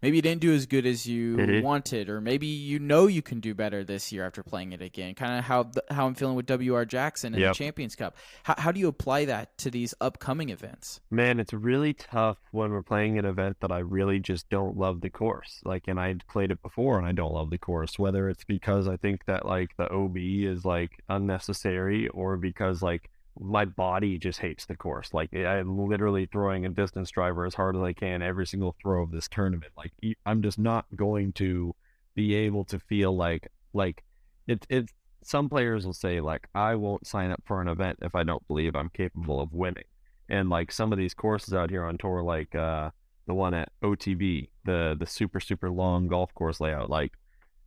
maybe 0.01 0.17
you 0.17 0.21
didn't 0.21 0.41
do 0.41 0.53
as 0.53 0.65
good 0.65 0.85
as 0.85 1.05
you 1.05 1.37
mm-hmm. 1.37 1.65
wanted, 1.65 2.09
or 2.09 2.21
maybe 2.21 2.47
you 2.47 2.79
know 2.79 3.07
you 3.07 3.21
can 3.21 3.39
do 3.39 3.53
better 3.53 3.83
this 3.83 4.11
year 4.11 4.25
after 4.25 4.43
playing 4.43 4.73
it 4.73 4.81
again. 4.81 5.15
Kind 5.15 5.37
of 5.37 5.45
how 5.45 5.71
how 5.89 6.07
I'm 6.07 6.15
feeling 6.15 6.35
with 6.35 6.49
WR 6.49 6.83
Jackson 6.83 7.33
and 7.33 7.41
yep. 7.41 7.53
the 7.53 7.57
Champions 7.57 7.95
Cup. 7.95 8.15
How 8.43 8.55
how 8.57 8.71
do 8.71 8.79
you 8.79 8.87
apply 8.87 9.25
that 9.25 9.57
to 9.59 9.71
these 9.71 9.93
upcoming 10.01 10.49
events? 10.49 11.01
Man, 11.09 11.39
it's 11.39 11.53
really 11.53 11.93
tough 11.93 12.37
when 12.51 12.71
we're 12.71 12.83
playing 12.83 13.17
an 13.17 13.25
event 13.25 13.57
that 13.61 13.71
I 13.71 13.79
really 13.79 14.19
just 14.19 14.49
don't 14.49 14.77
love 14.77 15.01
the 15.01 15.09
course. 15.09 15.61
Like, 15.63 15.87
and 15.87 15.99
I 15.99 16.15
played 16.27 16.51
it 16.51 16.61
before 16.61 16.97
and 16.97 17.07
I 17.07 17.11
don't 17.11 17.33
love 17.33 17.49
the 17.49 17.57
course. 17.57 17.97
Whether 17.97 18.29
it's 18.29 18.43
because 18.43 18.87
I 18.87 18.97
think 18.97 19.25
that 19.25 19.45
like 19.45 19.75
the 19.77 19.91
OB 19.91 20.17
is 20.17 20.65
like 20.65 21.03
unnecessary, 21.09 22.07
or 22.09 22.37
because 22.37 22.81
like 22.81 23.09
my 23.39 23.65
body 23.65 24.17
just 24.17 24.39
hates 24.39 24.65
the 24.65 24.75
course. 24.75 25.13
Like 25.13 25.33
I'm 25.33 25.77
literally 25.77 26.25
throwing 26.25 26.65
a 26.65 26.69
distance 26.69 27.09
driver 27.11 27.45
as 27.45 27.53
hard 27.53 27.75
as 27.75 27.81
I 27.81 27.93
can 27.93 28.21
every 28.21 28.45
single 28.45 28.75
throw 28.81 29.03
of 29.03 29.11
this 29.11 29.27
tournament. 29.27 29.71
Like 29.77 29.91
I'm 30.25 30.41
just 30.41 30.59
not 30.59 30.85
going 30.95 31.33
to 31.33 31.75
be 32.15 32.35
able 32.35 32.65
to 32.65 32.79
feel 32.79 33.15
like 33.15 33.47
like 33.73 34.03
it's 34.47 34.67
it's 34.69 34.93
some 35.23 35.49
players 35.49 35.85
will 35.85 35.93
say 35.93 36.19
like 36.19 36.47
I 36.53 36.75
won't 36.75 37.07
sign 37.07 37.31
up 37.31 37.41
for 37.45 37.61
an 37.61 37.67
event 37.67 37.99
if 38.01 38.15
I 38.15 38.23
don't 38.23 38.45
believe 38.47 38.75
I'm 38.75 38.89
capable 38.89 39.39
of 39.39 39.53
winning. 39.53 39.83
And 40.29 40.49
like 40.49 40.71
some 40.71 40.91
of 40.91 40.97
these 40.97 41.13
courses 41.13 41.53
out 41.53 41.69
here 41.69 41.85
on 41.85 41.97
tour, 41.97 42.23
like 42.23 42.55
uh, 42.55 42.91
the 43.27 43.33
one 43.33 43.53
at 43.53 43.71
OTB, 43.83 44.49
the 44.65 44.95
the 44.99 45.05
super 45.05 45.39
super 45.39 45.69
long 45.69 46.07
golf 46.07 46.33
course 46.33 46.59
layout, 46.59 46.89
like 46.89 47.13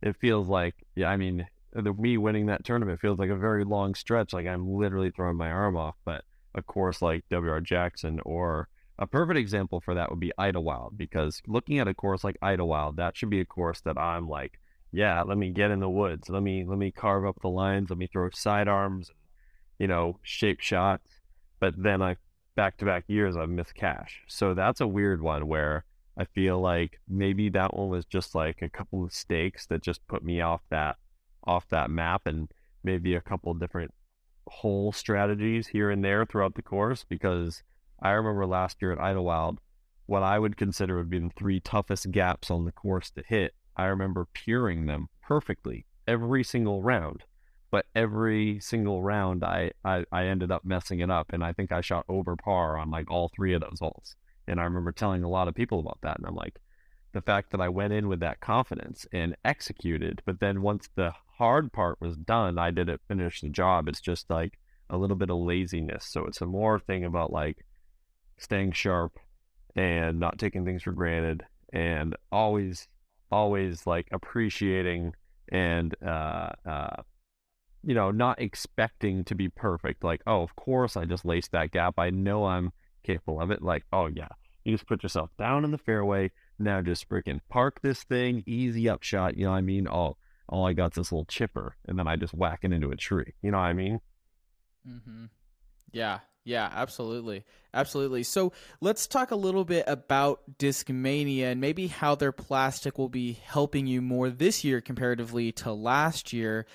it 0.01 0.15
feels 0.17 0.47
like 0.47 0.75
yeah. 0.95 1.09
I 1.09 1.17
mean, 1.17 1.47
Uh, 1.75 1.81
the 1.81 1.93
me 1.93 2.17
winning 2.17 2.47
that 2.47 2.63
tournament 2.63 2.99
feels 2.99 3.19
like 3.19 3.29
a 3.29 3.35
very 3.35 3.63
long 3.63 3.95
stretch. 3.95 4.33
Like 4.33 4.47
I'm 4.47 4.69
literally 4.75 5.11
throwing 5.11 5.37
my 5.37 5.49
arm 5.49 5.77
off. 5.77 5.95
But 6.05 6.23
a 6.53 6.61
course 6.61 7.01
like 7.01 7.25
WR 7.29 7.59
Jackson 7.59 8.19
or 8.25 8.69
a 8.97 9.05
perfect 9.05 9.37
example 9.37 9.81
for 9.81 9.93
that 9.95 10.09
would 10.09 10.19
be 10.19 10.31
Idlewild 10.37 10.97
because 10.97 11.41
looking 11.47 11.79
at 11.79 11.87
a 11.87 11.93
course 11.93 12.23
like 12.23 12.37
Idlewild, 12.41 12.97
that 12.97 13.17
should 13.17 13.29
be 13.29 13.41
a 13.41 13.45
course 13.45 13.81
that 13.81 13.97
I'm 13.97 14.29
like, 14.29 14.59
yeah, 14.91 15.21
let 15.23 15.37
me 15.37 15.49
get 15.49 15.71
in 15.71 15.81
the 15.81 15.89
woods. 15.89 16.29
Let 16.29 16.41
me 16.41 16.63
let 16.65 16.77
me 16.77 16.91
carve 16.91 17.25
up 17.25 17.41
the 17.41 17.49
lines. 17.49 17.89
Let 17.89 17.99
me 17.99 18.07
throw 18.07 18.29
sidearms, 18.31 19.11
you 19.77 19.87
know, 19.87 20.19
shape 20.23 20.61
shots. 20.61 21.09
But 21.59 21.73
then 21.77 22.01
I 22.01 22.15
back 22.55 22.77
to 22.77 22.85
back 22.85 23.03
years 23.07 23.35
I've 23.35 23.49
missed 23.49 23.75
cash. 23.75 24.21
So 24.27 24.53
that's 24.53 24.79
a 24.79 24.87
weird 24.87 25.21
one 25.21 25.47
where 25.47 25.83
I 26.17 26.23
feel 26.23 26.61
like 26.61 27.01
maybe 27.09 27.49
that 27.49 27.75
one 27.75 27.89
was 27.89 28.05
just 28.05 28.33
like 28.33 28.61
a 28.61 28.69
couple 28.69 28.99
of 28.99 29.05
mistakes 29.09 29.65
that 29.67 29.83
just 29.83 30.07
put 30.07 30.23
me 30.23 30.39
off 30.39 30.61
that 30.69 30.95
off 31.45 31.67
that 31.69 31.89
map 31.89 32.23
and 32.25 32.49
maybe 32.83 33.15
a 33.15 33.21
couple 33.21 33.53
different 33.53 33.93
hole 34.47 34.91
strategies 34.91 35.67
here 35.67 35.89
and 35.89 36.03
there 36.03 36.25
throughout 36.25 36.55
the 36.55 36.61
course 36.61 37.03
because 37.07 37.63
I 38.01 38.11
remember 38.11 38.45
last 38.45 38.81
year 38.81 38.91
at 38.91 38.99
Idlewild, 38.99 39.59
what 40.05 40.23
I 40.23 40.37
would 40.37 40.57
consider 40.57 40.97
would 40.97 41.09
be 41.09 41.19
the 41.19 41.31
three 41.35 41.59
toughest 41.59 42.11
gaps 42.11 42.51
on 42.51 42.65
the 42.65 42.71
course 42.71 43.09
to 43.11 43.23
hit. 43.27 43.53
I 43.75 43.85
remember 43.85 44.27
puring 44.33 44.85
them 44.85 45.07
perfectly 45.21 45.85
every 46.07 46.43
single 46.43 46.81
round. 46.81 47.23
But 47.71 47.87
every 47.95 48.59
single 48.59 49.01
round 49.01 49.43
I, 49.43 49.71
I, 49.83 50.05
I 50.11 50.25
ended 50.25 50.51
up 50.51 50.63
messing 50.63 50.99
it 50.99 51.09
up 51.09 51.33
and 51.33 51.43
I 51.43 51.51
think 51.51 51.71
I 51.71 51.81
shot 51.81 52.05
over 52.07 52.35
par 52.35 52.77
on 52.77 52.89
like 52.89 53.09
all 53.11 53.29
three 53.35 53.53
of 53.53 53.61
those 53.61 53.79
holes. 53.79 54.15
And 54.47 54.61
I 54.61 54.63
remember 54.63 54.91
telling 54.91 55.23
a 55.23 55.29
lot 55.29 55.47
of 55.47 55.55
people 55.55 55.79
about 55.79 55.99
that 56.03 56.17
and 56.17 56.27
I'm 56.27 56.35
like, 56.35 56.59
the 57.11 57.21
fact 57.21 57.51
that 57.51 57.61
I 57.61 57.69
went 57.69 57.93
in 57.93 58.07
with 58.07 58.19
that 58.19 58.39
confidence 58.39 59.07
and 59.11 59.35
executed, 59.43 60.21
but 60.25 60.39
then 60.39 60.61
once 60.61 60.89
the 60.95 61.13
hard 61.37 61.71
part 61.71 61.99
was 61.99 62.17
done, 62.17 62.57
I 62.57 62.71
didn't 62.71 63.01
finish 63.07 63.41
the 63.41 63.49
job. 63.49 63.87
It's 63.87 64.01
just 64.01 64.29
like 64.29 64.57
a 64.89 64.97
little 64.97 65.15
bit 65.15 65.29
of 65.29 65.37
laziness. 65.37 66.05
So 66.05 66.25
it's 66.25 66.41
a 66.41 66.45
more 66.45 66.79
thing 66.79 67.03
about 67.03 67.31
like 67.31 67.65
staying 68.37 68.73
sharp 68.73 69.19
and 69.75 70.19
not 70.19 70.39
taking 70.39 70.65
things 70.65 70.83
for 70.83 70.91
granted 70.91 71.43
and 71.73 72.15
always, 72.31 72.87
always 73.31 73.85
like 73.85 74.07
appreciating 74.11 75.13
and, 75.51 75.95
uh, 76.05 76.49
uh, 76.65 77.01
you 77.83 77.93
know, 77.93 78.11
not 78.11 78.41
expecting 78.41 79.23
to 79.25 79.35
be 79.35 79.49
perfect. 79.49 80.03
Like, 80.03 80.21
oh, 80.25 80.41
of 80.41 80.55
course 80.55 80.97
I 80.97 81.05
just 81.05 81.25
laced 81.25 81.51
that 81.51 81.71
gap. 81.71 81.95
I 81.99 82.09
know 82.09 82.45
I'm 82.45 82.71
capable 83.03 83.41
of 83.41 83.51
it. 83.51 83.61
Like, 83.61 83.83
oh, 83.91 84.07
yeah. 84.07 84.29
You 84.63 84.73
just 84.73 84.87
put 84.87 85.03
yourself 85.03 85.29
down 85.37 85.63
in 85.63 85.71
the 85.71 85.77
fairway. 85.77 86.31
Now 86.57 86.81
just 86.81 87.07
freaking 87.07 87.41
park 87.49 87.81
this 87.83 88.03
thing, 88.03 88.43
easy 88.47 88.89
upshot. 88.89 89.37
You 89.37 89.45
know 89.45 89.53
I 89.53 89.61
mean? 89.61 89.87
Oh, 89.87 90.17
all 90.47 90.65
I 90.65 90.73
got 90.73 90.93
is 90.93 90.95
this 90.95 91.11
little 91.11 91.25
chipper, 91.25 91.75
and 91.87 91.97
then 91.97 92.07
I 92.07 92.15
just 92.15 92.33
whack 92.33 92.59
it 92.63 92.71
into 92.71 92.91
a 92.91 92.95
tree. 92.95 93.33
You 93.41 93.51
know 93.51 93.57
what 93.57 93.65
I 93.65 93.73
mean? 93.73 93.99
Mm-hmm. 94.87 95.25
Yeah, 95.91 96.19
yeah, 96.43 96.69
absolutely. 96.73 97.43
Absolutely. 97.73 98.23
So 98.23 98.53
let's 98.79 99.07
talk 99.07 99.31
a 99.31 99.35
little 99.35 99.65
bit 99.65 99.85
about 99.87 100.41
Discmania 100.59 101.51
and 101.51 101.59
maybe 101.59 101.87
how 101.87 102.15
their 102.15 102.31
plastic 102.31 102.97
will 102.97 103.09
be 103.09 103.33
helping 103.33 103.87
you 103.87 104.01
more 104.01 104.29
this 104.29 104.63
year 104.63 104.79
comparatively 104.79 105.51
to 105.53 105.73
last 105.73 106.33
year 106.33 106.65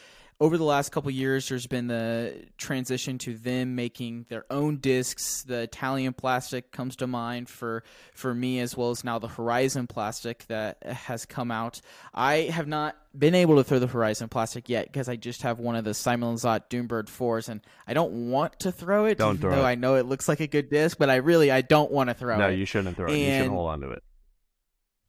over 0.40 0.56
the 0.56 0.64
last 0.64 0.90
couple 0.90 1.10
years, 1.10 1.50
there's 1.50 1.66
been 1.66 1.86
the 1.86 2.46
transition 2.56 3.18
to 3.18 3.36
them 3.36 3.74
making 3.74 4.24
their 4.30 4.46
own 4.50 4.78
discs. 4.78 5.42
The 5.42 5.60
Italian 5.60 6.14
plastic 6.14 6.72
comes 6.72 6.96
to 6.96 7.06
mind 7.06 7.50
for 7.50 7.84
for 8.14 8.34
me, 8.34 8.58
as 8.60 8.74
well 8.74 8.90
as 8.90 9.04
now 9.04 9.18
the 9.18 9.28
Horizon 9.28 9.86
plastic 9.86 10.46
that 10.46 10.82
has 10.82 11.26
come 11.26 11.50
out. 11.50 11.82
I 12.14 12.48
have 12.52 12.66
not 12.66 12.96
been 13.16 13.34
able 13.34 13.56
to 13.56 13.64
throw 13.64 13.78
the 13.78 13.86
Horizon 13.86 14.28
plastic 14.28 14.70
yet 14.70 14.86
because 14.86 15.10
I 15.10 15.16
just 15.16 15.42
have 15.42 15.58
one 15.58 15.76
of 15.76 15.84
the 15.84 15.92
Simon 15.92 16.34
Lizotte 16.34 16.70
Doombird 16.70 17.10
fours, 17.10 17.50
and 17.50 17.60
I 17.86 17.92
don't 17.92 18.30
want 18.30 18.60
to 18.60 18.72
throw 18.72 19.04
it. 19.04 19.18
Don't 19.18 19.38
throw 19.38 19.50
though 19.50 19.66
it. 19.66 19.68
I 19.68 19.74
know 19.74 19.96
it 19.96 20.06
looks 20.06 20.26
like 20.26 20.40
a 20.40 20.46
good 20.46 20.70
disc, 20.70 20.96
but 20.98 21.10
I 21.10 21.16
really 21.16 21.50
I 21.50 21.60
don't 21.60 21.90
want 21.90 22.08
to 22.08 22.14
throw 22.14 22.38
no, 22.38 22.46
it. 22.46 22.52
No, 22.52 22.54
you 22.54 22.64
shouldn't 22.64 22.96
throw 22.96 23.12
it. 23.12 23.18
You 23.18 23.42
should 23.42 23.50
hold 23.50 23.68
on 23.68 23.80
to 23.82 23.90
it. 23.90 24.02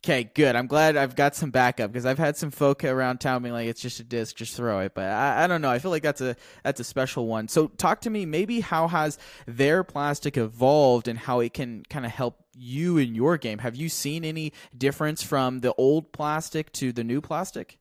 Okay, 0.04 0.24
good. 0.34 0.56
I'm 0.56 0.66
glad 0.66 0.98
I've 0.98 1.16
got 1.16 1.36
some 1.36 1.52
backup 1.52 1.92
because 1.92 2.08
I've 2.08 2.18
had 2.18 2.36
some 2.36 2.50
folk 2.50 2.84
around 2.84 3.20
town 3.20 3.44
being 3.44 3.54
like, 3.54 3.68
"It's 3.68 3.82
just 3.82 4.00
a 4.00 4.04
disc, 4.04 4.36
just 4.36 4.56
throw 4.56 4.80
it." 4.80 4.96
But 4.96 5.06
I, 5.06 5.44
I, 5.44 5.48
don't 5.48 5.62
know. 5.62 5.70
I 5.70 5.78
feel 5.78 5.92
like 5.92 6.02
that's 6.02 6.22
a 6.22 6.36
that's 6.64 6.80
a 6.80 6.84
special 6.84 7.28
one. 7.28 7.48
So 7.48 7.68
talk 7.68 8.02
to 8.02 8.10
me. 8.10 8.26
Maybe 8.26 8.62
how 8.62 8.88
has 8.88 9.20
their 9.46 9.84
plastic 9.84 10.38
evolved 10.38 11.08
and 11.08 11.20
how 11.20 11.40
it 11.40 11.54
can 11.54 11.84
kind 11.88 12.04
of 12.04 12.12
help 12.12 12.44
you 12.58 12.98
in 12.98 13.14
your 13.14 13.38
game? 13.38 13.60
Have 13.60 13.76
you 13.76 13.90
seen 13.90 14.26
any 14.26 14.54
difference 14.76 15.22
from 15.22 15.60
the 15.60 15.72
old 15.76 16.12
plastic 16.14 16.72
to 16.74 16.92
the 16.92 17.04
new 17.04 17.22
plastic? 17.22 17.78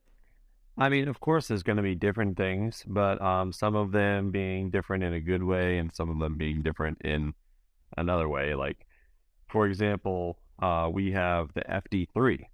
I 0.77 0.89
mean, 0.89 1.07
of 1.07 1.19
course, 1.19 1.47
there's 1.47 1.63
going 1.63 1.77
to 1.77 1.83
be 1.83 1.95
different 1.95 2.37
things, 2.37 2.83
but 2.85 3.19
um, 3.19 3.51
some 3.51 3.75
of 3.75 3.91
them 3.91 4.29
being 4.29 4.69
different 4.69 5.03
in 5.03 5.13
a 5.13 5.19
good 5.19 5.41
way, 5.41 5.79
and 5.79 5.91
some 5.91 6.11
of 6.11 6.19
them 6.19 6.37
being 6.37 6.61
different 6.61 7.01
in 7.01 7.33
another 7.97 8.29
way. 8.29 8.53
Like, 8.53 8.85
for 9.49 9.65
example, 9.65 10.37
uh, 10.61 10.89
we 10.91 11.11
have 11.11 11.53
the 11.53 11.61
FD3. 11.61 12.45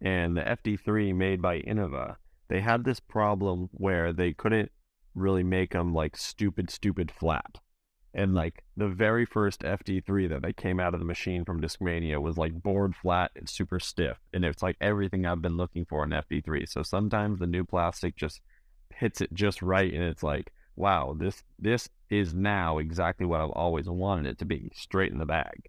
And 0.00 0.36
the 0.36 0.42
FD3 0.42 1.14
made 1.14 1.40
by 1.40 1.60
Innova, 1.60 2.16
they 2.48 2.60
had 2.60 2.84
this 2.84 3.00
problem 3.00 3.68
where 3.72 4.12
they 4.12 4.32
couldn't 4.32 4.70
really 5.14 5.42
make 5.42 5.72
them 5.72 5.94
like 5.94 6.16
stupid, 6.16 6.70
stupid 6.70 7.10
flat. 7.10 7.60
And 8.12 8.34
like 8.34 8.62
the 8.76 8.88
very 8.88 9.24
first 9.26 9.62
FD3 9.62 10.28
that 10.28 10.42
they 10.42 10.52
came 10.52 10.78
out 10.78 10.94
of 10.94 11.00
the 11.00 11.06
machine 11.06 11.44
from 11.44 11.60
Discmania 11.60 12.20
was 12.20 12.36
like 12.36 12.62
board 12.62 12.94
flat 12.94 13.32
and 13.34 13.48
super 13.48 13.80
stiff. 13.80 14.18
And 14.32 14.44
it's 14.44 14.62
like 14.62 14.76
everything 14.80 15.26
I've 15.26 15.42
been 15.42 15.56
looking 15.56 15.84
for 15.84 16.04
in 16.04 16.10
FD3. 16.10 16.68
So 16.68 16.82
sometimes 16.82 17.40
the 17.40 17.46
new 17.46 17.64
plastic 17.64 18.16
just 18.16 18.40
hits 18.94 19.20
it 19.20 19.32
just 19.32 19.62
right 19.62 19.92
and 19.92 20.04
it's 20.04 20.22
like, 20.22 20.52
wow, 20.76 21.16
this 21.18 21.42
this 21.58 21.88
is 22.10 22.34
now 22.34 22.78
exactly 22.78 23.26
what 23.26 23.40
I've 23.40 23.50
always 23.50 23.88
wanted 23.88 24.26
it 24.26 24.38
to 24.38 24.44
be, 24.44 24.70
straight 24.74 25.12
in 25.12 25.18
the 25.18 25.26
bag. 25.26 25.68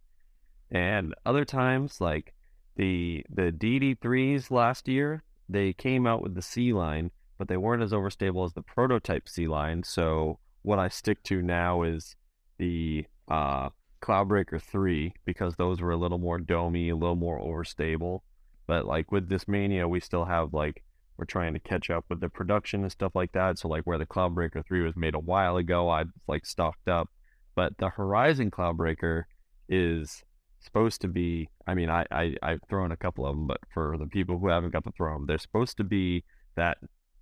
And 0.72 1.14
other 1.26 1.46
times, 1.46 2.02
like 2.02 2.34
the 2.76 3.26
the 3.30 3.52
DD3s 3.52 4.52
last 4.52 4.88
year, 4.88 5.24
they 5.48 5.74
came 5.74 6.08
out 6.08 6.22
with 6.22 6.36
the 6.36 6.42
C 6.42 6.74
line, 6.74 7.12
but 7.38 7.48
they 7.48 7.58
weren't 7.58 7.84
as 7.84 7.92
overstable 7.92 8.46
as 8.46 8.54
the 8.54 8.62
prototype 8.62 9.30
C 9.30 9.48
line. 9.48 9.84
So 9.84 10.40
what 10.64 10.80
I 10.80 10.90
stick 10.90 11.24
to 11.24 11.42
now 11.42 11.84
is 11.84 12.16
the 12.58 13.06
uh, 13.28 13.70
Cloudbreaker 14.02 14.62
3 14.62 15.14
because 15.26 15.56
those 15.56 15.82
were 15.82 15.92
a 15.92 15.98
little 15.98 16.18
more 16.18 16.40
domey, 16.40 16.92
a 16.92 16.96
little 16.96 17.16
more 17.16 17.40
overstable. 17.40 18.22
But 18.68 18.86
like 18.86 19.12
with 19.12 19.30
Discmania, 19.30 19.88
we 19.88 20.00
still 20.00 20.26
have 20.26 20.54
like 20.54 20.84
we're 21.18 21.26
trying 21.26 21.54
to 21.54 21.60
catch 21.60 21.90
up 21.90 22.06
with 22.10 22.20
the 22.20 22.30
production 22.30 22.82
and 22.82 22.92
stuff 22.92 23.14
like 23.16 23.32
that. 23.32 23.60
So 23.60 23.68
like 23.68 23.84
where 23.84 23.98
the 23.98 24.06
Cloudbreaker 24.06 24.66
3 24.66 24.82
was 24.82 24.96
made 24.96 25.16
a 25.16 25.20
while 25.20 25.58
ago, 25.58 25.90
I've 25.90 26.10
like 26.28 26.46
stocked 26.46 26.88
up. 26.88 27.10
But 27.56 27.78
the 27.78 27.90
Horizon 27.90 28.52
Cloudbreaker 28.52 29.24
is 29.70 30.24
supposed 30.66 31.02
to 31.02 31.08
be 31.08 31.50
I 31.68 31.74
mean 31.74 31.90
I, 31.90 32.06
I 32.12 32.36
I've 32.44 32.62
thrown 32.70 32.92
a 32.92 32.98
couple 32.98 33.26
of 33.26 33.36
them, 33.36 33.48
but 33.48 33.60
for 33.74 33.98
the 33.98 34.08
people 34.08 34.40
who 34.40 34.50
haven't 34.50 34.74
got 34.74 34.84
to 34.84 34.92
throw 34.92 35.14
them, 35.14 35.26
they're 35.28 35.38
supposed 35.38 35.78
to 35.78 35.84
be 35.84 36.24
that 36.56 36.78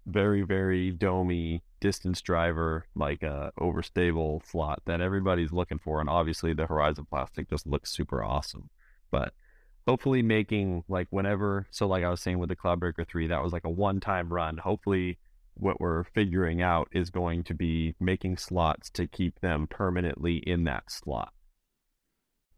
very 0.05 0.41
very 0.41 0.91
domey 0.91 1.61
distance 1.79 2.21
driver 2.21 2.85
like 2.95 3.23
a 3.23 3.51
overstable 3.59 4.45
slot 4.45 4.81
that 4.85 4.99
everybody's 4.99 5.53
looking 5.53 5.79
for 5.79 6.01
and 6.01 6.09
obviously 6.09 6.53
the 6.53 6.65
horizon 6.65 7.05
plastic 7.09 7.49
just 7.49 7.67
looks 7.67 7.91
super 7.91 8.23
awesome. 8.23 8.69
But 9.11 9.33
hopefully 9.87 10.21
making 10.21 10.83
like 10.87 11.07
whenever 11.09 11.67
so 11.69 11.85
like 11.87 12.05
i 12.05 12.09
was 12.09 12.21
saying 12.21 12.39
with 12.39 12.47
the 12.47 12.55
cloudbreaker 12.55 13.05
3 13.05 13.27
that 13.27 13.43
was 13.43 13.53
like 13.53 13.65
a 13.65 13.69
one 13.69 13.99
time 13.99 14.31
run. 14.31 14.57
Hopefully 14.57 15.17
what 15.55 15.79
we're 15.79 16.03
figuring 16.03 16.61
out 16.61 16.87
is 16.91 17.09
going 17.09 17.43
to 17.43 17.53
be 17.53 17.93
making 17.99 18.37
slots 18.37 18.89
to 18.89 19.05
keep 19.05 19.39
them 19.41 19.67
permanently 19.67 20.37
in 20.37 20.63
that 20.63 20.89
slot 20.89 21.31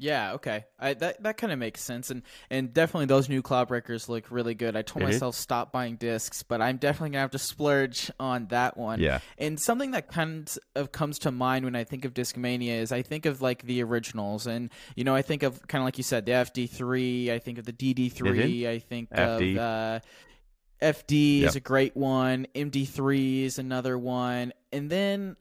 Yeah, 0.00 0.32
okay. 0.32 0.64
I, 0.78 0.94
that 0.94 1.22
that 1.22 1.36
kind 1.36 1.52
of 1.52 1.58
makes 1.58 1.82
sense, 1.82 2.10
and 2.10 2.22
and 2.48 2.72
definitely 2.72 3.04
those 3.04 3.28
new 3.28 3.42
Cloudbreakers 3.42 4.08
look 4.08 4.30
really 4.30 4.54
good. 4.54 4.74
I 4.74 4.80
told 4.80 5.02
mm-hmm. 5.02 5.12
myself 5.12 5.34
stop 5.34 5.72
buying 5.72 5.96
discs, 5.96 6.42
but 6.42 6.62
I'm 6.62 6.78
definitely 6.78 7.10
gonna 7.10 7.20
have 7.20 7.32
to 7.32 7.38
splurge 7.38 8.10
on 8.18 8.46
that 8.46 8.78
one. 8.78 8.98
Yeah. 8.98 9.18
And 9.36 9.60
something 9.60 9.90
that 9.90 10.08
kind 10.08 10.50
of 10.74 10.90
comes 10.90 11.18
to 11.20 11.30
mind 11.30 11.66
when 11.66 11.76
I 11.76 11.84
think 11.84 12.06
of 12.06 12.14
Discmania 12.14 12.80
is 12.80 12.92
I 12.92 13.02
think 13.02 13.26
of 13.26 13.42
like 13.42 13.64
the 13.64 13.82
originals, 13.82 14.46
and 14.46 14.70
you 14.96 15.04
know 15.04 15.14
I 15.14 15.20
think 15.20 15.42
of 15.42 15.68
kind 15.68 15.82
of 15.82 15.84
like 15.84 15.98
you 15.98 16.04
said 16.04 16.24
the 16.24 16.32
FD3, 16.32 17.30
I 17.30 17.38
think 17.38 17.58
of 17.58 17.66
the 17.66 17.72
DD3, 17.74 18.12
mm-hmm. 18.12 18.68
I 18.68 18.78
think 18.78 19.10
FD. 19.10 19.52
of 19.52 19.58
uh, 19.58 20.00
FD 20.80 21.40
yep. 21.40 21.50
is 21.50 21.56
a 21.56 21.60
great 21.60 21.94
one, 21.94 22.46
MD3 22.54 23.44
is 23.44 23.58
another 23.58 23.98
one, 23.98 24.54
and 24.72 24.88
then 24.88 25.36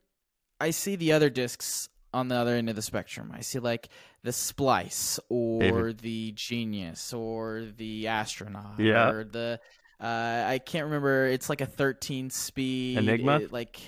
I 0.60 0.72
see 0.72 0.98
the 0.98 1.14
other 1.14 1.30
discs 1.30 1.88
on 2.14 2.28
the 2.28 2.36
other 2.36 2.56
end 2.56 2.70
of 2.70 2.76
the 2.76 2.82
spectrum. 2.82 3.32
I 3.34 3.42
see 3.42 3.60
like 3.60 3.90
the 4.24 4.32
Splice 4.32 5.20
or 5.30 5.94
the 5.94 6.32
Genius 6.34 7.14
or 7.14 7.66
the 7.78 8.08
Astronaut 8.08 8.80
yeah. 8.80 9.10
or 9.10 9.24
the 9.24 9.60
uh, 10.02 10.44
I 10.48 10.60
can't 10.60 10.86
remember. 10.86 11.26
It's 11.26 11.50
like 11.50 11.62
a 11.62 11.66
13 11.66 12.30
speed 12.30 12.98
Enigma. 12.98 13.40
It, 13.42 13.52
like 13.52 13.80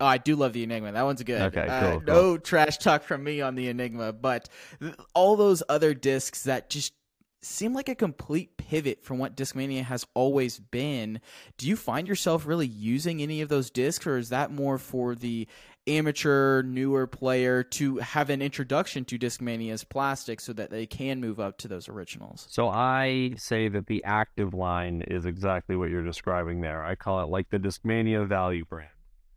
Oh, 0.00 0.06
I 0.06 0.16
do 0.16 0.34
love 0.34 0.54
the 0.54 0.62
Enigma. 0.62 0.92
That 0.92 1.04
one's 1.04 1.22
good. 1.22 1.42
Okay, 1.42 1.66
cool, 1.66 1.70
uh, 1.70 1.90
cool. 1.90 2.02
No 2.06 2.38
trash 2.38 2.78
talk 2.78 3.02
from 3.02 3.22
me 3.22 3.42
on 3.42 3.54
the 3.54 3.68
Enigma, 3.68 4.14
but 4.14 4.48
th- 4.80 4.94
all 5.14 5.36
those 5.36 5.62
other 5.68 5.92
discs 5.92 6.44
that 6.44 6.70
just 6.70 6.94
seem 7.42 7.74
like 7.74 7.88
a 7.88 7.94
complete 7.94 8.56
pivot 8.56 9.04
from 9.04 9.18
what 9.18 9.36
Discmania 9.36 9.82
has 9.84 10.06
always 10.14 10.58
been. 10.58 11.20
Do 11.58 11.68
you 11.68 11.76
find 11.76 12.08
yourself 12.08 12.46
really 12.46 12.66
using 12.66 13.22
any 13.22 13.42
of 13.42 13.50
those 13.50 13.70
discs, 13.70 14.06
or 14.06 14.16
is 14.16 14.30
that 14.30 14.50
more 14.50 14.78
for 14.78 15.14
the 15.14 15.46
amateur, 15.86 16.62
newer 16.62 17.06
player 17.06 17.62
to 17.62 17.98
have 17.98 18.30
an 18.30 18.42
introduction 18.42 19.04
to 19.06 19.18
Discmania's 19.18 19.84
plastic 19.84 20.40
so 20.40 20.52
that 20.52 20.70
they 20.70 20.86
can 20.86 21.20
move 21.20 21.40
up 21.40 21.58
to 21.58 21.68
those 21.68 21.88
originals? 21.88 22.46
So 22.50 22.68
I 22.68 23.34
say 23.36 23.68
that 23.68 23.86
the 23.86 24.04
active 24.04 24.54
line 24.54 25.02
is 25.02 25.26
exactly 25.26 25.76
what 25.76 25.90
you're 25.90 26.04
describing 26.04 26.60
there. 26.60 26.84
I 26.84 26.94
call 26.94 27.22
it 27.22 27.28
like 27.28 27.50
the 27.50 27.58
Discmania 27.58 28.26
value 28.26 28.64
brand. 28.64 28.90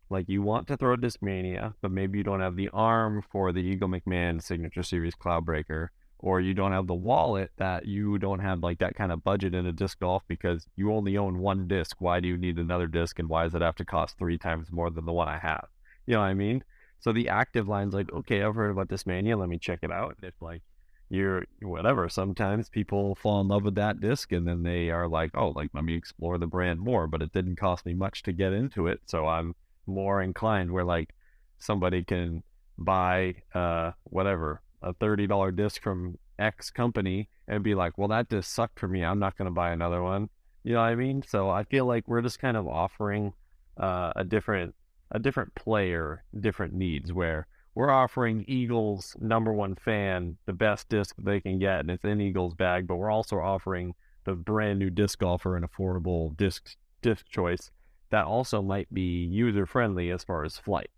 Like 0.10 0.30
you 0.30 0.42
want 0.42 0.68
to 0.68 0.78
throw 0.78 0.96
Discmania, 0.96 1.74
but 1.82 1.92
maybe 1.92 2.20
you 2.20 2.24
don't 2.24 2.42
have 2.42 2.56
the 2.56 2.70
arm 2.70 3.24
for 3.32 3.52
the 3.52 3.62
Eagle 3.62 3.90
McMahon 3.90 4.42
Signature 4.42 4.84
Series 4.84 5.16
Cloudbreaker 5.16 5.88
or 6.24 6.40
you 6.40 6.54
don't 6.54 6.72
have 6.72 6.88
the 6.88 6.94
wallet 6.94 7.52
that 7.58 7.86
you 7.86 8.18
don't 8.18 8.40
have 8.40 8.64
like 8.64 8.80
that 8.80 8.96
kind 8.96 9.12
of 9.12 9.24
budget 9.26 9.54
in 9.54 9.66
a 9.66 9.74
disc 9.74 10.00
golf 10.00 10.24
because 10.30 10.66
you 10.78 10.94
only 10.94 11.18
own 11.18 11.38
one 11.40 11.68
disc. 11.68 11.98
Why 12.00 12.22
do 12.22 12.30
you 12.30 12.38
need 12.38 12.58
another 12.58 12.88
disc 12.88 13.20
and 13.20 13.28
why 13.28 13.44
does 13.44 13.54
it 13.54 13.62
have 13.62 13.76
to 13.76 13.86
cost 13.86 14.18
three 14.18 14.38
times 14.38 14.72
more 14.72 14.90
than 14.90 15.06
the 15.06 15.12
one 15.12 15.28
I 15.28 15.38
have? 15.38 15.68
You 16.06 16.16
know 16.16 16.22
what 16.22 16.28
I 16.28 16.34
mean? 16.34 16.64
So 17.00 17.12
the 17.12 17.30
active 17.30 17.68
line's 17.68 17.94
like, 17.94 18.12
okay, 18.14 18.42
I've 18.42 18.56
heard 18.56 18.72
about 18.72 18.88
Discmania, 18.88 19.38
let 19.38 19.50
me 19.50 19.58
check 19.58 19.80
it 19.82 19.92
out. 19.92 20.18
If 20.22 20.34
like 20.42 20.62
you're 21.10 21.46
whatever, 21.62 22.08
sometimes 22.10 22.70
people 22.70 23.16
fall 23.16 23.42
in 23.42 23.48
love 23.48 23.64
with 23.64 23.76
that 23.76 24.00
disc 24.00 24.32
and 24.32 24.48
then 24.48 24.64
they 24.64 24.90
are 24.90 25.08
like, 25.08 25.32
oh, 25.36 25.50
like 25.50 25.70
let 25.74 25.84
me 25.84 25.96
explore 25.96 26.38
the 26.38 26.48
brand 26.48 26.80
more, 26.80 27.08
but 27.08 27.22
it 27.22 27.34
didn't 27.34 27.58
cost 27.58 27.86
me 27.86 27.94
much 27.94 28.24
to 28.24 28.34
get 28.34 28.54
into 28.54 28.88
it. 28.88 29.02
So 29.06 29.28
I'm 29.28 29.56
more 29.86 30.22
inclined 30.22 30.72
where 30.72 30.86
like 30.86 31.14
somebody 31.60 32.04
can 32.04 32.44
buy 32.78 33.36
uh 33.54 33.92
whatever 34.06 34.62
a 34.82 34.94
$30 34.94 35.56
disc 35.56 35.82
from 35.82 36.18
X 36.40 36.70
company 36.70 37.30
and 37.48 37.64
be 37.64 37.76
like, 37.76 37.98
well, 37.98 38.08
that 38.10 38.30
disc 38.30 38.54
sucked 38.54 38.80
for 38.80 38.88
me. 38.88 39.04
I'm 39.04 39.20
not 39.20 39.38
going 39.38 39.46
to 39.46 39.54
buy 39.54 39.72
another 39.72 40.02
one. 40.02 40.30
You 40.64 40.74
know 40.74 40.80
what 40.80 40.88
I 40.88 40.96
mean? 40.96 41.24
So 41.28 41.50
I 41.50 41.64
feel 41.64 41.86
like 41.86 42.08
we're 42.08 42.22
just 42.22 42.40
kind 42.40 42.56
of 42.56 42.68
offering 42.68 43.34
uh, 43.78 44.14
a 44.16 44.24
different 44.24 44.76
a 45.14 45.20
different 45.20 45.54
player 45.56 46.24
different 46.40 46.74
needs 46.74 47.14
where 47.14 47.48
we're 47.76 47.92
offering 47.92 48.44
Eagles 48.48 49.16
number 49.20 49.54
one 49.54 49.76
fan 49.76 50.38
the 50.46 50.54
best 50.54 50.90
disc 50.90 51.16
they 51.18 51.40
can 51.40 51.58
get 51.60 51.80
and 51.80 51.90
it's 51.90 52.04
in 52.04 52.22
Eagles 52.22 52.54
bag, 52.54 52.88
but 52.88 52.98
we're 52.98 53.12
also 53.12 53.40
offering 53.40 53.94
the 54.26 54.34
brand 54.34 54.80
new 54.80 54.90
disc 54.90 55.20
golfer 55.20 55.56
an 55.56 55.66
affordable 55.66 56.36
disc 56.38 56.76
disc 57.02 57.26
choice 57.28 57.72
that 58.10 58.26
also 58.26 58.62
might 58.62 58.94
be 58.94 59.26
user 59.26 59.66
friendly 59.66 60.12
as 60.12 60.24
far 60.24 60.44
as 60.44 60.58
flight. 60.58 60.92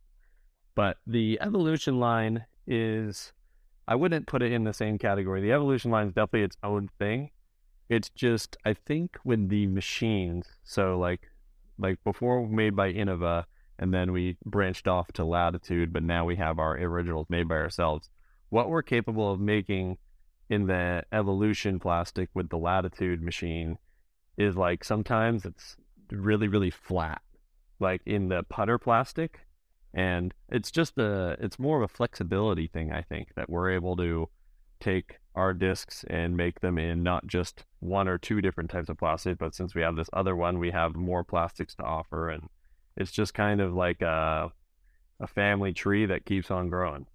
But 0.75 0.97
the 1.07 1.39
evolution 1.41 1.97
line 1.99 2.45
is 2.67 3.31
I 3.87 3.95
wouldn't 3.95 4.27
put 4.27 4.41
it 4.41 4.51
in 4.51 4.63
the 4.63 4.73
same 4.73 4.97
category. 4.97 5.41
The 5.41 5.53
evolution 5.53 5.91
line 5.91 6.07
is 6.07 6.13
definitely 6.13 6.43
its 6.43 6.57
own 6.63 6.89
thing. 6.99 7.31
It's 7.87 8.09
just 8.09 8.57
I 8.65 8.73
think 8.73 9.17
with 9.23 9.47
the 9.47 9.67
machines, 9.67 10.47
so 10.63 10.97
like 10.99 11.29
like 11.77 12.03
before 12.03 12.47
made 12.47 12.75
by 12.75 12.91
Innova, 12.91 13.45
and 13.77 13.93
then 13.93 14.11
we 14.11 14.37
branched 14.45 14.87
off 14.87 15.11
to 15.13 15.25
Latitude, 15.25 15.91
but 15.91 16.03
now 16.03 16.25
we 16.25 16.35
have 16.37 16.59
our 16.59 16.77
originals 16.77 17.27
made 17.29 17.47
by 17.47 17.55
ourselves. 17.55 18.09
What 18.49 18.69
we're 18.69 18.83
capable 18.83 19.31
of 19.31 19.39
making 19.39 19.97
in 20.49 20.67
the 20.67 21.03
evolution 21.11 21.79
plastic 21.79 22.29
with 22.33 22.49
the 22.49 22.57
Latitude 22.57 23.21
machine 23.21 23.77
is 24.37 24.55
like 24.55 24.83
sometimes 24.83 25.45
it's 25.45 25.75
really 26.11 26.47
really 26.47 26.69
flat. 26.69 27.21
Like 27.79 28.01
in 28.05 28.29
the 28.29 28.43
putter 28.43 28.77
plastic, 28.77 29.41
And 29.95 30.33
it's 30.49 30.71
just 30.71 30.97
a, 30.97 31.37
it's 31.39 31.57
more 31.57 31.77
of 31.77 31.83
a 31.89 31.93
flexibility 31.93 32.67
thing, 32.67 32.91
I 32.91 33.01
think, 33.01 33.29
that 33.35 33.49
we're 33.49 33.71
able 33.71 33.95
to 33.95 34.27
take 34.81 35.19
our 35.35 35.53
discs 35.53 36.03
and 36.09 36.35
make 36.35 36.59
them 36.59 36.77
in 36.77 37.01
not 37.01 37.25
just 37.27 37.63
one 37.79 38.09
or 38.09 38.17
two 38.17 38.41
different 38.41 38.69
types 38.69 38.89
of 38.89 38.97
plastic, 38.97 39.37
but 39.37 39.55
since 39.55 39.73
we 39.73 39.81
have 39.81 39.95
this 39.95 40.09
other 40.11 40.35
one, 40.35 40.59
we 40.59 40.71
have 40.71 40.95
more 40.97 41.23
plastics 41.23 41.75
to 41.75 41.83
offer. 41.83 42.29
And 42.29 42.49
it's 42.97 43.11
just 43.11 43.33
kind 43.33 43.61
of 43.61 43.73
like 43.73 44.01
a, 44.01 44.51
a 45.19 45.27
family 45.27 45.73
tree 45.73 46.05
that 46.05 46.25
keeps 46.25 46.51
on 46.51 46.69
growing. 46.69 47.05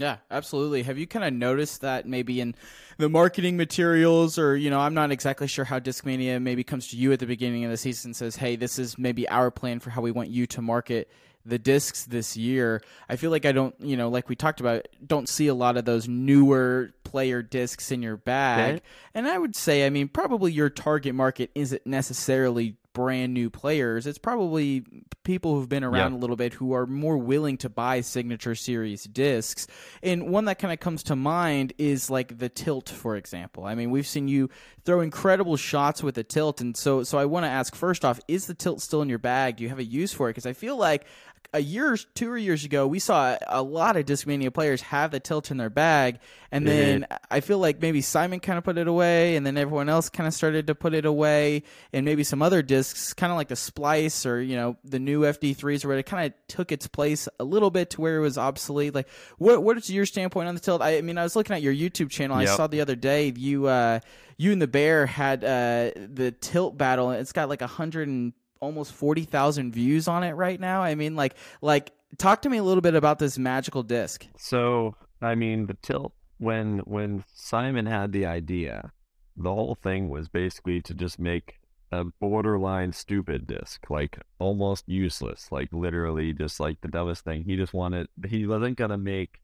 Yeah, 0.00 0.16
absolutely. 0.30 0.82
Have 0.84 0.96
you 0.96 1.06
kind 1.06 1.26
of 1.26 1.34
noticed 1.34 1.82
that 1.82 2.06
maybe 2.06 2.40
in 2.40 2.54
the 2.96 3.10
marketing 3.10 3.58
materials, 3.58 4.38
or 4.38 4.56
you 4.56 4.70
know, 4.70 4.80
I'm 4.80 4.94
not 4.94 5.10
exactly 5.10 5.46
sure 5.46 5.66
how 5.66 5.78
Discmania 5.78 6.40
maybe 6.40 6.64
comes 6.64 6.88
to 6.88 6.96
you 6.96 7.12
at 7.12 7.18
the 7.18 7.26
beginning 7.26 7.66
of 7.66 7.70
the 7.70 7.76
season 7.76 8.08
and 8.08 8.16
says, 8.16 8.36
"Hey, 8.36 8.56
this 8.56 8.78
is 8.78 8.96
maybe 8.96 9.28
our 9.28 9.50
plan 9.50 9.78
for 9.78 9.90
how 9.90 10.00
we 10.00 10.10
want 10.10 10.30
you 10.30 10.46
to 10.46 10.62
market 10.62 11.10
the 11.44 11.58
discs 11.58 12.06
this 12.06 12.34
year." 12.34 12.80
I 13.10 13.16
feel 13.16 13.30
like 13.30 13.44
I 13.44 13.52
don't, 13.52 13.74
you 13.78 13.94
know, 13.94 14.08
like 14.08 14.30
we 14.30 14.36
talked 14.36 14.60
about, 14.60 14.88
don't 15.06 15.28
see 15.28 15.48
a 15.48 15.54
lot 15.54 15.76
of 15.76 15.84
those 15.84 16.08
newer 16.08 16.92
player 17.04 17.42
discs 17.42 17.92
in 17.92 18.00
your 18.00 18.16
bag. 18.16 18.76
Okay. 18.76 18.84
And 19.12 19.28
I 19.28 19.36
would 19.36 19.54
say, 19.54 19.84
I 19.84 19.90
mean, 19.90 20.08
probably 20.08 20.50
your 20.50 20.70
target 20.70 21.14
market 21.14 21.50
isn't 21.54 21.86
necessarily 21.86 22.78
brand 22.92 23.32
new 23.32 23.50
players. 23.50 24.06
It's 24.06 24.18
probably 24.18 24.84
people 25.22 25.54
who've 25.54 25.68
been 25.68 25.84
around 25.84 26.12
Yep. 26.12 26.18
a 26.18 26.20
little 26.20 26.36
bit 26.36 26.54
who 26.54 26.72
are 26.72 26.86
more 26.86 27.16
willing 27.18 27.56
to 27.58 27.68
buy 27.68 28.00
signature 28.00 28.54
series 28.54 29.04
discs. 29.04 29.66
And 30.02 30.30
one 30.30 30.46
that 30.46 30.58
kind 30.58 30.72
of 30.72 30.80
comes 30.80 31.02
to 31.04 31.16
mind 31.16 31.72
is 31.78 32.10
like 32.10 32.38
the 32.38 32.48
tilt, 32.48 32.88
for 32.88 33.16
example. 33.16 33.64
I 33.64 33.74
mean, 33.74 33.90
we've 33.90 34.06
seen 34.06 34.28
you 34.28 34.50
throw 34.84 35.00
incredible 35.00 35.56
shots 35.56 36.02
with 36.02 36.14
the 36.16 36.24
tilt, 36.24 36.60
and 36.60 36.76
so 36.76 37.02
so 37.02 37.18
I 37.18 37.26
want 37.26 37.44
to 37.44 37.50
ask 37.50 37.74
first 37.74 38.04
off, 38.04 38.18
is 38.28 38.46
the 38.46 38.54
tilt 38.54 38.80
still 38.80 39.02
in 39.02 39.08
your 39.08 39.18
bag? 39.18 39.56
Do 39.56 39.62
you 39.62 39.68
have 39.68 39.78
a 39.78 39.84
use 39.84 40.12
for 40.12 40.28
it? 40.28 40.32
Because 40.32 40.46
I 40.46 40.52
feel 40.52 40.76
like 40.76 41.04
a 41.52 41.60
year, 41.60 41.96
two 42.14 42.30
or 42.30 42.38
years 42.38 42.64
ago, 42.64 42.86
we 42.86 42.98
saw 42.98 43.36
a 43.46 43.62
lot 43.62 43.96
of 43.96 44.06
Discmania 44.06 44.52
players 44.52 44.82
have 44.82 45.10
the 45.10 45.18
tilt 45.18 45.50
in 45.50 45.56
their 45.56 45.70
bag, 45.70 46.20
and 46.52 46.66
then 46.66 47.06
I 47.30 47.40
feel 47.40 47.58
like 47.58 47.80
maybe 47.82 48.02
Simon 48.02 48.38
kind 48.38 48.56
of 48.56 48.64
put 48.64 48.78
it 48.78 48.86
away, 48.86 49.36
and 49.36 49.44
then 49.44 49.56
everyone 49.56 49.88
else 49.88 50.08
kind 50.08 50.28
of 50.28 50.34
started 50.34 50.68
to 50.68 50.74
put 50.74 50.94
it 50.94 51.04
away, 51.04 51.64
and 51.92 52.04
maybe 52.04 52.22
some 52.22 52.40
other 52.40 52.62
discs, 52.62 53.12
kind 53.14 53.32
of 53.32 53.36
like 53.36 53.48
the 53.48 53.56
Splice 53.56 54.26
or 54.26 54.40
you 54.40 54.54
know 54.54 54.76
the 54.84 55.00
new 55.00 55.22
FD3s, 55.22 55.84
where 55.84 55.98
it 55.98 56.06
kind 56.06 56.26
of 56.26 56.48
took 56.48 56.70
its 56.70 56.86
place 56.86 57.28
a 57.40 57.44
little 57.44 57.70
bit 57.70 57.90
to 57.90 58.00
where 58.00 58.16
it 58.16 58.20
was 58.20 58.38
obsolete. 58.38 58.94
Like, 58.94 59.08
what 59.38 59.62
what 59.62 59.76
is 59.76 59.90
your 59.90 60.06
standpoint 60.06 60.48
on 60.48 60.54
the 60.54 60.60
tilt? 60.60 60.82
I, 60.82 60.98
I 60.98 61.00
mean, 61.00 61.18
I 61.18 61.24
was 61.24 61.34
looking 61.34 61.56
at 61.56 61.62
your 61.62 61.74
YouTube 61.74 62.10
channel. 62.10 62.36
I 62.36 62.44
saw 62.56 62.66
the 62.68 62.80
other 62.80 62.96
day 62.96 63.32
you 63.36 63.66
uh, 63.66 64.00
you 64.36 64.52
and 64.52 64.62
the 64.62 64.68
Bear 64.68 65.06
had 65.06 65.42
uh, 65.42 65.90
the 65.96 66.32
tilt 66.40 66.78
battle, 66.78 67.10
and 67.10 67.20
it's 67.20 67.32
got 67.32 67.48
like 67.48 67.62
a 67.62 67.66
hundred 67.66 68.06
and 68.08 68.32
almost 68.60 68.92
forty 68.92 69.24
thousand 69.24 69.72
views 69.72 70.08
on 70.08 70.22
it 70.22 70.32
right 70.32 70.60
now. 70.60 70.82
I 70.82 70.94
mean, 70.94 71.16
like 71.16 71.34
like 71.60 71.92
talk 72.18 72.42
to 72.42 72.50
me 72.50 72.58
a 72.58 72.62
little 72.62 72.80
bit 72.80 72.94
about 72.94 73.18
this 73.18 73.38
magical 73.38 73.82
disc. 73.82 74.26
So, 74.36 74.94
I 75.20 75.34
mean, 75.34 75.66
the 75.66 75.76
tilt 75.82 76.12
when 76.38 76.78
when 76.80 77.24
Simon 77.34 77.86
had 77.86 78.12
the 78.12 78.26
idea, 78.26 78.92
the 79.36 79.52
whole 79.52 79.74
thing 79.74 80.08
was 80.08 80.28
basically 80.28 80.80
to 80.82 80.94
just 80.94 81.18
make 81.18 81.54
a 81.92 82.04
borderline 82.04 82.92
stupid 82.92 83.46
disc, 83.46 83.90
like 83.90 84.18
almost 84.38 84.88
useless, 84.88 85.50
like 85.50 85.68
literally 85.72 86.32
just 86.32 86.60
like 86.60 86.80
the 86.80 86.88
dumbest 86.88 87.24
thing. 87.24 87.44
He 87.44 87.56
just 87.56 87.74
wanted 87.74 88.08
he 88.28 88.46
wasn't 88.46 88.78
gonna 88.78 88.98
make 88.98 89.40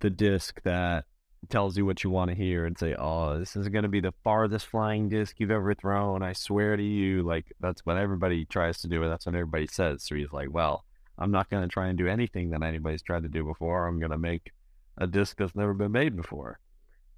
the 0.00 0.10
disc 0.10 0.60
that 0.62 1.04
tells 1.48 1.76
you 1.76 1.86
what 1.86 2.02
you 2.02 2.10
want 2.10 2.30
to 2.30 2.36
hear 2.36 2.64
and 2.66 2.78
say, 2.78 2.94
"Oh, 2.98 3.38
this 3.38 3.56
is 3.56 3.68
going 3.68 3.84
to 3.84 3.88
be 3.88 4.00
the 4.00 4.14
farthest 4.24 4.66
flying 4.66 5.08
disc 5.08 5.36
you've 5.38 5.50
ever 5.50 5.74
thrown." 5.74 6.22
I 6.22 6.32
swear 6.32 6.76
to 6.76 6.82
you, 6.82 7.22
like 7.22 7.52
that's 7.60 7.84
what 7.84 7.96
everybody 7.96 8.44
tries 8.44 8.80
to 8.80 8.88
do, 8.88 9.02
and 9.02 9.10
that's 9.12 9.26
what 9.26 9.34
everybody 9.34 9.66
says. 9.66 10.02
So 10.02 10.14
he's 10.14 10.32
like, 10.32 10.52
"Well, 10.52 10.84
I'm 11.18 11.30
not 11.30 11.50
going 11.50 11.62
to 11.62 11.68
try 11.68 11.88
and 11.88 11.98
do 11.98 12.08
anything 12.08 12.50
that 12.50 12.62
anybody's 12.62 13.02
tried 13.02 13.22
to 13.22 13.28
do 13.28 13.44
before. 13.44 13.86
I'm 13.86 13.98
going 13.98 14.10
to 14.10 14.18
make 14.18 14.52
a 14.98 15.06
disc 15.06 15.36
that's 15.38 15.54
never 15.54 15.74
been 15.74 15.92
made 15.92 16.16
before." 16.16 16.58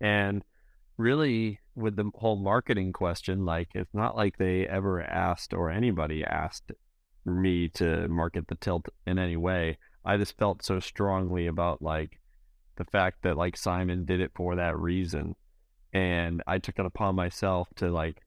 And 0.01 0.45
really, 0.97 1.61
with 1.75 1.97
the 1.97 2.11
whole 2.15 2.37
marketing 2.37 2.93
question, 2.93 3.45
like 3.45 3.69
it's 3.75 3.95
not 3.95 4.17
like 4.17 4.37
they 4.37 4.67
ever 4.67 5.03
asked 5.03 5.55
or 5.55 5.71
anybody 5.71 6.25
asked 6.25 6.73
me 7.25 7.69
to 7.69 8.09
market 8.09 8.49
the 8.49 8.55
tilt 8.57 8.89
in 9.07 9.19
any 9.19 9.37
way. 9.37 9.79
I 10.05 10.17
just 10.17 10.39
felt 10.39 10.65
so 10.65 10.81
strongly 10.81 11.47
about 11.47 11.83
like 11.83 12.19
the 12.79 12.85
fact 12.87 13.23
that 13.23 13.37
like 13.37 13.57
Simon 13.57 14.05
did 14.07 14.21
it 14.21 14.33
for 14.35 14.57
that 14.57 14.79
reason, 14.79 15.37
and 15.93 16.43
I 16.47 16.59
took 16.59 16.79
it 16.79 16.87
upon 16.87 17.15
myself 17.15 17.69
to 17.77 17.91
like 17.91 18.23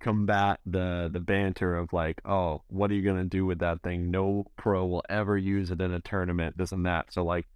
combat 0.00 0.60
the 0.66 1.10
the 1.12 1.20
banter 1.20 1.76
of 1.76 1.92
like, 1.92 2.20
oh, 2.24 2.62
what 2.68 2.90
are 2.90 2.94
you 2.94 3.02
gonna 3.02 3.24
do 3.24 3.44
with 3.46 3.58
that 3.60 3.82
thing? 3.82 4.10
No 4.10 4.46
pro 4.56 4.86
will 4.86 5.04
ever 5.08 5.36
use 5.36 5.70
it 5.70 5.80
in 5.80 5.92
a 5.92 6.00
tournament, 6.00 6.56
this 6.56 6.72
and 6.72 6.86
that. 6.86 7.12
So 7.12 7.24
like, 7.24 7.46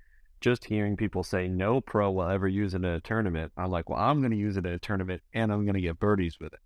just 0.41 0.65
hearing 0.65 0.97
people 0.97 1.23
say 1.23 1.49
no 1.49 1.81
pro 1.81 2.11
will 2.11 2.29
ever 2.29 2.49
use 2.49 2.75
it 2.75 2.79
in 2.79 2.85
a 2.85 3.01
tournament, 3.01 3.53
I'm 3.57 3.71
like, 3.71 3.89
well, 3.89 4.01
I'm 4.01 4.23
gonna 4.23 4.37
use 4.37 4.57
it 4.57 4.67
in 4.67 4.73
a 4.73 4.79
tournament, 4.79 5.23
and 5.33 5.53
I'm 5.53 5.67
gonna 5.67 5.81
get 5.81 6.01
birdies 6.01 6.39
with 6.41 6.53
it. 6.53 6.61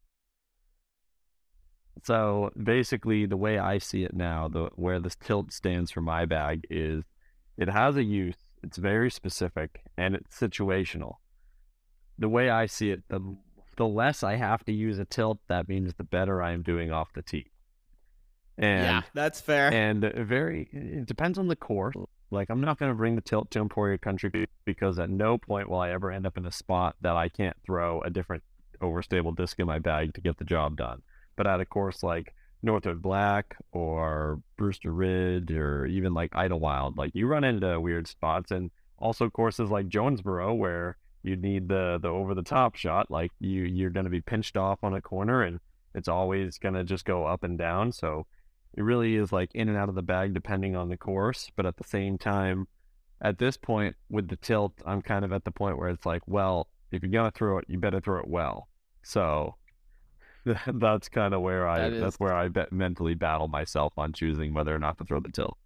So 2.05 2.51
basically, 2.63 3.27
the 3.27 3.37
way 3.37 3.59
I 3.59 3.79
see 3.79 4.05
it 4.05 4.15
now, 4.15 4.49
the 4.49 4.71
where 4.77 5.01
this 5.01 5.17
tilt 5.17 5.53
stands 5.53 5.91
for 5.91 6.01
my 6.01 6.27
bag 6.27 6.65
is, 6.71 7.05
it 7.57 7.69
has 7.69 7.97
a 7.97 8.05
use. 8.05 8.37
It's 8.63 8.79
very 8.79 9.11
specific 9.11 9.83
and 9.97 10.15
it's 10.15 10.39
situational. 10.39 11.17
The 12.19 12.29
way 12.29 12.51
I 12.51 12.67
see 12.67 12.91
it, 12.91 13.03
the 13.09 13.37
the 13.77 13.87
less 13.87 14.25
I 14.25 14.35
have 14.35 14.65
to 14.65 14.73
use 14.73 14.99
a 14.99 15.05
tilt, 15.05 15.39
that 15.49 15.69
means 15.69 15.95
the 15.95 16.05
better 16.05 16.43
I 16.43 16.51
am 16.53 16.63
doing 16.63 16.91
off 16.91 17.13
the 17.13 17.23
tee. 17.23 17.53
And 18.59 18.85
yeah, 18.85 19.03
that's 19.15 19.41
fair. 19.41 19.73
and 19.73 20.01
very 20.27 20.69
it 20.73 21.07
depends 21.07 21.39
on 21.39 21.47
the 21.47 21.57
course. 21.57 21.95
Like 22.31 22.51
I'm 22.51 22.61
not 22.61 22.79
going 22.79 22.91
to 22.91 22.97
bring 22.97 23.15
the 23.15 23.23
tilt 23.23 23.51
to 23.53 23.61
Emporia 23.61 23.99
Country 23.99 24.49
because 24.65 24.99
at 24.99 25.11
no 25.11 25.39
point 25.39 25.71
will 25.71 25.79
I 25.79 25.91
ever 25.91 26.11
end 26.11 26.27
up 26.27 26.37
in 26.37 26.45
a 26.45 26.51
spot 26.53 26.97
that 27.01 27.17
I 27.17 27.29
can't 27.29 27.57
throw 27.65 28.03
a 28.03 28.11
different 28.11 28.43
overstable 28.83 29.35
disc 29.37 29.59
in 29.59 29.67
my 29.67 29.79
bag 29.79 30.15
to 30.15 30.21
get 30.21 30.39
the 30.39 30.45
job 30.45 30.77
done. 30.77 31.03
But 31.37 31.47
at 31.47 31.61
a 31.61 31.65
course 31.65 32.03
like 32.03 32.35
Northwood 32.63 33.01
Black 33.03 33.57
or 33.73 34.41
Brewster 34.57 34.93
Ridge 34.93 35.53
or 35.53 35.87
even 35.87 36.15
like 36.15 36.35
Idlewild, 36.35 36.97
like 36.97 37.15
you 37.15 37.27
run 37.27 37.45
into 37.45 37.81
weird 37.81 38.07
spots, 38.09 38.51
and 38.51 38.71
also 38.99 39.31
courses 39.31 39.71
like 39.71 39.89
Jonesboro 39.89 40.55
where 40.55 40.97
you 41.23 41.37
need 41.37 41.69
the 41.69 41.99
the 42.01 42.09
over 42.09 42.35
the 42.35 42.43
top 42.43 42.75
shot. 42.75 43.11
Like 43.11 43.31
you 43.39 43.63
you're 43.63 43.91
to 44.05 44.11
be 44.11 44.21
pinched 44.21 44.57
off 44.57 44.83
on 44.83 44.95
a 44.95 45.01
corner, 45.01 45.43
and 45.43 45.61
it's 45.95 46.09
always 46.09 46.59
to 46.75 46.85
just 46.85 47.05
go 47.05 47.27
up 47.27 47.45
and 47.45 47.57
down. 47.59 47.93
So 47.93 48.27
it 48.75 48.83
really 48.83 49.17
is 49.17 49.33
like 49.33 49.51
in 49.55 49.69
and 49.69 49.79
out 49.79 49.89
of 49.89 49.95
the 49.95 50.03
bag 50.03 50.35
depending 50.35 50.77
on 50.77 50.89
the 50.89 50.97
course. 50.97 51.51
But 51.55 51.67
at 51.67 51.77
the 51.77 51.85
same 51.85 52.19
time, 52.19 52.67
at 53.21 53.39
this 53.39 53.57
point 53.57 53.97
with 54.11 54.29
the 54.29 54.37
tilt, 54.37 54.75
I'm 54.85 55.03
kind 55.03 55.25
of 55.25 55.33
at 55.33 55.45
the 55.45 55.51
point 55.51 55.79
where 55.79 55.89
it's 55.91 56.07
like, 56.07 56.23
well, 56.27 56.69
if 56.91 57.03
you're 57.03 57.13
gonna 57.13 57.31
throw 57.31 57.59
it, 57.59 57.67
you 57.69 57.79
better 57.79 58.01
throw 58.01 58.19
it 58.21 58.29
well. 58.29 58.69
So 59.03 59.57
that's 60.67 61.09
kind 61.09 61.35
of 61.35 61.41
where 61.43 61.67
I 61.69 61.79
That 61.79 61.93
is- 61.95 62.01
that's 62.03 62.17
where 62.17 62.33
I 62.35 62.49
bet 62.49 62.73
mentally 62.73 63.15
battle 63.15 63.49
myself 63.49 63.93
on 63.97 64.13
choosing 64.13 64.55
whether 64.55 64.75
or 64.75 64.79
not 64.79 64.99
to 64.99 65.05
throw 65.05 65.21
the 65.21 65.31
tilt. 65.31 65.57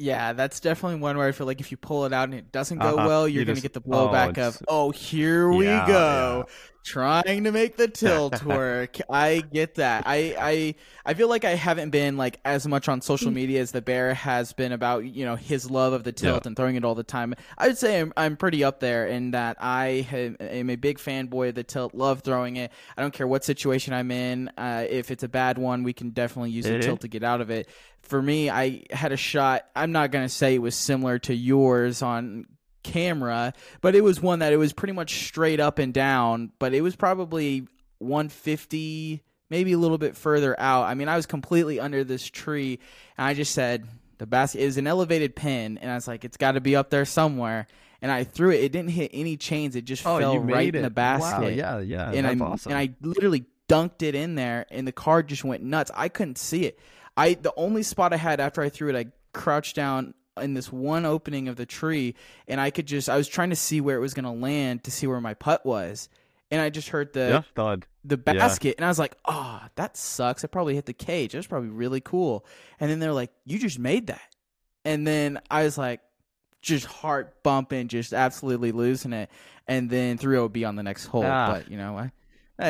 Yeah, 0.00 0.32
that's 0.32 0.60
definitely 0.60 1.00
one 1.00 1.16
where 1.16 1.26
I 1.26 1.32
feel 1.32 1.46
like 1.48 1.60
if 1.60 1.72
you 1.72 1.76
pull 1.76 2.04
it 2.06 2.12
out 2.12 2.24
and 2.28 2.34
it 2.34 2.52
doesn't 2.52 2.78
go 2.78 2.96
Uh-huh. 2.96 3.06
well, 3.08 3.28
You 3.28 3.36
you're 3.36 3.44
going 3.44 3.56
to 3.56 3.62
get 3.62 3.72
the 3.72 3.82
oh, 3.84 4.08
blowback 4.08 4.30
it's- 4.30 4.56
of, 4.60 4.62
oh, 4.68 4.90
here 4.92 5.50
we 5.50 5.64
Yeah, 5.64 5.86
go. 5.88 6.46
Trying 6.88 7.44
to 7.44 7.52
make 7.52 7.76
the 7.76 7.88
tilt 7.88 8.42
work. 8.44 8.98
I 9.10 9.40
get 9.40 9.76
that. 9.76 10.04
I, 10.06 10.34
I 10.38 10.74
I 11.04 11.14
feel 11.14 11.28
like 11.28 11.44
I 11.44 11.54
haven't 11.54 11.90
been 11.90 12.16
like 12.16 12.40
as 12.44 12.66
much 12.66 12.88
on 12.88 13.00
Mm. 13.00 13.02
social 13.02 13.30
media 13.30 13.60
as 13.60 13.70
the 13.72 13.80
bear 13.82 14.14
has 14.14 14.52
been 14.52 14.72
about, 14.72 15.04
you 15.04 15.24
know, 15.24 15.36
his 15.36 15.70
love 15.70 15.92
of 15.92 16.04
the 16.04 16.12
tilt 16.12 16.44
Yeah. 16.44 16.48
and 16.48 16.56
throwing 16.56 16.76
it 16.76 16.84
all 16.84 16.94
the 16.94 17.02
time. 17.02 17.34
I 17.56 17.68
would 17.68 17.78
say 17.78 18.00
I'm, 18.00 18.12
I'm 18.16 18.36
pretty 18.36 18.64
up 18.64 18.80
there 18.80 19.06
in 19.06 19.30
that 19.32 19.56
I 19.60 20.06
ha- 20.10 20.36
am 20.40 20.70
a 20.70 20.76
big 20.76 20.98
fanboy 20.98 21.50
of 21.50 21.54
the 21.54 21.64
tilt, 21.64 21.94
love 21.94 22.22
throwing 22.22 22.56
it. 22.56 22.72
I 22.96 23.02
don't 23.02 23.12
care 23.14 23.26
what 23.26 23.44
situation 23.44 23.92
I'm 23.94 24.10
in. 24.10 24.50
Uh, 24.58 24.84
if 24.88 25.10
it's 25.10 25.22
a 25.22 25.28
bad 25.28 25.58
one, 25.58 25.82
we 25.82 25.92
can 25.92 26.10
definitely 26.10 26.50
use 26.50 26.64
the 26.64 26.72
Mhm. 26.72 26.82
tilt 26.82 27.00
to 27.02 27.08
get 27.08 27.22
out 27.22 27.40
of 27.40 27.50
it 27.50 27.68
for 28.02 28.22
me, 28.22 28.48
I 28.48 28.84
had 28.90 29.12
a 29.12 29.18
shot. 29.18 29.66
I'm 29.76 29.92
not 29.92 30.10
going 30.12 30.24
to 30.24 30.30
say 30.30 30.54
it 30.54 30.62
was 30.62 30.74
similar 30.74 31.18
to 31.20 31.34
yours 31.34 32.00
on 32.00 32.46
camera, 32.82 33.52
but 33.80 33.94
it 33.94 34.02
was 34.02 34.20
one 34.20 34.38
that 34.40 34.52
it 34.52 34.56
was 34.56 34.72
pretty 34.72 34.92
much 34.92 35.26
straight 35.26 35.60
up 35.60 35.78
and 35.78 35.92
down, 35.92 36.52
but 36.58 36.74
it 36.74 36.80
was 36.80 36.96
probably 36.96 37.66
150, 37.98 39.22
maybe 39.50 39.72
a 39.72 39.78
little 39.78 39.98
bit 39.98 40.16
further 40.16 40.58
out. 40.58 40.84
I 40.84 40.94
mean, 40.94 41.08
I 41.08 41.16
was 41.16 41.26
completely 41.26 41.80
under 41.80 42.04
this 42.04 42.26
tree, 42.26 42.78
and 43.16 43.26
I 43.26 43.34
just 43.34 43.52
said, 43.52 43.86
the 44.18 44.26
basket 44.26 44.60
is 44.60 44.76
an 44.76 44.86
elevated 44.86 45.36
pin, 45.36 45.78
and 45.78 45.90
I 45.90 45.94
was 45.94 46.08
like, 46.08 46.24
it's 46.24 46.36
got 46.36 46.52
to 46.52 46.60
be 46.60 46.76
up 46.76 46.90
there 46.90 47.04
somewhere. 47.04 47.66
And 48.00 48.12
I 48.12 48.22
threw 48.22 48.50
it. 48.50 48.62
It 48.62 48.70
didn't 48.70 48.90
hit 48.90 49.10
any 49.12 49.36
chains. 49.36 49.74
It 49.74 49.84
just 49.84 50.02
fell 50.02 50.38
right 50.38 50.72
in 50.72 50.82
the 50.82 50.90
basket 50.90 51.40
Wow, 51.40 51.48
yeah, 51.48 51.80
yeah, 51.80 52.12
and 52.12 52.28
I 52.28 52.34
awesome. 52.36 52.70
and 52.70 52.78
I 52.78 52.94
literally 53.02 53.44
dunked 53.68 54.02
it 54.02 54.14
in 54.14 54.36
there, 54.36 54.66
and 54.70 54.86
the 54.86 54.92
car 54.92 55.22
just 55.22 55.42
went 55.44 55.64
nuts. 55.64 55.90
I 55.94 56.08
couldn't 56.08 56.38
see 56.38 56.64
it. 56.64 56.78
I 57.16 57.34
the 57.34 57.52
only 57.56 57.82
spot 57.82 58.12
I 58.12 58.16
had 58.16 58.38
after 58.38 58.62
I 58.62 58.68
threw 58.68 58.88
it, 58.88 58.96
I 58.96 59.06
crouched 59.32 59.74
down 59.74 60.14
in 60.38 60.54
this 60.54 60.72
one 60.72 61.04
opening 61.04 61.48
of 61.48 61.56
the 61.56 61.66
tree, 61.66 62.14
and 62.46 62.60
I 62.60 62.70
could 62.70 62.86
just 62.86 63.08
I 63.08 63.16
was 63.16 63.28
trying 63.28 63.50
to 63.50 63.56
see 63.56 63.80
where 63.80 63.96
it 63.96 64.00
was 64.00 64.14
going 64.14 64.24
to 64.24 64.30
land 64.30 64.84
to 64.84 64.90
see 64.90 65.06
where 65.06 65.20
my 65.20 65.34
putt 65.34 65.64
was, 65.66 66.08
and 66.50 66.60
I 66.60 66.70
just 66.70 66.88
heard 66.90 67.12
the 67.12 67.20
yeah, 67.28 67.42
thud. 67.54 67.86
the 68.04 68.16
Yeah. 68.26 68.32
basket, 68.34 68.74
and 68.78 68.84
I 68.84 68.88
was 68.88 68.98
like, 68.98 69.16
oh, 69.26 69.60
that 69.76 69.96
sucks. 69.96 70.44
I 70.44 70.48
probably 70.48 70.74
hit 70.74 70.86
the 70.86 70.92
cage. 70.94 71.32
That 71.32 71.38
was 71.38 71.46
probably 71.46 71.70
really 71.70 72.00
cool. 72.00 72.44
And 72.80 72.90
then 72.90 72.98
they're 73.00 73.12
like, 73.12 73.30
you 73.44 73.58
just 73.58 73.78
made 73.78 74.06
that. 74.08 74.22
and 74.84 75.06
then 75.06 75.40
I 75.50 75.64
was 75.64 75.76
like, 75.76 76.00
just 76.62 76.86
heart 76.86 77.42
bumping, 77.42 77.88
just 77.88 78.12
absolutely 78.12 78.72
losing 78.72 79.12
it, 79.12 79.30
and 79.66 79.88
then 79.90 80.18
three 80.18 80.36
OB 80.36 80.56
on 80.64 80.76
the 80.76 80.82
next 80.82 81.06
hole. 81.06 81.24
Ah. 81.24 81.52
But 81.54 81.70
you 81.70 81.76
know, 81.78 81.96
I, 81.96 82.10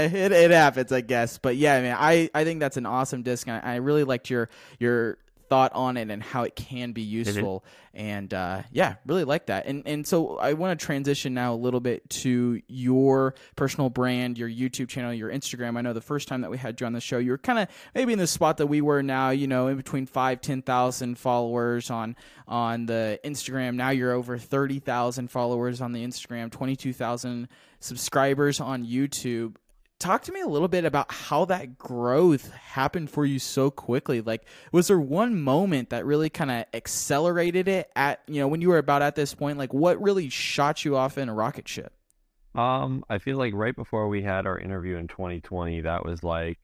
it 0.01 0.33
it 0.33 0.51
happens, 0.51 0.93
I 0.93 1.01
guess. 1.01 1.39
But 1.39 1.57
yeah, 1.57 1.81
man, 1.81 1.97
I 1.99 2.29
I 2.35 2.45
think 2.45 2.61
that's 2.61 2.77
an 2.77 2.85
awesome 2.85 3.23
disc, 3.23 3.49
I, 3.49 3.59
I 3.61 3.77
really 3.77 4.05
liked 4.05 4.29
your 4.29 4.51
your 4.79 5.17
thought 5.49 5.73
on 5.75 5.97
it 5.97 6.11
and 6.11 6.23
how 6.23 6.43
it 6.43 6.55
can 6.55 6.93
be 6.93 7.03
useful. 7.03 7.65
And 7.95 8.33
uh, 8.33 8.63
yeah 8.71 8.97
really 9.07 9.25
like 9.25 9.47
that. 9.47 9.67
And 9.67 9.83
and 9.87 10.07
so 10.07 10.39
i 10.39 10.53
want 10.53 10.79
to 10.79 10.85
transition 10.85 11.35
now 11.35 11.55
a 11.55 11.57
little 11.57 11.81
bit 11.81 12.09
to 12.11 12.61
your 12.69 13.35
personal 13.57 13.91
brand 13.91 14.39
your 14.39 14.49
youtube 14.49 14.89
channel 14.89 15.13
your 15.13 15.31
instagram. 15.31 15.77
I 15.77 15.81
know 15.81 15.93
the 15.93 16.01
first 16.01 16.29
time 16.29 16.43
that 16.43 16.51
we 16.51 16.59
had 16.59 16.81
you 16.81 16.87
on 16.87 16.93
the 16.93 17.01
show 17.01 17.19
you 17.19 17.31
were 17.31 17.39
kind 17.39 17.59
of 17.59 17.69
maybe 17.95 18.13
in 18.13 18.19
the 18.19 18.27
spot 18.27 18.59
that 18.59 18.67
we 18.67 18.81
were 18.81 19.03
now 19.03 19.31
you 19.31 19.47
know 19.47 19.69
in 19.69 19.77
between 19.77 20.07
five 20.07 20.41
ten 20.41 20.63
thousand 20.63 21.19
followers 21.19 21.91
on 21.91 22.17
on 22.47 22.87
the 22.87 23.21
instagram. 23.25 23.75
Now 23.75 23.91
you're 23.91 24.13
over 24.13 24.39
30000 24.39 25.31
followers 25.31 25.81
on 25.81 25.93
the 25.93 26.05
instagram 26.05 26.51
22000 26.51 27.49
subscribers 27.81 28.61
on 28.61 28.85
youtube 28.85 29.57
talk 29.99 30.23
to 30.23 30.33
me 30.33 30.41
a 30.41 30.47
little 30.47 30.69
bit 30.69 30.85
about 30.85 31.11
how 31.13 31.45
that 31.47 31.77
growth 31.77 32.53
happened 32.53 33.11
for 33.11 33.27
you 33.27 33.39
so 33.39 33.71
quickly. 33.71 34.21
Like 34.21 34.45
was 34.73 34.89
there 34.89 35.01
one 35.01 35.41
moment 35.41 35.91
that 35.91 36.07
really 36.07 36.31
kind 36.31 36.51
of 36.51 36.65
accelerated 36.73 37.69
it 37.69 37.91
at 37.97 38.21
you 38.27 38.41
know 38.41 38.49
when 38.49 38.61
you 38.61 38.69
were 38.69 38.79
about 38.79 39.03
at 39.03 39.15
this 39.15 39.35
point? 39.35 39.59
Like 39.59 39.75
what 39.75 40.01
really 40.01 40.29
shot 40.29 40.85
you 40.85 40.97
off 40.97 41.19
in 41.19 41.29
a 41.29 41.35
rocket 41.35 41.69
ship? 41.69 41.93
Um, 42.55 43.05
I 43.09 43.19
feel 43.19 43.37
like 43.37 43.55
right 43.55 43.77
before 43.77 44.09
we 44.09 44.23
had 44.23 44.47
our 44.47 44.59
interview 44.59 44.97
in 44.97 45.07
2020, 45.07 45.83
that 45.83 46.05
was 46.05 46.23
like 46.23 46.59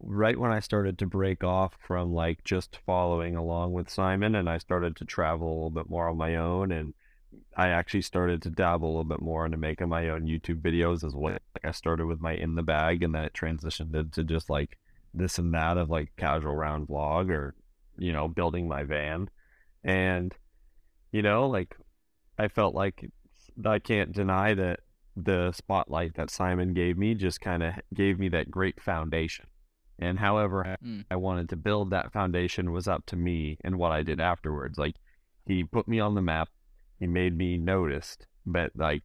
right 0.00 0.38
when 0.38 0.50
I 0.50 0.60
started 0.60 0.98
to 0.98 1.06
break 1.06 1.44
off 1.44 1.74
from 1.86 2.12
like 2.12 2.42
just 2.44 2.78
following 2.84 3.36
along 3.36 3.72
with 3.72 3.88
Simon 3.88 4.34
and 4.34 4.50
I 4.50 4.58
started 4.58 4.96
to 4.96 5.04
travel 5.04 5.46
a 5.46 5.54
little 5.54 5.70
bit 5.70 5.88
more 5.88 6.08
on 6.08 6.16
my 6.16 6.36
own 6.36 6.72
and 6.72 6.92
I 7.56 7.68
actually 7.68 8.02
started 8.02 8.42
to 8.42 8.50
dabble 8.50 8.86
a 8.86 8.90
little 8.90 9.04
bit 9.04 9.20
more 9.20 9.44
into 9.44 9.58
making 9.58 9.88
my 9.88 10.08
own 10.08 10.26
YouTube 10.26 10.60
videos 10.62 11.04
as 11.04 11.14
well. 11.14 11.32
Like 11.54 11.64
I 11.64 11.70
started 11.72 12.06
with 12.06 12.20
my 12.20 12.32
in 12.34 12.54
the 12.54 12.62
bag 12.62 13.02
and 13.02 13.14
then 13.14 13.24
it 13.24 13.34
transitioned 13.34 13.94
into 13.94 14.24
just 14.24 14.48
like 14.48 14.78
this 15.14 15.38
and 15.38 15.52
that 15.54 15.76
of 15.76 15.90
like 15.90 16.12
casual 16.16 16.56
round 16.56 16.88
vlog 16.88 17.30
or, 17.30 17.54
you 17.98 18.12
know, 18.12 18.28
building 18.28 18.68
my 18.68 18.84
van. 18.84 19.28
And, 19.84 20.34
you 21.10 21.22
know, 21.22 21.48
like 21.48 21.76
I 22.38 22.48
felt 22.48 22.74
like 22.74 23.10
I 23.64 23.78
can't 23.78 24.12
deny 24.12 24.54
that 24.54 24.80
the 25.14 25.52
spotlight 25.52 26.14
that 26.14 26.30
Simon 26.30 26.72
gave 26.72 26.96
me 26.96 27.14
just 27.14 27.40
kind 27.40 27.62
of 27.62 27.74
gave 27.92 28.18
me 28.18 28.28
that 28.30 28.50
great 28.50 28.80
foundation. 28.80 29.46
And 29.98 30.18
however 30.18 30.76
Mm. 30.82 31.04
I 31.10 31.16
wanted 31.16 31.48
to 31.50 31.56
build 31.56 31.90
that 31.90 32.12
foundation 32.12 32.72
was 32.72 32.88
up 32.88 33.04
to 33.06 33.16
me 33.16 33.58
and 33.62 33.78
what 33.78 33.92
I 33.92 34.02
did 34.02 34.20
afterwards. 34.20 34.78
Like 34.78 34.96
he 35.44 35.64
put 35.64 35.86
me 35.86 36.00
on 36.00 36.14
the 36.14 36.22
map, 36.22 36.48
he 37.02 37.08
made 37.08 37.36
me 37.36 37.58
noticed, 37.58 38.28
but 38.46 38.70
like 38.76 39.02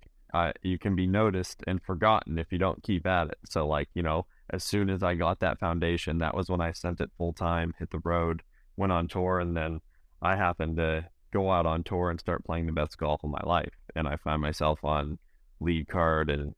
you 0.61 0.77
can 0.77 0.95
be 0.95 1.07
noticed 1.07 1.63
and 1.65 1.81
forgotten 1.81 2.37
if 2.37 2.51
you 2.51 2.59
don't 2.59 2.83
keep 2.83 3.07
at 3.07 3.29
it. 3.29 3.39
So 3.49 3.67
like 3.67 3.89
you 3.95 4.03
know, 4.03 4.27
as 4.51 4.63
soon 4.63 4.91
as 4.91 5.01
I 5.01 5.15
got 5.15 5.39
that 5.39 5.59
foundation, 5.59 6.19
that 6.19 6.35
was 6.35 6.47
when 6.47 6.61
I 6.61 6.73
sent 6.73 7.01
it 7.01 7.09
full 7.17 7.33
time, 7.33 7.73
hit 7.79 7.89
the 7.89 8.01
road, 8.03 8.43
went 8.75 8.91
on 8.91 9.07
tour, 9.07 9.39
and 9.39 9.57
then 9.57 9.81
I 10.21 10.35
happened 10.35 10.77
to 10.77 11.05
go 11.33 11.51
out 11.51 11.65
on 11.65 11.83
tour 11.83 12.11
and 12.11 12.19
start 12.19 12.45
playing 12.45 12.67
the 12.67 12.71
best 12.71 12.99
golf 12.99 13.23
of 13.23 13.31
my 13.31 13.41
life. 13.43 13.73
And 13.95 14.07
I 14.07 14.17
find 14.17 14.43
myself 14.43 14.83
on 14.83 15.17
lead 15.59 15.87
card 15.87 16.29
and 16.29 16.53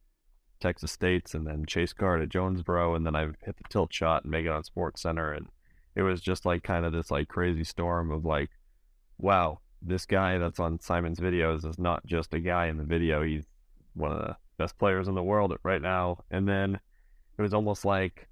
Texas 0.60 0.92
States 0.92 1.32
and 1.32 1.46
then 1.46 1.64
chase 1.64 1.94
card 1.94 2.20
at 2.20 2.28
Jonesboro 2.28 2.94
and 2.94 3.06
then 3.06 3.16
I 3.16 3.22
hit 3.22 3.56
the 3.56 3.64
tilt 3.70 3.94
shot 3.94 4.24
and 4.24 4.30
make 4.30 4.44
it 4.44 4.52
on 4.52 4.62
Sports 4.62 5.00
Center 5.00 5.32
and 5.32 5.46
it 5.96 6.02
was 6.02 6.20
just 6.20 6.44
like 6.44 6.62
kind 6.62 6.84
of 6.84 6.92
this 6.92 7.10
like 7.10 7.28
crazy 7.28 7.64
storm 7.64 8.10
of 8.10 8.26
like, 8.26 8.50
wow, 9.16 9.60
this 9.82 10.06
guy 10.06 10.38
that's 10.38 10.60
on 10.60 10.80
Simon's 10.80 11.20
videos 11.20 11.64
is 11.64 11.78
not 11.78 12.04
just 12.06 12.34
a 12.34 12.40
guy 12.40 12.66
in 12.66 12.76
the 12.76 12.84
video. 12.84 13.22
He's 13.22 13.44
one 13.94 14.12
of 14.12 14.18
the 14.18 14.36
best 14.58 14.78
players 14.78 15.08
in 15.08 15.14
the 15.14 15.22
world 15.22 15.56
right 15.62 15.80
now. 15.80 16.24
And 16.30 16.48
then 16.48 16.78
it 17.38 17.42
was 17.42 17.54
almost 17.54 17.84
like 17.84 18.28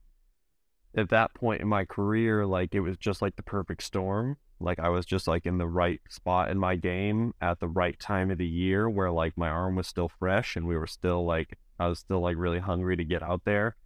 at 0.97 1.09
that 1.11 1.35
point 1.35 1.61
in 1.61 1.69
my 1.69 1.85
career, 1.85 2.45
like 2.47 2.75
it 2.75 2.81
was 2.81 2.97
just 2.97 3.23
like 3.23 3.37
the 3.37 3.43
perfect 3.43 3.83
storm. 3.83 4.37
Like 4.61 4.81
I 4.81 4.89
was 4.89 5.07
just 5.07 5.29
like 5.29 5.47
in 5.47 5.59
the 5.59 5.67
right 5.67 6.01
spot 6.09 6.51
in 6.51 6.59
my 6.59 6.77
game 6.77 7.33
at 7.41 7.61
the 7.61 7.69
right 7.69 7.99
time 7.99 8.31
of 8.31 8.39
the 8.39 8.47
year 8.47 8.91
where 8.91 9.11
like 9.11 9.37
my 9.37 9.49
arm 9.49 9.77
was 9.77 9.87
still 9.87 10.11
fresh 10.19 10.57
and 10.57 10.67
we 10.67 10.77
were 10.77 10.87
still 10.87 11.25
like 11.25 11.59
I 11.79 11.87
was 11.87 12.01
still 12.01 12.21
like 12.21 12.37
really 12.37 12.59
hungry 12.59 12.97
to 12.97 13.05
get 13.05 13.23
out 13.23 13.43
there. 13.45 13.77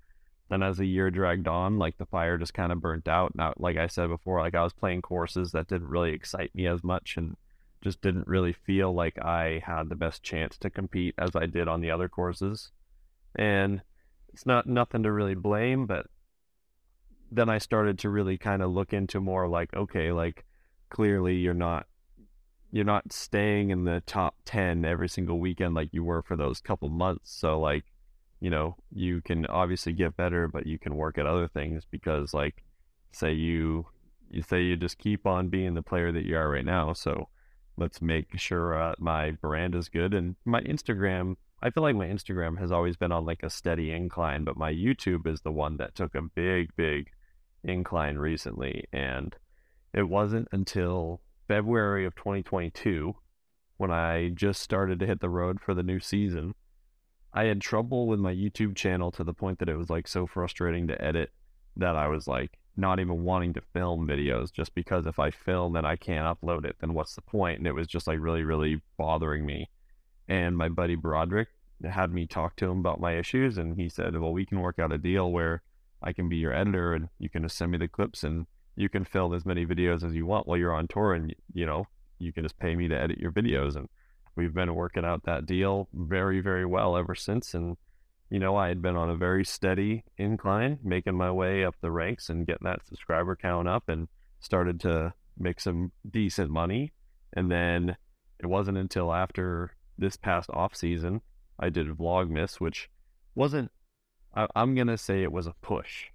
Then 0.48 0.62
as 0.62 0.79
the 0.79 0.87
year 0.87 1.11
dragged 1.11 1.46
on, 1.46 1.79
like 1.79 1.98
the 1.98 2.07
fire 2.07 2.38
just 2.38 2.55
kind 2.55 2.72
of 2.72 2.81
burnt 2.81 3.07
out. 3.07 3.35
Now, 3.35 3.55
like 3.59 3.77
I 3.77 3.87
said 3.87 4.09
before, 4.09 4.40
like 4.40 4.55
I 4.55 4.62
was 4.62 4.72
playing 4.72 5.03
courses 5.03 5.53
that 5.53 5.68
didn't 5.68 5.88
really 5.88 6.12
excite 6.12 6.55
me 6.55 6.66
as 6.66 6.83
much 6.83 7.16
and 7.16 7.37
just 7.83 8.01
didn't 8.01 8.27
really 8.27 8.53
feel 8.53 8.95
like 8.95 9.18
I 9.18 9.62
had 9.64 9.88
the 9.88 9.97
best 9.97 10.23
chance 10.23 10.57
to 10.59 10.71
compete 10.71 11.14
as 11.18 11.31
I 11.35 11.47
did 11.47 11.68
on 11.68 11.81
the 11.81 11.90
other 11.90 12.09
courses. 12.09 12.71
And 13.35 13.83
it's 14.33 14.47
not 14.47 14.66
nothing 14.66 15.03
to 15.03 15.12
really 15.12 15.35
blame, 15.35 15.87
but 15.87 16.07
then 17.31 17.49
I 17.49 17.59
started 17.59 17.99
to 18.01 18.11
really 18.11 18.38
kind 18.38 18.62
of 18.62 18.71
look 18.71 18.92
into 18.92 19.21
more 19.21 19.49
like, 19.49 19.75
okay, 19.75 20.12
like 20.12 20.45
clearly 20.90 21.37
you're 21.37 21.55
not 21.55 21.87
you're 22.71 22.85
not 22.85 23.12
staying 23.12 23.71
in 23.71 23.85
the 23.85 24.03
top 24.07 24.35
10 24.47 24.85
every 24.87 25.09
single 25.09 25.38
weekend 25.38 25.75
like 25.75 25.90
you 25.92 26.03
were 26.03 26.23
for 26.23 26.37
those 26.37 26.61
couple 26.61 26.88
months. 26.88 27.31
So 27.31 27.61
like, 27.61 27.85
you 28.40 28.49
know, 28.49 28.77
you 28.90 29.21
can 29.21 29.45
obviously 29.47 29.92
get 29.92 30.16
better, 30.16 30.49
but 30.49 30.66
you 30.66 30.79
can 30.79 30.97
work 30.97 31.18
at 31.18 31.27
other 31.27 31.49
things 31.49 31.85
because 31.90 32.33
like 32.33 32.64
say 33.12 33.33
you 33.33 33.87
you 34.31 34.40
say 34.40 34.62
you 34.62 34.77
just 34.77 34.97
keep 34.97 35.27
on 35.27 35.49
being 35.49 35.75
the 35.75 35.83
player 35.83 36.11
that 36.12 36.25
you 36.25 36.37
are 36.37 36.49
right 36.49 36.64
now. 36.64 36.95
So 36.95 37.29
let's 37.77 38.03
make 38.03 38.39
sure 38.39 38.81
uh, 38.81 38.95
my 38.99 39.33
brand 39.33 39.75
is 39.75 39.89
good 39.89 40.15
and 40.15 40.37
my 40.45 40.61
Instagram 40.63 41.37
I 41.63 41.71
feel 41.71 41.85
like 41.85 41.95
my 41.95 42.09
Instagram 42.09 42.59
has 42.59 42.73
always 42.73 42.97
been 42.97 43.13
on 43.13 43.25
like 43.25 43.45
a 43.45 43.51
steady 43.51 43.93
incline, 43.93 44.43
but 44.43 44.57
my 44.57 44.73
YouTube 44.73 45.29
is 45.29 45.43
the 45.43 45.53
one 45.53 45.77
that 45.77 45.95
took 45.95 46.17
a 46.17 46.23
big, 46.23 46.75
big 46.75 47.11
incline 47.63 48.19
recently. 48.19 48.89
And 48.93 49.37
it 49.95 50.09
wasn't 50.09 50.49
until 50.51 51.21
February 51.47 52.05
of 52.05 52.17
2022 52.17 53.15
when 53.77 53.93
I 53.93 54.31
just 54.31 54.61
started 54.61 54.99
to 55.01 55.07
hit 55.07 55.21
the 55.21 55.31
road 55.31 55.61
for 55.61 55.73
the 55.73 55.85
new 55.85 56.01
season. 56.01 56.55
I 57.33 57.45
had 57.45 57.61
trouble 57.61 58.09
with 58.09 58.19
my 58.19 58.35
YouTube 58.35 58.75
channel 58.75 59.13
to 59.13 59.23
the 59.23 59.33
point 59.33 59.61
that 59.61 59.69
it 59.69 59.77
was 59.77 59.89
like 59.89 60.09
so 60.09 60.27
frustrating 60.27 60.89
to 60.89 61.01
edit 61.01 61.31
that 61.77 61.95
I 61.95 62.09
was 62.09 62.27
like 62.27 62.59
not 62.77 63.01
even 63.01 63.25
wanting 63.25 63.53
to 63.55 63.61
film 63.73 64.07
videos 64.09 64.53
just 64.53 64.75
because 64.75 65.07
if 65.07 65.19
I 65.19 65.31
film 65.31 65.77
and 65.77 65.87
I 65.87 65.97
can't 65.97 66.27
upload 66.27 66.65
it, 66.65 66.77
then 66.81 66.95
what's 66.95 67.15
the 67.15 67.23
point? 67.23 67.59
And 67.59 67.67
it 67.67 67.75
was 67.75 67.87
just 67.87 68.07
like 68.07 68.19
really, 68.21 68.43
really 68.43 68.81
bothering 68.97 69.45
me 69.45 69.69
and 70.29 70.57
my 70.57 70.69
buddy 70.69 70.95
Broderick 70.95 71.49
had 71.85 72.13
me 72.13 72.27
talk 72.27 72.57
to 72.57 72.71
him 72.71 72.79
about 72.79 73.01
my 73.01 73.19
issues 73.19 73.59
and 73.59 73.77
he 73.77 73.89
said 73.89 74.17
well 74.19 74.33
we 74.33 74.47
can 74.47 74.61
work 74.61 74.79
out 74.79 74.93
a 74.93 74.99
deal 74.99 75.33
where 75.33 75.63
i 76.01 76.13
can 76.13 76.29
be 76.29 76.37
your 76.37 76.55
editor 76.55 76.95
and 76.95 77.09
you 77.19 77.29
can 77.29 77.43
just 77.43 77.57
send 77.57 77.73
me 77.73 77.79
the 77.79 77.89
clips 77.89 78.23
and 78.23 78.47
you 78.77 78.89
can 78.89 79.05
film 79.05 79.35
as 79.35 79.45
many 79.45 79.67
videos 79.67 80.05
as 80.05 80.15
you 80.15 80.25
want 80.25 80.47
while 80.47 80.57
you're 80.57 80.75
on 80.75 80.87
tour 80.87 81.13
and 81.13 81.35
you 81.53 81.67
know 81.67 81.85
you 82.19 82.33
can 82.33 82.45
just 82.45 82.59
pay 82.59 82.77
me 82.77 82.87
to 82.87 82.99
edit 82.99 83.19
your 83.19 83.33
videos 83.33 83.75
and 83.75 83.89
we've 84.37 84.55
been 84.55 84.75
working 84.75 85.05
out 85.05 85.25
that 85.25 85.45
deal 85.45 85.89
very 85.93 86.41
very 86.41 86.65
well 86.65 86.97
ever 86.97 87.17
since 87.17 87.53
and 87.53 87.77
you 88.33 88.40
know 88.40 88.57
i 88.57 88.68
had 88.68 88.81
been 88.81 88.97
on 88.97 89.11
a 89.11 89.16
very 89.16 89.45
steady 89.45 90.03
incline 90.16 90.79
making 90.83 91.14
my 91.14 91.31
way 91.31 91.64
up 91.64 91.75
the 91.81 91.90
ranks 91.90 92.29
and 92.29 92.47
getting 92.47 92.64
that 92.64 92.85
subscriber 92.87 93.37
count 93.37 93.68
up 93.68 93.88
and 93.88 94.09
started 94.40 94.81
to 94.81 95.12
make 95.38 95.61
some 95.61 95.92
decent 96.11 96.51
money 96.51 96.92
and 97.35 97.51
then 97.51 97.97
it 98.38 98.47
wasn't 98.47 98.77
until 98.77 99.12
after 99.12 99.75
this 99.97 100.16
past 100.16 100.51
off 100.51 100.75
season, 100.75 101.23
I 101.59 101.68
did 101.71 101.87
Vlogmas, 101.88 102.61
which 102.61 102.90
wasn't. 103.35 103.71
I, 104.35 104.47
I'm 104.55 104.75
gonna 104.75 104.99
say 104.99 105.23
it 105.23 105.33
was 105.33 105.47
a 105.47 105.55
push. 105.62 106.07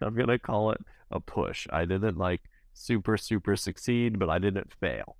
I'm 0.00 0.14
gonna 0.16 0.38
call 0.38 0.72
it 0.72 0.80
a 1.10 1.20
push. 1.20 1.66
I 1.70 1.84
didn't 1.84 2.18
like 2.18 2.42
super 2.72 3.16
super 3.16 3.56
succeed, 3.56 4.18
but 4.18 4.28
I 4.28 4.38
didn't 4.38 4.72
fail. 4.80 5.16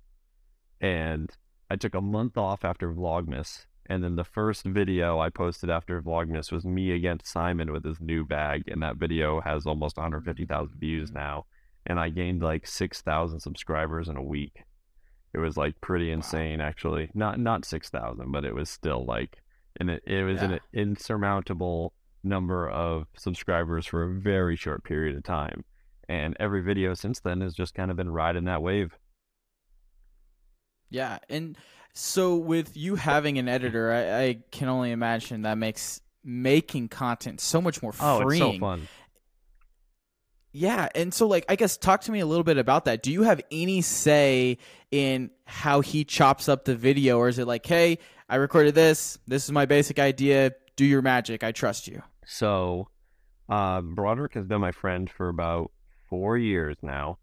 And 0.79 1.31
I 1.69 1.75
took 1.75 1.95
a 1.95 2.01
month 2.01 2.37
off 2.37 2.65
after 2.65 2.91
Vlogmas, 2.91 3.65
and 3.91 4.01
then 4.01 4.15
the 4.15 4.23
first 4.23 4.63
video 4.63 5.19
I 5.19 5.29
posted 5.29 5.69
after 5.69 6.01
Vlogmas 6.01 6.49
was 6.49 6.63
me 6.63 6.93
against 6.93 7.27
Simon 7.27 7.73
with 7.73 7.83
his 7.83 7.99
new 7.99 8.23
bag, 8.23 8.63
and 8.67 8.81
that 8.81 8.95
video 8.95 9.41
has 9.41 9.65
almost 9.65 9.97
150,000 9.97 10.79
views 10.79 11.11
mm. 11.11 11.15
now, 11.15 11.45
and 11.85 11.99
I 11.99 12.07
gained 12.07 12.41
like 12.41 12.65
6,000 12.65 13.41
subscribers 13.41 14.07
in 14.07 14.15
a 14.15 14.23
week. 14.23 14.63
It 15.33 15.39
was 15.39 15.57
like 15.57 15.81
pretty 15.81 16.09
insane, 16.09 16.61
actually. 16.61 17.11
Not 17.13 17.37
not 17.39 17.65
six 17.65 17.89
thousand, 17.89 18.31
but 18.31 18.45
it 18.45 18.55
was 18.55 18.69
still 18.69 19.05
like, 19.05 19.41
and 19.79 19.89
it 19.89 20.03
it 20.05 20.23
was 20.23 20.41
Yeah. 20.41 20.51
an 20.53 20.59
insurmountable 20.73 21.93
number 22.23 22.69
of 22.69 23.07
subscribers 23.17 23.85
for 23.85 24.03
a 24.03 24.19
very 24.19 24.55
short 24.55 24.83
period 24.85 25.17
of 25.17 25.23
time. 25.23 25.63
And 26.07 26.35
every 26.39 26.61
video 26.61 26.93
since 26.93 27.19
then 27.19 27.41
has 27.41 27.53
just 27.53 27.73
kind 27.73 27.91
of 27.91 27.97
been 27.97 28.11
riding 28.11 28.45
that 28.45 28.61
wave. 28.61 28.97
Yeah, 30.89 31.19
and 31.29 31.57
so 31.93 32.35
with 32.35 32.75
you 32.75 32.95
having 32.95 33.37
an 33.37 33.47
editor, 33.47 33.91
I, 33.91 34.23
I 34.23 34.37
can 34.51 34.67
only 34.69 34.91
imagine 34.91 35.43
that 35.43 35.57
makes 35.57 36.01
making 36.23 36.87
content 36.89 37.41
so 37.41 37.61
much 37.61 37.81
more 37.81 37.93
Oh, 37.99 38.27
it's 38.27 38.37
so 38.37 38.53
fun. 38.59 38.87
Yeah, 40.53 40.89
and 40.95 41.13
so 41.13 41.27
like 41.27 41.45
I 41.47 41.55
guess 41.55 41.77
talk 41.77 42.01
to 42.01 42.11
me 42.11 42.19
a 42.19 42.25
little 42.25 42.43
bit 42.43 42.57
about 42.57 42.85
that. 42.85 43.01
Do 43.01 43.11
you 43.11 43.23
have 43.23 43.41
any 43.51 43.81
say 43.81 44.57
in 44.91 45.31
how 45.45 45.79
he 45.81 46.03
chops 46.03 46.49
up 46.49 46.65
the 46.65 46.75
video 46.75 47.19
or 47.19 47.29
is 47.29 47.39
it 47.39 47.47
like, 47.47 47.65
"Hey, 47.65 47.99
I 48.27 48.35
recorded 48.35 48.75
this. 48.75 49.17
This 49.27 49.45
is 49.45 49.51
my 49.51 49.65
basic 49.65 49.97
idea. 49.97 50.51
Do 50.75 50.85
your 50.85 51.01
magic. 51.01 51.43
I 51.43 51.53
trust 51.53 51.87
you." 51.87 52.03
So, 52.25 52.89
uh, 53.47 53.81
Broderick 53.81 54.33
has 54.33 54.45
been 54.45 54.59
my 54.59 54.71
friend 54.73 55.09
for 55.09 55.29
about 55.29 55.71
4 56.09 56.37
years 56.37 56.75
now, 56.81 57.17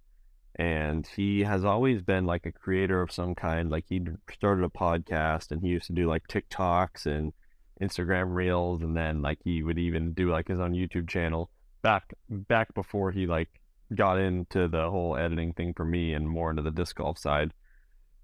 and 0.59 1.07
he 1.07 1.45
has 1.45 1.65
always 1.65 2.03
been 2.03 2.27
like 2.27 2.45
a 2.45 2.53
creator 2.53 3.01
of 3.01 3.13
some 3.13 3.35
kind. 3.35 3.71
Like 3.71 3.85
he 3.89 4.03
started 4.33 4.65
a 4.65 4.69
podcast 4.69 5.53
and 5.53 5.63
he 5.63 5.69
used 5.69 5.87
to 5.87 5.93
do 5.93 6.09
like 6.09 6.27
TikToks 6.27 7.07
and 7.07 7.33
Instagram 7.81 8.35
reels 8.35 8.83
and 8.83 8.97
then 8.97 9.23
like 9.23 9.39
he 9.45 9.63
would 9.63 9.79
even 9.79 10.13
do 10.13 10.31
like 10.31 10.49
his 10.49 10.59
own 10.59 10.73
YouTube 10.73 11.09
channel 11.09 11.49
back 11.83 12.13
back 12.29 12.75
before 12.75 13.13
he 13.13 13.27
like 13.27 13.49
got 13.95 14.19
into 14.19 14.67
the 14.67 14.91
whole 14.91 15.17
editing 15.17 15.53
thing 15.53 15.73
for 15.75 15.85
me 15.85 16.13
and 16.13 16.29
more 16.29 16.51
into 16.51 16.63
the 16.63 16.73
disc 16.73 16.97
golf 16.97 17.19
side. 17.19 17.53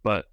But 0.03 0.26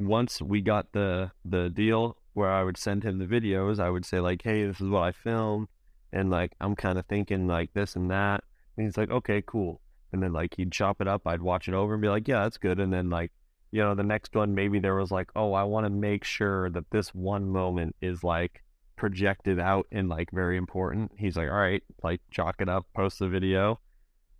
once 0.00 0.40
we 0.40 0.62
got 0.62 0.92
the 0.92 1.30
the 1.44 1.68
deal 1.68 2.16
where 2.32 2.50
I 2.50 2.62
would 2.62 2.78
send 2.78 3.04
him 3.04 3.18
the 3.18 3.26
videos, 3.26 3.78
I 3.78 3.90
would 3.90 4.06
say 4.06 4.20
like, 4.20 4.42
"Hey, 4.42 4.66
this 4.66 4.80
is 4.80 4.88
what 4.88 5.02
I 5.02 5.12
filmed," 5.12 5.68
and 6.12 6.30
like 6.30 6.52
I'm 6.62 6.74
kind 6.74 6.98
of 6.98 7.04
thinking 7.06 7.46
like 7.46 7.74
this 7.74 7.94
and 7.94 8.10
that. 8.10 8.42
And 8.76 8.86
he's 8.86 8.96
like, 8.96 9.10
"Okay, 9.10 9.42
cool." 9.46 9.82
And 10.14 10.22
then 10.22 10.32
like 10.32 10.54
he'd 10.56 10.72
chop 10.72 11.00
it 11.02 11.08
up, 11.08 11.26
I'd 11.26 11.42
watch 11.42 11.68
it 11.68 11.74
over 11.74 11.94
and 11.94 12.02
be 12.02 12.08
like, 12.08 12.26
"Yeah, 12.26 12.44
that's 12.44 12.58
good." 12.58 12.80
And 12.80 12.92
then 12.92 13.10
like 13.10 13.32
you 13.70 13.82
know, 13.82 13.94
the 13.94 14.04
next 14.04 14.34
one 14.34 14.54
maybe 14.54 14.78
there 14.78 14.94
was 14.94 15.10
like, 15.10 15.30
"Oh, 15.36 15.52
I 15.52 15.64
want 15.64 15.84
to 15.84 15.90
make 15.90 16.24
sure 16.24 16.70
that 16.70 16.90
this 16.90 17.14
one 17.14 17.48
moment 17.50 17.96
is 18.00 18.24
like 18.24 18.64
projected 18.96 19.58
out 19.58 19.86
and 19.92 20.08
like 20.08 20.30
very 20.30 20.56
important. 20.56 21.12
He's 21.16 21.36
like, 21.36 21.48
all 21.48 21.56
right, 21.56 21.82
like 22.02 22.20
chalk 22.30 22.60
it 22.60 22.68
up, 22.68 22.86
post 22.94 23.18
the 23.18 23.28
video. 23.28 23.80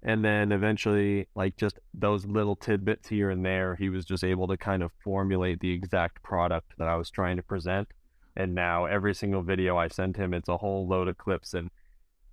And 0.03 0.25
then 0.25 0.53
eventually, 0.53 1.29
like 1.35 1.57
just 1.57 1.79
those 1.95 2.27
little 2.27 2.57
tidbits 2.57 3.09
here 3.09 3.31
and 3.31 3.45
there, 3.45 3.75
he 3.75 3.89
was 3.89 4.05
just 4.05 4.23
able 4.23 4.47
to 4.49 4.57
kind 4.57 4.83
of 4.83 4.93
formulate 5.03 5.61
the 5.61 5.73
exact 5.73 6.23
product 6.23 6.75
that 6.79 6.89
I 6.89 6.97
was 6.97 7.11
trying 7.11 7.37
to 7.37 7.43
present. 7.43 7.89
And 8.37 8.55
now 8.55 8.85
every 8.85 9.15
single 9.15 9.43
video 9.43 9.79
I 9.79 9.89
send 9.89 10.17
him, 10.17 10.35
it's 10.35 10.49
a 10.49 10.59
whole 10.59 10.87
load 10.87 11.09
of 11.09 11.17
clips. 11.17 11.55
And 11.55 11.71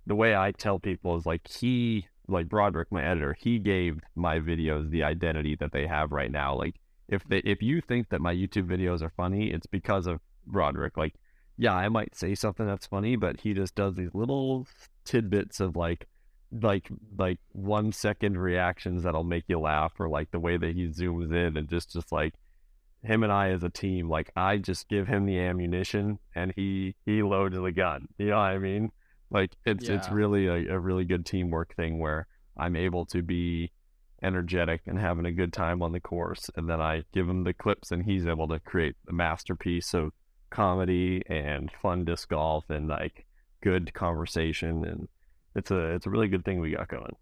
the 0.06 0.14
way 0.14 0.34
I 0.34 0.52
tell 0.52 0.78
people 0.78 1.16
is 1.16 1.24
like 1.24 1.48
he, 1.48 2.08
like 2.32 2.48
Broderick, 2.48 2.90
my 2.90 3.04
editor, 3.04 3.36
he 3.38 3.58
gave 3.58 4.00
my 4.14 4.38
videos 4.38 4.90
the 4.90 5.04
identity 5.04 5.56
that 5.60 5.72
they 5.72 5.86
have 5.86 6.12
right 6.12 6.30
now. 6.30 6.56
Like 6.56 6.76
if 7.08 7.22
they, 7.28 7.38
if 7.38 7.62
you 7.62 7.80
think 7.80 8.08
that 8.08 8.20
my 8.20 8.34
YouTube 8.34 8.66
videos 8.66 9.02
are 9.02 9.12
funny, 9.16 9.50
it's 9.50 9.66
because 9.66 10.06
of 10.06 10.20
Broderick. 10.46 10.96
Like 10.96 11.14
yeah, 11.58 11.74
I 11.74 11.88
might 11.88 12.16
say 12.16 12.34
something 12.34 12.66
that's 12.66 12.86
funny, 12.86 13.16
but 13.16 13.40
he 13.40 13.54
just 13.54 13.74
does 13.74 13.94
these 13.94 14.14
little 14.14 14.66
tidbits 15.04 15.60
of 15.60 15.76
like 15.76 16.06
like 16.60 16.88
like 17.16 17.38
one 17.52 17.92
second 17.92 18.38
reactions 18.38 19.02
that'll 19.02 19.24
make 19.24 19.44
you 19.48 19.58
laugh 19.58 19.92
or 19.98 20.08
like 20.08 20.30
the 20.30 20.40
way 20.40 20.56
that 20.56 20.74
he 20.74 20.88
zooms 20.88 21.32
in 21.32 21.56
and 21.56 21.68
just 21.68 21.92
just 21.92 22.12
like 22.12 22.34
him 23.02 23.22
and 23.22 23.32
I 23.32 23.50
as 23.50 23.62
a 23.62 23.70
team, 23.70 24.08
like 24.08 24.30
I 24.36 24.58
just 24.58 24.88
give 24.88 25.08
him 25.08 25.26
the 25.26 25.38
ammunition 25.38 26.18
and 26.34 26.52
he 26.54 26.94
he 27.04 27.22
loads 27.22 27.56
the 27.56 27.72
gun. 27.72 28.08
You 28.18 28.30
know 28.30 28.36
what 28.36 28.42
I 28.42 28.58
mean? 28.58 28.90
Like 29.32 29.52
it's 29.64 29.88
yeah. 29.88 29.96
it's 29.96 30.10
really 30.10 30.46
a, 30.46 30.74
a 30.74 30.78
really 30.78 31.04
good 31.04 31.24
teamwork 31.24 31.74
thing 31.74 31.98
where 31.98 32.26
I'm 32.56 32.76
able 32.76 33.06
to 33.06 33.22
be 33.22 33.72
energetic 34.22 34.82
and 34.86 34.98
having 34.98 35.26
a 35.26 35.32
good 35.32 35.52
time 35.52 35.82
on 35.82 35.92
the 35.92 36.00
course 36.00 36.48
and 36.54 36.68
then 36.68 36.80
I 36.80 37.02
give 37.12 37.28
him 37.28 37.42
the 37.42 37.54
clips 37.54 37.90
and 37.90 38.04
he's 38.04 38.26
able 38.26 38.46
to 38.48 38.60
create 38.60 38.94
a 39.08 39.12
masterpiece 39.12 39.94
of 39.94 40.12
comedy 40.50 41.22
and 41.26 41.70
fun 41.82 42.04
disc 42.04 42.28
golf 42.28 42.64
and 42.68 42.86
like 42.88 43.26
good 43.62 43.92
conversation 43.94 44.84
and 44.84 45.08
it's 45.54 45.70
a 45.70 45.94
it's 45.94 46.06
a 46.06 46.10
really 46.10 46.28
good 46.28 46.44
thing 46.44 46.60
we 46.60 46.72
got 46.72 46.88
going. 46.88 47.16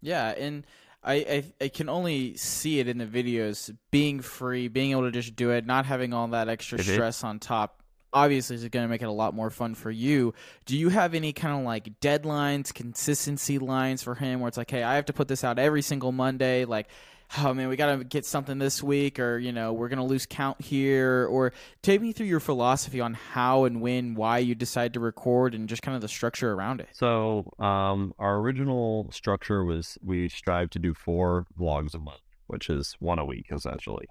Yeah, 0.00 0.28
and 0.30 0.66
I, 1.02 1.14
I, 1.14 1.44
I 1.64 1.68
can 1.68 1.88
only 1.88 2.36
see 2.36 2.80
it 2.80 2.88
in 2.88 2.98
the 2.98 3.06
videos 3.06 3.74
being 3.90 4.20
free, 4.20 4.68
being 4.68 4.92
able 4.92 5.02
to 5.02 5.10
just 5.10 5.36
do 5.36 5.50
it, 5.50 5.66
not 5.66 5.86
having 5.86 6.12
all 6.12 6.28
that 6.28 6.48
extra 6.48 6.78
if 6.78 6.86
stress 6.86 7.22
it, 7.22 7.26
on 7.26 7.38
top. 7.38 7.79
Obviously, 8.12 8.56
is 8.56 8.68
going 8.68 8.84
to 8.84 8.88
make 8.88 9.02
it 9.02 9.08
a 9.08 9.12
lot 9.12 9.34
more 9.34 9.50
fun 9.50 9.74
for 9.74 9.90
you. 9.90 10.34
Do 10.66 10.76
you 10.76 10.88
have 10.88 11.14
any 11.14 11.32
kind 11.32 11.58
of 11.58 11.64
like 11.64 12.00
deadlines, 12.00 12.74
consistency 12.74 13.58
lines 13.58 14.02
for 14.02 14.14
him, 14.14 14.40
where 14.40 14.48
it's 14.48 14.56
like, 14.56 14.70
hey, 14.70 14.82
I 14.82 14.96
have 14.96 15.06
to 15.06 15.12
put 15.12 15.28
this 15.28 15.44
out 15.44 15.58
every 15.58 15.82
single 15.82 16.10
Monday, 16.10 16.64
like 16.64 16.88
oh 17.38 17.54
man, 17.54 17.68
we 17.68 17.76
got 17.76 17.96
to 17.96 18.04
get 18.04 18.24
something 18.24 18.58
this 18.58 18.82
week, 18.82 19.18
or 19.18 19.38
you 19.38 19.52
know, 19.52 19.72
we're 19.72 19.88
gonna 19.88 20.04
lose 20.04 20.26
count 20.26 20.60
here, 20.60 21.26
or 21.30 21.52
take 21.82 22.00
me 22.00 22.12
through 22.12 22.26
your 22.26 22.40
philosophy 22.40 23.00
on 23.00 23.14
how 23.14 23.64
and 23.64 23.80
when, 23.80 24.14
why 24.14 24.38
you 24.38 24.54
decide 24.54 24.94
to 24.94 25.00
record, 25.00 25.54
and 25.54 25.68
just 25.68 25.82
kind 25.82 25.94
of 25.94 26.02
the 26.02 26.08
structure 26.08 26.52
around 26.52 26.80
it. 26.80 26.88
So, 26.92 27.52
um, 27.58 28.14
our 28.18 28.38
original 28.38 29.08
structure 29.12 29.64
was 29.64 29.98
we 30.02 30.28
strive 30.28 30.70
to 30.70 30.78
do 30.78 30.94
four 30.94 31.46
vlogs 31.58 31.94
a 31.94 31.98
month, 31.98 32.22
which 32.46 32.68
is 32.68 32.96
one 32.98 33.18
a 33.18 33.24
week 33.24 33.46
essentially. 33.50 34.06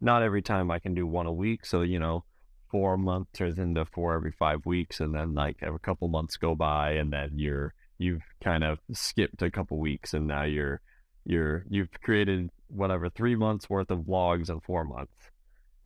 Not 0.00 0.22
every 0.22 0.42
time 0.42 0.70
I 0.70 0.78
can 0.78 0.94
do 0.94 1.06
one 1.06 1.26
a 1.26 1.32
week, 1.32 1.64
so 1.64 1.82
you 1.82 1.98
know, 1.98 2.24
four 2.70 2.96
months 2.96 3.06
month 3.06 3.32
turns 3.32 3.58
into 3.58 3.84
four 3.84 4.14
every 4.14 4.32
five 4.32 4.66
weeks, 4.66 5.00
and 5.00 5.14
then 5.14 5.34
like 5.34 5.62
a 5.62 5.78
couple 5.78 6.08
months 6.08 6.36
go 6.36 6.54
by, 6.54 6.92
and 6.92 7.12
then 7.12 7.32
you're 7.34 7.74
you've 7.98 8.22
kind 8.42 8.64
of 8.64 8.78
skipped 8.92 9.42
a 9.42 9.50
couple 9.50 9.78
weeks, 9.78 10.14
and 10.14 10.26
now 10.26 10.44
you're 10.44 10.80
you're 11.24 11.64
you've 11.68 11.90
created 12.02 12.50
whatever 12.68 13.08
three 13.08 13.36
months 13.36 13.70
worth 13.70 13.90
of 13.90 14.00
vlogs 14.00 14.50
in 14.50 14.60
four 14.60 14.84
months, 14.84 15.30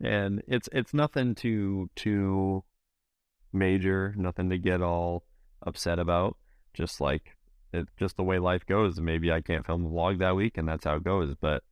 and 0.01 0.41
it's 0.47 0.69
it's 0.71 0.93
nothing 0.93 1.35
too 1.35 1.89
too 1.95 2.63
major, 3.53 4.13
nothing 4.17 4.49
to 4.49 4.57
get 4.57 4.81
all 4.81 5.23
upset 5.63 5.99
about. 5.99 6.37
Just 6.73 7.01
like 7.01 7.35
it's 7.73 7.91
just 7.97 8.17
the 8.17 8.23
way 8.23 8.39
life 8.39 8.65
goes. 8.65 8.99
Maybe 8.99 9.31
I 9.31 9.41
can't 9.41 9.65
film 9.65 9.85
a 9.85 9.89
vlog 9.89 10.19
that 10.19 10.35
week, 10.35 10.57
and 10.57 10.67
that's 10.67 10.85
how 10.85 10.95
it 10.95 11.03
goes. 11.03 11.35
But 11.39 11.63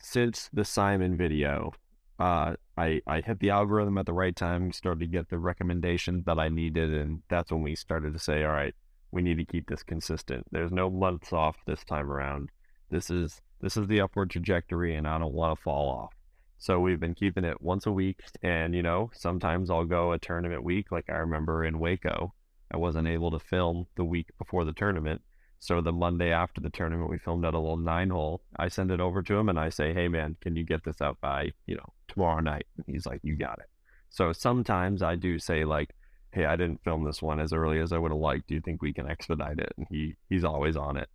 since 0.00 0.48
the 0.52 0.64
Simon 0.64 1.16
video, 1.16 1.72
uh, 2.18 2.54
I 2.76 3.00
I 3.06 3.20
hit 3.20 3.40
the 3.40 3.50
algorithm 3.50 3.98
at 3.98 4.06
the 4.06 4.12
right 4.12 4.34
time, 4.34 4.72
started 4.72 5.00
to 5.00 5.06
get 5.06 5.28
the 5.28 5.38
recommendations 5.38 6.24
that 6.24 6.38
I 6.38 6.48
needed, 6.48 6.92
and 6.92 7.22
that's 7.28 7.50
when 7.50 7.62
we 7.62 7.74
started 7.74 8.12
to 8.12 8.18
say, 8.18 8.44
all 8.44 8.52
right, 8.52 8.74
we 9.10 9.22
need 9.22 9.38
to 9.38 9.44
keep 9.44 9.68
this 9.68 9.82
consistent. 9.82 10.46
There's 10.50 10.72
no 10.72 10.90
months 10.90 11.32
off 11.32 11.56
this 11.66 11.84
time 11.84 12.10
around. 12.10 12.50
This 12.90 13.10
is 13.10 13.40
this 13.60 13.76
is 13.76 13.86
the 13.86 14.00
upward 14.00 14.30
trajectory 14.30 14.94
and 14.94 15.06
I 15.06 15.18
don't 15.18 15.34
want 15.34 15.56
to 15.56 15.62
fall 15.62 15.88
off. 15.90 16.14
So 16.58 16.80
we've 16.80 17.00
been 17.00 17.14
keeping 17.14 17.44
it 17.44 17.60
once 17.60 17.86
a 17.86 17.92
week 17.92 18.20
and 18.42 18.74
you 18.74 18.82
know, 18.82 19.10
sometimes 19.14 19.70
I'll 19.70 19.84
go 19.84 20.12
a 20.12 20.18
tournament 20.18 20.62
week 20.62 20.92
like 20.92 21.08
I 21.08 21.16
remember 21.16 21.64
in 21.64 21.78
Waco. 21.78 22.34
I 22.70 22.76
wasn't 22.76 23.08
able 23.08 23.30
to 23.30 23.38
film 23.38 23.86
the 23.96 24.04
week 24.04 24.28
before 24.38 24.64
the 24.64 24.72
tournament. 24.72 25.22
So 25.60 25.80
the 25.80 25.92
Monday 25.92 26.30
after 26.30 26.60
the 26.60 26.70
tournament, 26.70 27.10
we 27.10 27.18
filmed 27.18 27.44
at 27.44 27.54
a 27.54 27.58
little 27.58 27.76
nine 27.76 28.10
hole. 28.10 28.42
I 28.56 28.68
send 28.68 28.90
it 28.90 29.00
over 29.00 29.22
to 29.22 29.34
him 29.36 29.48
and 29.48 29.58
I 29.58 29.70
say, 29.70 29.92
"Hey 29.92 30.08
man, 30.08 30.36
can 30.40 30.56
you 30.56 30.64
get 30.64 30.84
this 30.84 31.00
out 31.00 31.20
by 31.20 31.52
you 31.66 31.76
know 31.76 31.92
tomorrow 32.06 32.40
night?" 32.40 32.66
And 32.76 32.86
he's 32.86 33.06
like, 33.06 33.20
"You 33.22 33.36
got 33.36 33.58
it." 33.58 33.68
So 34.10 34.32
sometimes 34.32 35.02
I 35.02 35.16
do 35.16 35.38
say 35.38 35.64
like, 35.64 35.94
"Hey, 36.32 36.44
I 36.44 36.56
didn't 36.56 36.84
film 36.84 37.04
this 37.04 37.20
one 37.20 37.40
as 37.40 37.52
early 37.52 37.80
as 37.80 37.92
I 37.92 37.98
would 37.98 38.12
have 38.12 38.20
liked. 38.20 38.48
Do 38.48 38.54
you 38.54 38.60
think 38.60 38.82
we 38.82 38.92
can 38.92 39.08
expedite 39.08 39.58
it?" 39.58 39.72
And 39.76 39.86
he 39.90 40.16
he's 40.28 40.44
always 40.44 40.76
on 40.76 40.96
it. 40.96 41.08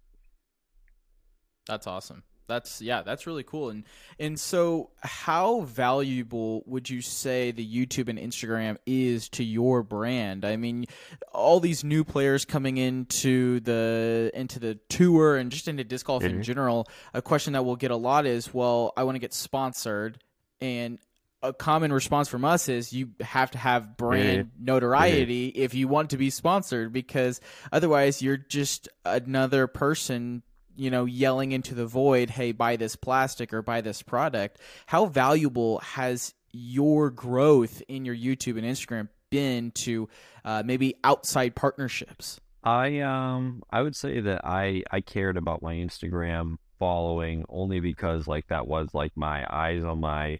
That's 1.65 1.87
awesome. 1.87 2.23
That's 2.47 2.81
yeah, 2.81 3.01
that's 3.01 3.25
really 3.25 3.43
cool. 3.43 3.69
And 3.69 3.83
and 4.19 4.39
so 4.39 4.91
how 5.01 5.61
valuable 5.61 6.63
would 6.65 6.89
you 6.89 7.01
say 7.01 7.51
the 7.51 7.65
YouTube 7.65 8.09
and 8.09 8.19
Instagram 8.19 8.77
is 8.85 9.29
to 9.29 9.43
your 9.43 9.83
brand? 9.83 10.45
I 10.45 10.57
mean, 10.57 10.85
all 11.31 11.59
these 11.59 11.83
new 11.83 12.03
players 12.03 12.45
coming 12.45 12.77
into 12.77 13.59
the 13.61 14.31
into 14.33 14.59
the 14.59 14.75
tour 14.89 15.37
and 15.37 15.51
just 15.51 15.67
into 15.67 15.83
disc 15.83 16.05
golf 16.05 16.23
mm-hmm. 16.23 16.37
in 16.37 16.43
general, 16.43 16.87
a 17.13 17.21
question 17.21 17.53
that 17.53 17.63
we'll 17.63 17.75
get 17.75 17.91
a 17.91 17.95
lot 17.95 18.25
is, 18.25 18.53
well, 18.53 18.93
I 18.97 19.03
want 19.03 19.15
to 19.15 19.19
get 19.19 19.33
sponsored 19.33 20.19
and 20.61 20.99
a 21.43 21.51
common 21.51 21.91
response 21.91 22.29
from 22.29 22.45
us 22.45 22.69
is 22.69 22.93
you 22.93 23.09
have 23.19 23.51
to 23.51 23.57
have 23.57 23.97
brand 23.97 24.47
mm-hmm. 24.47 24.65
notoriety 24.65 25.51
mm-hmm. 25.51 25.61
if 25.61 25.73
you 25.73 25.87
want 25.89 26.11
to 26.11 26.17
be 26.17 26.29
sponsored 26.29 26.93
because 26.93 27.41
otherwise 27.71 28.21
you're 28.21 28.37
just 28.37 28.87
another 29.05 29.67
person 29.67 30.41
you 30.75 30.89
know, 30.89 31.05
yelling 31.05 31.51
into 31.51 31.75
the 31.75 31.85
void, 31.85 32.29
hey, 32.29 32.51
buy 32.51 32.75
this 32.75 32.95
plastic 32.95 33.53
or 33.53 33.61
buy 33.61 33.81
this 33.81 34.01
product. 34.01 34.59
How 34.85 35.05
valuable 35.05 35.79
has 35.79 36.33
your 36.51 37.09
growth 37.09 37.81
in 37.87 38.05
your 38.05 38.15
YouTube 38.15 38.57
and 38.57 38.65
Instagram 38.65 39.09
been 39.29 39.71
to 39.71 40.07
uh, 40.45 40.63
maybe 40.65 40.95
outside 41.03 41.55
partnerships? 41.55 42.39
I 42.63 42.99
um 42.99 43.61
I 43.71 43.81
would 43.81 43.95
say 43.95 44.21
that 44.21 44.45
I 44.45 44.83
I 44.89 45.01
cared 45.01 45.35
about 45.35 45.61
my 45.61 45.73
Instagram 45.73 46.57
following 46.79 47.43
only 47.49 47.79
because 47.79 48.27
like 48.27 48.47
that 48.47 48.67
was 48.67 48.89
like 48.93 49.11
my 49.15 49.45
eyes 49.49 49.83
on 49.83 49.99
my 49.99 50.39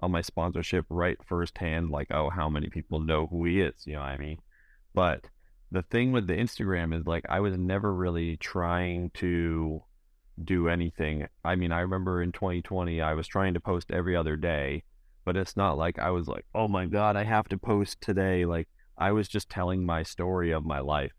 on 0.00 0.10
my 0.10 0.20
sponsorship 0.20 0.84
right 0.88 1.16
firsthand 1.26 1.90
like 1.90 2.08
oh 2.10 2.28
how 2.30 2.48
many 2.48 2.68
people 2.70 3.00
know 3.00 3.26
who 3.26 3.44
he 3.44 3.60
is 3.60 3.74
you 3.86 3.92
know 3.92 4.00
what 4.00 4.08
I 4.08 4.18
mean 4.18 4.38
but 4.94 5.24
the 5.72 5.82
thing 5.82 6.12
with 6.12 6.26
the 6.26 6.34
Instagram 6.34 6.98
is 6.98 7.06
like 7.06 7.24
I 7.28 7.40
was 7.40 7.56
never 7.56 7.94
really 7.94 8.36
trying 8.36 9.10
to 9.14 9.82
do 10.42 10.68
anything. 10.68 11.26
I 11.44 11.54
mean, 11.56 11.72
I 11.72 11.80
remember 11.80 12.22
in 12.22 12.32
2020 12.32 13.00
I 13.00 13.14
was 13.14 13.26
trying 13.28 13.54
to 13.54 13.60
post 13.60 13.90
every 13.90 14.16
other 14.16 14.36
day, 14.36 14.84
but 15.24 15.36
it's 15.36 15.56
not 15.56 15.78
like 15.78 15.98
I 15.98 16.10
was 16.10 16.28
like, 16.28 16.46
"Oh 16.54 16.68
my 16.68 16.86
god, 16.86 17.16
I 17.16 17.24
have 17.24 17.48
to 17.48 17.58
post 17.58 18.00
today." 18.00 18.44
Like 18.44 18.68
I 18.98 19.12
was 19.12 19.28
just 19.28 19.48
telling 19.50 19.84
my 19.86 20.02
story 20.02 20.50
of 20.52 20.64
my 20.64 20.80
life 20.80 21.12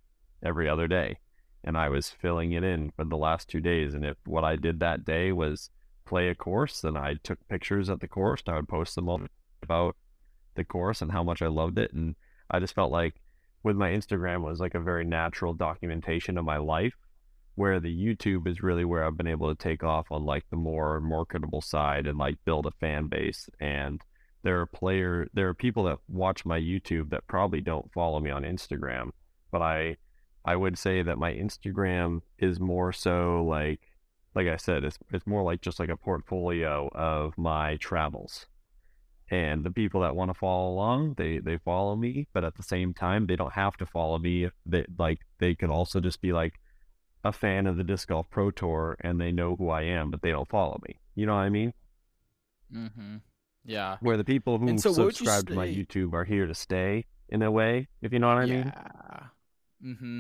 every 0.44 0.68
other 0.70 0.88
day. 0.88 1.18
and 1.64 1.78
I 1.78 1.90
was 1.90 2.10
filling 2.10 2.54
it 2.54 2.64
in 2.64 2.92
for 2.96 3.06
the 3.06 3.18
last 3.18 3.48
two 3.48 3.60
days. 3.62 3.94
And 3.94 4.06
if 4.06 4.18
what 4.26 4.44
I 4.44 4.56
did 4.56 4.80
that 4.80 5.06
day 5.06 5.32
was 5.32 5.70
play 6.06 6.30
a 6.30 6.36
course, 6.36 6.82
then 6.82 6.98
I 6.98 7.16
took 7.24 7.40
pictures 7.50 7.90
at 7.90 8.00
the 8.00 8.08
course. 8.08 8.42
And 8.46 8.54
I 8.56 8.58
would 8.58 8.68
post 8.68 8.96
them 8.96 9.10
all 9.10 9.22
about 9.62 9.96
the 10.56 10.64
course 10.64 11.02
and 11.02 11.12
how 11.12 11.24
much 11.24 11.42
I 11.42 11.48
loved 11.48 11.78
it. 11.78 11.94
And 11.94 12.16
I 12.50 12.60
just 12.60 12.74
felt 12.76 12.92
like 12.92 13.16
with 13.64 13.76
my 13.76 13.92
Instagram 13.92 14.42
was 14.44 14.60
like 14.60 14.76
a 14.76 14.80
very 14.80 15.06
natural 15.06 15.54
documentation 15.54 16.38
of 16.38 16.46
my 16.46 16.58
life, 16.58 16.96
where 17.56 17.80
the 17.80 17.96
YouTube 17.96 18.48
is 18.48 18.64
really 18.64 18.86
where 18.86 19.04
I've 19.04 19.18
been 19.18 19.28
able 19.28 19.50
to 19.54 19.62
take 19.62 19.84
off 19.84 20.12
on 20.12 20.26
like 20.26 20.46
the 20.50 20.56
more 20.58 21.00
marketable 21.00 21.62
side 21.62 22.08
and 22.08 22.18
like 22.18 22.44
build 22.46 22.66
a 22.66 22.72
fan 22.72 23.08
base. 23.08 23.50
And 23.60 24.02
there 24.44 24.60
are 24.60 24.66
player 24.66 25.28
there 25.34 25.48
are 25.50 25.54
people 25.54 25.84
that 25.84 26.00
watch 26.08 26.46
my 26.46 26.60
YouTube 26.60 27.10
that 27.12 27.28
probably 27.28 27.62
don't 27.62 27.92
follow 27.94 28.20
me 28.20 28.32
on 28.32 28.44
Instagram, 28.44 29.12
but 29.52 29.62
I 29.62 29.98
I 30.44 30.56
would 30.56 30.78
say 30.78 31.04
that 31.04 31.20
my 31.20 31.34
Instagram 31.34 32.22
is 32.40 32.60
more 32.60 32.92
so 32.92 33.44
like 33.44 33.82
like 34.34 34.48
I 34.48 34.58
said, 34.58 34.84
it's 34.84 34.98
it's 35.12 35.28
more 35.28 35.44
like 35.44 35.62
just 35.62 35.80
like 35.80 35.90
a 35.90 35.98
portfolio 35.98 36.90
of 36.94 37.38
my 37.38 37.78
travels. 37.78 38.48
And 39.32 39.64
the 39.64 39.72
people 39.72 40.02
that 40.02 40.16
want 40.16 40.30
to 40.30 40.34
follow 40.34 40.74
along, 40.74 41.16
they 41.18 41.40
they 41.40 41.58
follow 41.58 41.96
me, 41.96 42.28
but 42.34 42.44
at 42.44 42.56
the 42.56 42.64
same 42.64 42.94
time, 42.94 43.28
they 43.28 43.38
don't 43.38 43.54
have 43.54 43.78
to 43.78 43.86
follow 43.86 44.20
me. 44.20 44.50
They 44.66 44.86
like, 45.00 45.20
they 45.40 45.56
could 45.56 45.70
also 45.70 46.02
just 46.02 46.22
be 46.22 46.34
like 46.34 46.60
a 47.24 47.32
fan 47.32 47.66
of 47.66 47.78
the 47.78 47.86
disc 47.86 48.10
golf 48.10 48.30
pro 48.30 48.52
tour, 48.52 48.98
and 49.00 49.22
they 49.22 49.32
know 49.32 49.56
who 49.56 49.70
I 49.70 49.84
am, 49.84 50.12
but 50.12 50.22
they 50.22 50.32
don't 50.32 50.50
follow 50.50 50.82
me. 50.86 51.00
You 51.16 51.28
know 51.28 51.36
what 51.36 51.44
I 51.44 51.50
mean? 51.50 51.74
Mm-hmm. 52.76 53.18
Yeah. 53.64 53.98
Where 54.02 54.18
the 54.18 54.26
people 54.26 54.58
who 54.58 54.78
so 54.78 54.92
subscribe 54.92 55.48
to 55.48 55.54
my 55.54 55.68
YouTube 55.68 56.14
are 56.14 56.26
here 56.26 56.48
to 56.48 56.54
stay, 56.54 57.06
in 57.30 57.42
a 57.42 57.50
way, 57.50 57.88
if 58.02 58.12
you 58.12 58.20
know 58.20 58.28
what 58.28 58.38
I 58.38 58.44
yeah. 58.44 58.54
mean. 58.54 58.74
Mm-hmm. 59.96 60.20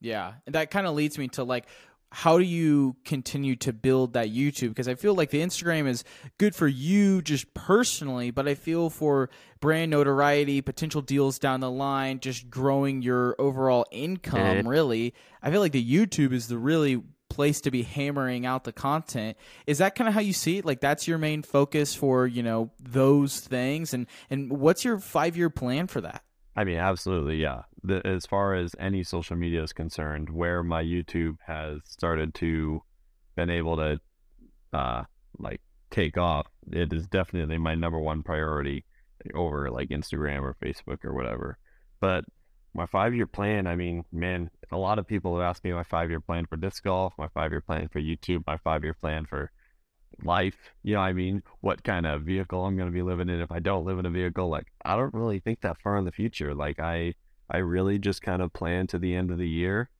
Yeah. 0.00 0.34
And 0.46 0.54
that 0.54 0.70
kind 0.70 0.86
of 0.86 0.94
leads 0.94 1.18
me 1.18 1.28
to 1.28 1.42
like 1.42 1.66
how 2.12 2.36
do 2.36 2.44
you 2.44 2.94
continue 3.06 3.56
to 3.56 3.72
build 3.72 4.12
that 4.12 4.28
YouTube? 4.28 4.68
Because 4.68 4.86
I 4.86 4.94
feel 4.94 5.14
like 5.14 5.30
the 5.30 5.40
Instagram 5.40 5.88
is 5.88 6.04
good 6.36 6.54
for 6.54 6.68
you 6.68 7.22
just 7.22 7.54
personally, 7.54 8.30
but 8.30 8.46
I 8.46 8.54
feel 8.54 8.90
for 8.90 9.30
brand 9.60 9.90
notoriety, 9.90 10.60
potential 10.60 11.00
deals 11.00 11.38
down 11.38 11.60
the 11.60 11.70
line, 11.70 12.20
just 12.20 12.50
growing 12.50 13.00
your 13.00 13.34
overall 13.38 13.86
income, 13.90 14.58
eh. 14.58 14.62
really. 14.64 15.14
I 15.42 15.50
feel 15.50 15.60
like 15.60 15.72
the 15.72 15.84
YouTube 15.84 16.32
is 16.32 16.48
the 16.48 16.58
really 16.58 17.02
place 17.30 17.62
to 17.62 17.70
be 17.70 17.82
hammering 17.82 18.44
out 18.44 18.64
the 18.64 18.72
content. 18.72 19.38
Is 19.66 19.78
that 19.78 19.94
kind 19.94 20.06
of 20.06 20.12
how 20.12 20.20
you 20.20 20.34
see 20.34 20.58
it? 20.58 20.66
Like 20.66 20.80
that's 20.80 21.08
your 21.08 21.16
main 21.16 21.42
focus 21.42 21.94
for, 21.94 22.26
you 22.26 22.42
know, 22.42 22.72
those 22.78 23.40
things 23.40 23.94
and 23.94 24.06
and 24.28 24.52
what's 24.52 24.84
your 24.84 24.98
5-year 24.98 25.48
plan 25.48 25.86
for 25.86 26.02
that? 26.02 26.22
I 26.54 26.64
mean, 26.64 26.76
absolutely, 26.76 27.36
yeah. 27.36 27.62
The, 27.82 28.06
as 28.06 28.26
far 28.26 28.54
as 28.54 28.74
any 28.78 29.02
social 29.04 29.36
media 29.36 29.62
is 29.62 29.72
concerned, 29.72 30.28
where 30.30 30.62
my 30.62 30.82
YouTube 30.82 31.36
has 31.46 31.80
started 31.86 32.34
to 32.36 32.82
been 33.36 33.48
able 33.50 33.76
to, 33.76 33.98
uh, 34.74 35.04
like 35.38 35.60
take 35.90 36.18
off, 36.18 36.46
it 36.70 36.92
is 36.92 37.06
definitely 37.06 37.58
my 37.58 37.74
number 37.74 37.98
one 37.98 38.22
priority 38.22 38.84
over 39.34 39.70
like 39.70 39.88
Instagram 39.88 40.42
or 40.42 40.56
Facebook 40.62 41.04
or 41.04 41.14
whatever. 41.14 41.58
But 42.00 42.24
my 42.74 42.86
five 42.86 43.14
year 43.14 43.26
plan, 43.26 43.66
I 43.66 43.76
mean, 43.76 44.04
man, 44.12 44.50
a 44.70 44.76
lot 44.76 44.98
of 44.98 45.06
people 45.06 45.36
have 45.36 45.44
asked 45.44 45.64
me 45.64 45.72
my 45.72 45.84
five 45.84 46.10
year 46.10 46.20
plan 46.20 46.46
for 46.46 46.56
disc 46.56 46.82
golf, 46.82 47.14
my 47.18 47.28
five 47.28 47.50
year 47.50 47.60
plan 47.60 47.88
for 47.88 48.00
YouTube, 48.00 48.44
my 48.46 48.58
five 48.58 48.82
year 48.84 48.94
plan 48.94 49.26
for 49.26 49.50
life. 50.22 50.56
You 50.82 50.94
know, 50.94 51.00
I 51.00 51.12
mean, 51.12 51.42
what 51.60 51.82
kind 51.84 52.06
of 52.06 52.22
vehicle 52.22 52.64
I'm 52.64 52.76
going 52.76 52.88
to 52.88 52.92
be 52.92 53.02
living 53.02 53.28
in 53.28 53.40
if 53.40 53.52
I 53.52 53.58
don't 53.58 53.84
live 53.84 53.98
in 53.98 54.06
a 54.06 54.10
vehicle. 54.10 54.48
Like, 54.48 54.66
I 54.84 54.96
don't 54.96 55.14
really 55.14 55.40
think 55.40 55.60
that 55.60 55.80
far 55.82 55.96
in 55.96 56.04
the 56.04 56.12
future. 56.12 56.54
Like, 56.54 56.80
I, 56.80 57.14
I 57.50 57.58
really 57.58 57.98
just 57.98 58.22
kind 58.22 58.42
of 58.42 58.52
plan 58.52 58.86
to 58.88 58.98
the 58.98 59.14
end 59.14 59.30
of 59.30 59.38
the 59.38 59.48
year. 59.48 59.90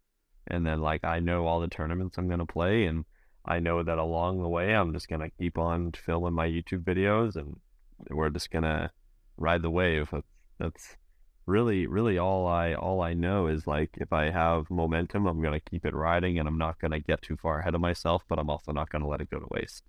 And 0.47 0.67
then, 0.67 0.81
like, 0.81 1.05
I 1.05 1.21
know 1.21 1.47
all 1.47 1.61
the 1.61 1.69
tournaments 1.69 2.19
I'm 2.19 2.29
going 2.29 2.41
to 2.41 2.47
play. 2.47 2.85
And 2.85 3.05
I 3.45 3.59
know 3.59 3.83
that 3.83 3.99
along 3.99 4.41
the 4.41 4.49
way, 4.49 4.75
I'm 4.75 4.93
just 4.93 5.09
going 5.09 5.21
to 5.21 5.31
keep 5.31 5.59
on 5.59 5.93
filming 5.93 6.35
my 6.35 6.49
YouTube 6.49 6.85
videos 6.85 7.37
and 7.37 7.57
we're 8.11 8.31
just 8.31 8.51
going 8.51 8.65
to 8.65 8.91
ride 9.37 9.63
the 9.63 9.71
wave. 9.71 10.13
That's, 10.59 10.97
really, 11.47 11.87
really 11.87 12.19
all 12.19 12.47
I, 12.47 12.75
all 12.75 13.01
I 13.01 13.15
know 13.15 13.47
is 13.47 13.67
like, 13.67 13.91
if 13.95 14.13
I 14.13 14.31
have 14.31 14.71
momentum, 14.71 15.27
I'm 15.27 15.43
going 15.43 15.59
to 15.59 15.71
keep 15.71 15.85
it 15.85 15.95
riding 15.95 16.39
and 16.39 16.49
I'm 16.49 16.59
not 16.59 16.81
going 16.81 16.93
to 16.93 17.01
get 17.01 17.23
too 17.23 17.37
far 17.37 17.61
ahead 17.61 17.75
of 17.75 17.81
myself, 17.81 18.25
but 18.29 18.39
I'm 18.39 18.51
also 18.51 18.73
not 18.73 18.91
going 18.91 19.03
to 19.03 19.09
let 19.09 19.21
it 19.21 19.31
go 19.31 19.39
to 19.39 19.47
waste. 19.51 19.83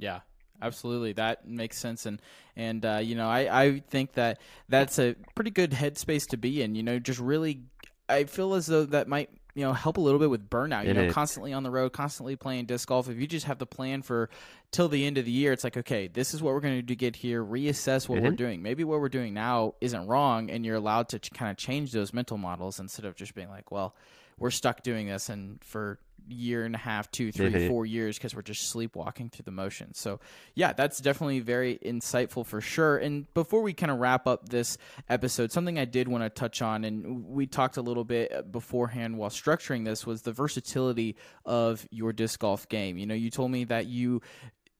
Yeah, 0.00 0.20
absolutely 0.62 1.12
that 1.14 1.46
makes 1.48 1.78
sense 1.78 2.04
and 2.06 2.20
and 2.56 2.84
uh, 2.84 2.98
you 3.02 3.14
know 3.14 3.28
I, 3.28 3.62
I 3.64 3.80
think 3.80 4.12
that 4.14 4.40
that's 4.68 4.98
a 4.98 5.14
pretty 5.34 5.50
good 5.50 5.70
headspace 5.70 6.26
to 6.28 6.36
be 6.36 6.60
in 6.62 6.74
you 6.74 6.82
know 6.82 6.98
just 6.98 7.18
really 7.20 7.62
i 8.08 8.24
feel 8.24 8.52
as 8.54 8.66
though 8.66 8.84
that 8.84 9.08
might 9.08 9.30
you 9.54 9.64
know 9.64 9.72
help 9.72 9.96
a 9.96 10.00
little 10.02 10.18
bit 10.18 10.28
with 10.28 10.50
burnout 10.50 10.84
you 10.84 10.90
It 10.90 10.96
know 10.96 11.04
is. 11.04 11.14
constantly 11.14 11.52
on 11.54 11.62
the 11.62 11.70
road 11.70 11.92
constantly 11.94 12.36
playing 12.36 12.66
disc 12.66 12.86
golf 12.88 13.08
if 13.08 13.18
you 13.18 13.26
just 13.26 13.46
have 13.46 13.58
the 13.58 13.64
plan 13.66 14.02
for 14.02 14.28
till 14.70 14.88
the 14.88 15.06
end 15.06 15.16
of 15.16 15.24
the 15.24 15.30
year 15.30 15.52
it's 15.52 15.64
like 15.64 15.78
okay 15.78 16.08
this 16.08 16.34
is 16.34 16.42
what 16.42 16.52
we're 16.52 16.60
going 16.60 16.74
to 16.76 16.82
do 16.82 16.88
to 16.88 16.96
get 16.96 17.16
here 17.16 17.42
reassess 17.42 18.06
what 18.06 18.20
we're 18.22 18.30
Mhm. 18.32 18.36
doing 18.36 18.62
maybe 18.62 18.84
what 18.84 19.00
we're 19.00 19.08
doing 19.08 19.32
now 19.32 19.74
isn't 19.80 20.06
wrong 20.06 20.50
and 20.50 20.66
you're 20.66 20.76
allowed 20.76 21.08
to 21.08 21.18
ch- 21.18 21.30
kind 21.32 21.50
of 21.50 21.56
change 21.56 21.92
those 21.92 22.12
mental 22.12 22.36
models 22.36 22.78
instead 22.78 23.06
of 23.06 23.16
just 23.16 23.34
being 23.34 23.48
like 23.48 23.70
well 23.70 23.94
we're 24.40 24.50
stuck 24.50 24.82
doing 24.82 25.06
this 25.06 25.28
and 25.28 25.62
for 25.62 26.00
year 26.28 26.64
and 26.64 26.74
a 26.76 26.78
half 26.78 27.10
two 27.10 27.32
three 27.32 27.50
Mhm. 27.50 27.66
four 27.66 27.84
years 27.84 28.16
because 28.16 28.36
we're 28.36 28.42
just 28.42 28.68
sleepwalking 28.70 29.30
through 29.30 29.42
the 29.44 29.50
motions. 29.50 29.98
So 29.98 30.20
yeah 30.54 30.72
that's 30.72 31.00
definitely 31.00 31.40
very 31.40 31.78
insightful 31.84 32.46
for 32.46 32.60
sure. 32.60 32.98
And 32.98 33.32
before 33.34 33.62
we 33.62 33.72
kind 33.72 33.90
of 33.90 33.98
wrap 33.98 34.26
up 34.28 34.48
this 34.48 34.78
episode 35.08 35.50
something 35.50 35.78
i 35.78 35.84
did 35.84 36.06
want 36.08 36.22
to 36.22 36.30
touch 36.30 36.62
on 36.62 36.84
and 36.84 37.24
we 37.26 37.46
talked 37.46 37.76
a 37.78 37.82
little 37.82 38.04
bit 38.04 38.52
beforehand 38.52 39.16
while 39.18 39.30
structuring 39.30 39.84
this 39.84 40.06
was 40.06 40.22
the 40.22 40.32
versatility 40.32 41.16
of 41.44 41.86
your 41.90 42.12
disc 42.12 42.38
golf 42.40 42.68
game. 42.68 42.96
You 42.98 43.06
know 43.06 43.14
you 43.14 43.30
told 43.30 43.50
me 43.50 43.64
that 43.64 43.86
you 43.86 44.20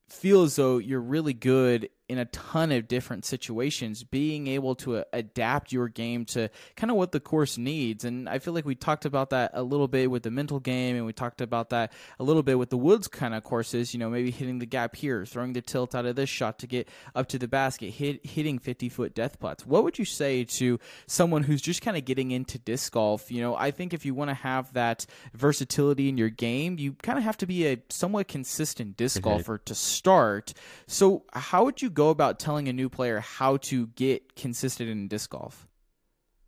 feel 0.09 0.43
as 0.43 0.55
though 0.57 0.77
you're 0.77 1.01
really 1.01 1.33
good 1.33 1.89
in 2.11 2.17
a 2.17 2.25
ton 2.25 2.71
of 2.73 2.87
different 2.89 3.23
situations, 3.23 4.03
being 4.03 4.47
able 4.47 4.75
to 4.75 4.97
uh, 4.97 5.03
adapt 5.13 5.71
your 5.71 5.87
game 5.87 6.25
to 6.25 6.49
kind 6.75 6.91
of 6.91 6.97
what 6.97 7.13
the 7.13 7.19
course 7.21 7.57
needs. 7.57 8.03
And 8.03 8.27
I 8.27 8.39
feel 8.39 8.53
like 8.53 8.65
we 8.65 8.75
talked 8.75 9.05
about 9.05 9.29
that 9.29 9.51
a 9.53 9.63
little 9.63 9.87
bit 9.87 10.11
with 10.11 10.23
the 10.23 10.31
mental 10.31 10.59
game, 10.59 10.97
and 10.97 11.05
we 11.05 11.13
talked 11.13 11.39
about 11.39 11.69
that 11.69 11.93
a 12.19 12.23
little 12.23 12.43
bit 12.43 12.59
with 12.59 12.69
the 12.69 12.77
woods 12.77 13.07
kind 13.07 13.33
of 13.33 13.43
courses. 13.43 13.93
You 13.93 13.99
know, 13.99 14.09
maybe 14.09 14.29
hitting 14.29 14.59
the 14.59 14.65
gap 14.65 14.95
here, 14.95 15.25
throwing 15.25 15.53
the 15.53 15.61
tilt 15.61 15.95
out 15.95 16.05
of 16.05 16.17
this 16.17 16.29
shot 16.29 16.59
to 16.59 16.67
get 16.67 16.89
up 17.15 17.29
to 17.29 17.39
the 17.39 17.47
basket, 17.47 17.91
hit, 17.91 18.25
hitting 18.25 18.59
50 18.59 18.89
foot 18.89 19.15
death 19.15 19.39
putts. 19.39 19.65
What 19.65 19.85
would 19.85 19.97
you 19.97 20.05
say 20.05 20.43
to 20.43 20.79
someone 21.07 21.43
who's 21.43 21.61
just 21.61 21.81
kind 21.81 21.95
of 21.95 22.03
getting 22.03 22.31
into 22.31 22.59
disc 22.59 22.91
golf? 22.91 23.31
You 23.31 23.41
know, 23.41 23.55
I 23.55 23.71
think 23.71 23.93
if 23.93 24.05
you 24.05 24.13
want 24.13 24.29
to 24.31 24.35
have 24.35 24.73
that 24.73 25.05
versatility 25.33 26.09
in 26.09 26.17
your 26.17 26.29
game, 26.29 26.77
you 26.77 26.93
kind 27.01 27.17
of 27.17 27.23
have 27.23 27.37
to 27.37 27.45
be 27.47 27.67
a 27.67 27.77
somewhat 27.89 28.27
consistent 28.27 28.97
disc 28.97 29.19
Mhm. 29.19 29.23
golfer 29.23 29.57
to 29.59 29.73
start. 29.75 30.53
So, 30.87 31.23
how 31.33 31.63
would 31.65 31.81
you 31.81 31.89
go 31.89 32.00
about 32.09 32.39
telling 32.39 32.67
a 32.67 32.73
new 32.73 32.89
player 32.89 33.19
how 33.19 33.57
to 33.57 33.87
get 33.87 34.35
consistent 34.35 34.89
in 34.89 35.07
disc 35.07 35.29
golf? 35.29 35.67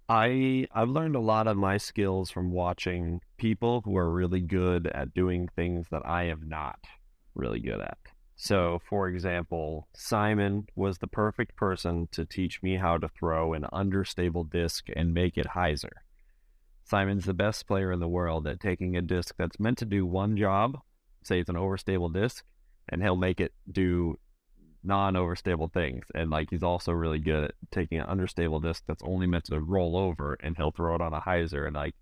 I 0.09 0.67
I've 0.73 0.89
learned 0.89 1.15
a 1.15 1.21
lot 1.21 1.47
of 1.47 1.55
my 1.57 1.77
skills 1.77 2.29
from 2.29 2.51
watching 2.51 3.21
people 3.37 3.81
who 3.85 3.95
are 3.97 4.11
really 4.11 4.41
good 4.41 4.87
at 4.87 5.13
doing 5.13 5.47
things 5.55 5.87
that 5.91 6.05
I 6.05 6.23
am 6.23 6.49
not 6.49 6.79
really 7.35 7.59
good 7.59 7.79
at. 7.79 7.97
So, 8.35 8.81
for 8.89 9.07
example, 9.07 9.87
Simon 9.95 10.67
was 10.75 10.97
the 10.97 11.07
perfect 11.07 11.55
person 11.55 12.09
to 12.11 12.25
teach 12.25 12.61
me 12.61 12.75
how 12.75 12.97
to 12.97 13.07
throw 13.07 13.53
an 13.53 13.65
understable 13.71 14.43
disc 14.43 14.87
and 14.95 15.13
make 15.13 15.37
it 15.37 15.47
hyzer. 15.55 15.91
Simon's 16.83 17.25
the 17.25 17.33
best 17.33 17.65
player 17.67 17.91
in 17.91 17.99
the 17.99 18.07
world 18.07 18.45
at 18.45 18.59
taking 18.59 18.97
a 18.97 19.01
disc 19.01 19.35
that's 19.37 19.59
meant 19.59 19.77
to 19.77 19.85
do 19.85 20.05
one 20.05 20.35
job, 20.35 20.79
say 21.23 21.39
it's 21.39 21.49
an 21.49 21.55
overstable 21.55 22.13
disc, 22.13 22.43
and 22.89 23.01
he'll 23.01 23.15
make 23.15 23.39
it 23.39 23.53
do 23.71 24.17
non-overstable 24.83 25.71
things 25.71 26.05
and 26.13 26.29
like 26.29 26.49
he's 26.49 26.63
also 26.63 26.91
really 26.91 27.19
good 27.19 27.45
at 27.45 27.55
taking 27.71 27.99
an 27.99 28.05
understable 28.05 28.59
disc 28.59 28.83
that's 28.87 29.03
only 29.03 29.25
meant 29.25 29.45
to 29.45 29.59
roll 29.59 29.95
over 29.95 30.37
and 30.41 30.57
he'll 30.57 30.71
throw 30.71 30.95
it 30.95 31.01
on 31.01 31.13
a 31.13 31.21
hyzer 31.21 31.65
and 31.65 31.75
like 31.75 31.95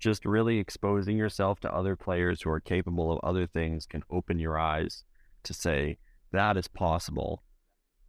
just 0.00 0.24
really 0.24 0.58
exposing 0.58 1.16
yourself 1.16 1.60
to 1.60 1.72
other 1.72 1.96
players 1.96 2.42
who 2.42 2.50
are 2.50 2.60
capable 2.60 3.12
of 3.12 3.20
other 3.22 3.46
things 3.46 3.86
can 3.86 4.02
open 4.10 4.38
your 4.38 4.58
eyes 4.58 5.04
to 5.44 5.54
say 5.54 5.96
that 6.32 6.56
is 6.56 6.68
possible. 6.68 7.42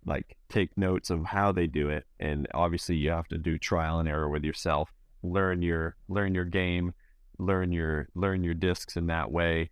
Like 0.05 0.35
take 0.49 0.77
notes 0.77 1.09
of 1.09 1.25
how 1.25 1.51
they 1.51 1.67
do 1.67 1.89
it 1.89 2.05
and 2.19 2.47
obviously 2.53 2.95
you 2.95 3.11
have 3.11 3.27
to 3.29 3.37
do 3.37 3.57
trial 3.57 3.99
and 3.99 4.09
error 4.09 4.29
with 4.29 4.43
yourself. 4.43 4.91
Learn 5.23 5.61
your 5.61 5.95
learn 6.07 6.35
your 6.35 6.45
game 6.45 6.93
learn 7.37 7.71
your 7.71 8.07
learn 8.15 8.43
your 8.43 8.53
discs 8.53 8.95
in 8.95 9.07
that 9.07 9.31
way 9.31 9.69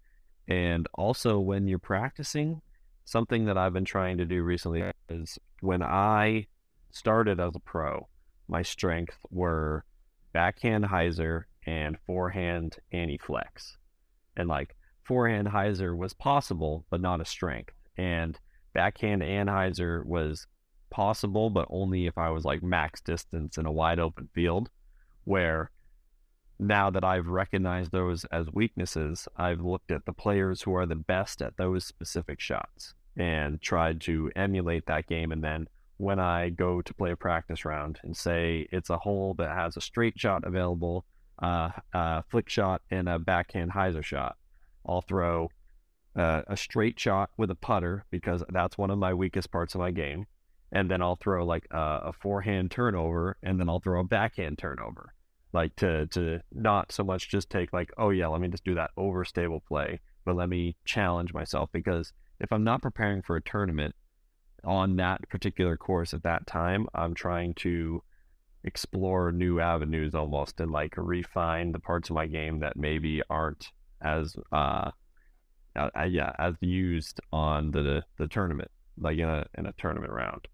and 0.48 0.88
also 0.96 1.40
when 1.40 1.68
you're 1.68 1.80
practicing 1.80 2.62
something 3.06 3.46
that 3.46 3.58
I've 3.58 3.74
been 3.74 3.86
trying 3.86 4.18
to 4.18 4.26
do 4.26 4.44
recently 4.44 4.84
is 5.10 5.38
when 5.62 5.82
I 5.84 6.48
started 6.92 7.40
as 7.40 7.56
a 7.56 7.60
pro, 7.60 8.08
my 8.48 8.62
strengths 8.62 9.18
were 9.30 9.84
backhand 10.34 10.86
hyzer 10.86 11.44
and 11.66 11.98
forehand 12.06 12.78
anti 12.92 13.18
flex. 13.18 13.78
And 14.36 14.50
like 14.50 14.76
forehand 15.04 15.48
hyzer 15.48 15.96
was 15.96 16.14
possible, 16.14 16.86
but 16.90 17.02
not 17.02 17.22
a 17.22 17.26
strength. 17.26 17.74
And 17.98 18.40
backhand 18.74 19.22
anhyzer 19.22 20.06
was 20.06 20.48
possible, 20.90 21.50
but 21.50 21.68
only 21.70 22.08
if 22.08 22.18
I 22.18 22.30
was 22.30 22.46
like 22.46 22.64
max 22.64 23.02
distance 23.02 23.58
in 23.58 23.66
a 23.66 23.72
wide 23.72 24.00
open 24.00 24.30
field, 24.34 24.70
where 25.24 25.72
now 26.60 26.90
that 26.90 27.04
I've 27.04 27.28
recognized 27.28 27.92
those 27.92 28.26
as 28.26 28.48
weaknesses, 28.54 29.28
I've 29.36 29.62
looked 29.62 29.92
at 29.92 30.06
the 30.06 30.14
players 30.14 30.62
who 30.62 30.76
are 30.76 30.86
the 30.86 30.96
best 30.96 31.42
at 31.42 31.58
those 31.58 31.86
specific 31.86 32.40
shots 32.40 32.94
and 33.18 33.62
tried 33.62 34.02
to 34.02 34.32
emulate 34.36 34.86
that 34.86 35.08
game. 35.08 35.32
And 35.32 35.44
then 35.44 35.68
when 35.98 36.20
I 36.20 36.50
go 36.50 36.82
to 36.82 36.94
play 36.94 37.12
a 37.12 37.16
practice 37.16 37.66
round 37.66 38.00
and 38.04 38.16
say 38.16 38.68
it's 38.72 38.90
a 38.90 38.98
hole 38.98 39.36
that 39.38 39.56
has 39.56 39.78
a 39.78 39.82
straight 39.82 40.20
shot 40.20 40.44
available, 40.46 41.06
uh, 41.42 41.70
a 41.94 42.24
flick 42.30 42.50
shot, 42.50 42.82
and 42.92 43.10
a 43.10 43.20
backhand 43.20 43.72
hyzer 43.72 44.04
shot, 44.04 44.38
I'll 44.86 45.02
throw 45.02 45.50
uh, 46.16 46.44
a 46.48 46.58
straight 46.58 47.00
shot 47.00 47.32
with 47.38 47.50
a 47.52 47.56
putter 47.56 48.06
because 48.12 48.44
that's 48.50 48.78
one 48.78 48.92
of 48.92 49.00
my 49.00 49.14
weakest 49.14 49.52
parts 49.52 49.76
of 49.76 49.82
my 49.82 49.92
game. 49.92 50.26
And 50.72 50.90
then 50.90 51.02
I'll 51.02 51.16
throw 51.16 51.46
like 51.46 51.68
a, 51.72 52.02
a 52.06 52.14
forehand 52.14 52.72
turnover, 52.72 53.38
and 53.44 53.60
then 53.60 53.70
I'll 53.70 53.80
throw 53.80 54.02
a 54.02 54.04
backhand 54.04 54.58
turnover 54.58 55.14
like 55.54 55.76
to 55.76 56.08
to 56.08 56.40
not 56.52 56.92
so 56.92 57.04
much 57.04 57.30
just 57.30 57.50
take 57.50 57.72
like 57.72 57.92
oh 57.98 58.10
yeah 58.10 58.28
let 58.28 58.42
me 58.42 58.48
just 58.48 58.64
do 58.64 58.76
that 58.76 58.92
overstable 58.98 59.64
play 59.64 60.00
but 60.26 60.36
let 60.36 60.50
me 60.50 60.76
challenge 60.86 61.34
myself 61.34 61.70
because 61.72 62.12
if 62.40 62.52
i'm 62.52 62.64
not 62.64 62.82
preparing 62.82 63.22
for 63.22 63.36
a 63.36 63.42
tournament 63.42 63.96
on 64.64 64.96
that 64.96 65.28
particular 65.30 65.78
course 65.78 66.14
at 66.14 66.24
that 66.24 66.46
time 66.48 66.88
i'm 66.96 67.14
trying 67.14 67.54
to 67.54 68.02
explore 68.64 69.32
new 69.32 69.60
avenues 69.60 70.16
almost 70.16 70.60
and 70.60 70.72
like 70.72 70.94
refine 70.98 71.72
the 71.72 71.80
parts 71.80 72.10
of 72.10 72.16
my 72.16 72.26
game 72.26 72.60
that 72.60 72.78
maybe 72.78 73.22
aren't 73.30 73.68
as 74.02 74.36
uh, 74.52 74.90
uh 75.76 76.04
yeah 76.10 76.32
as 76.40 76.56
used 76.62 77.20
on 77.32 77.72
the 77.72 78.02
the 78.18 78.28
tournament 78.28 78.72
like 78.98 79.18
in 79.18 79.28
a 79.28 79.46
in 79.58 79.66
a 79.66 79.74
tournament 79.74 80.12
round 80.12 80.48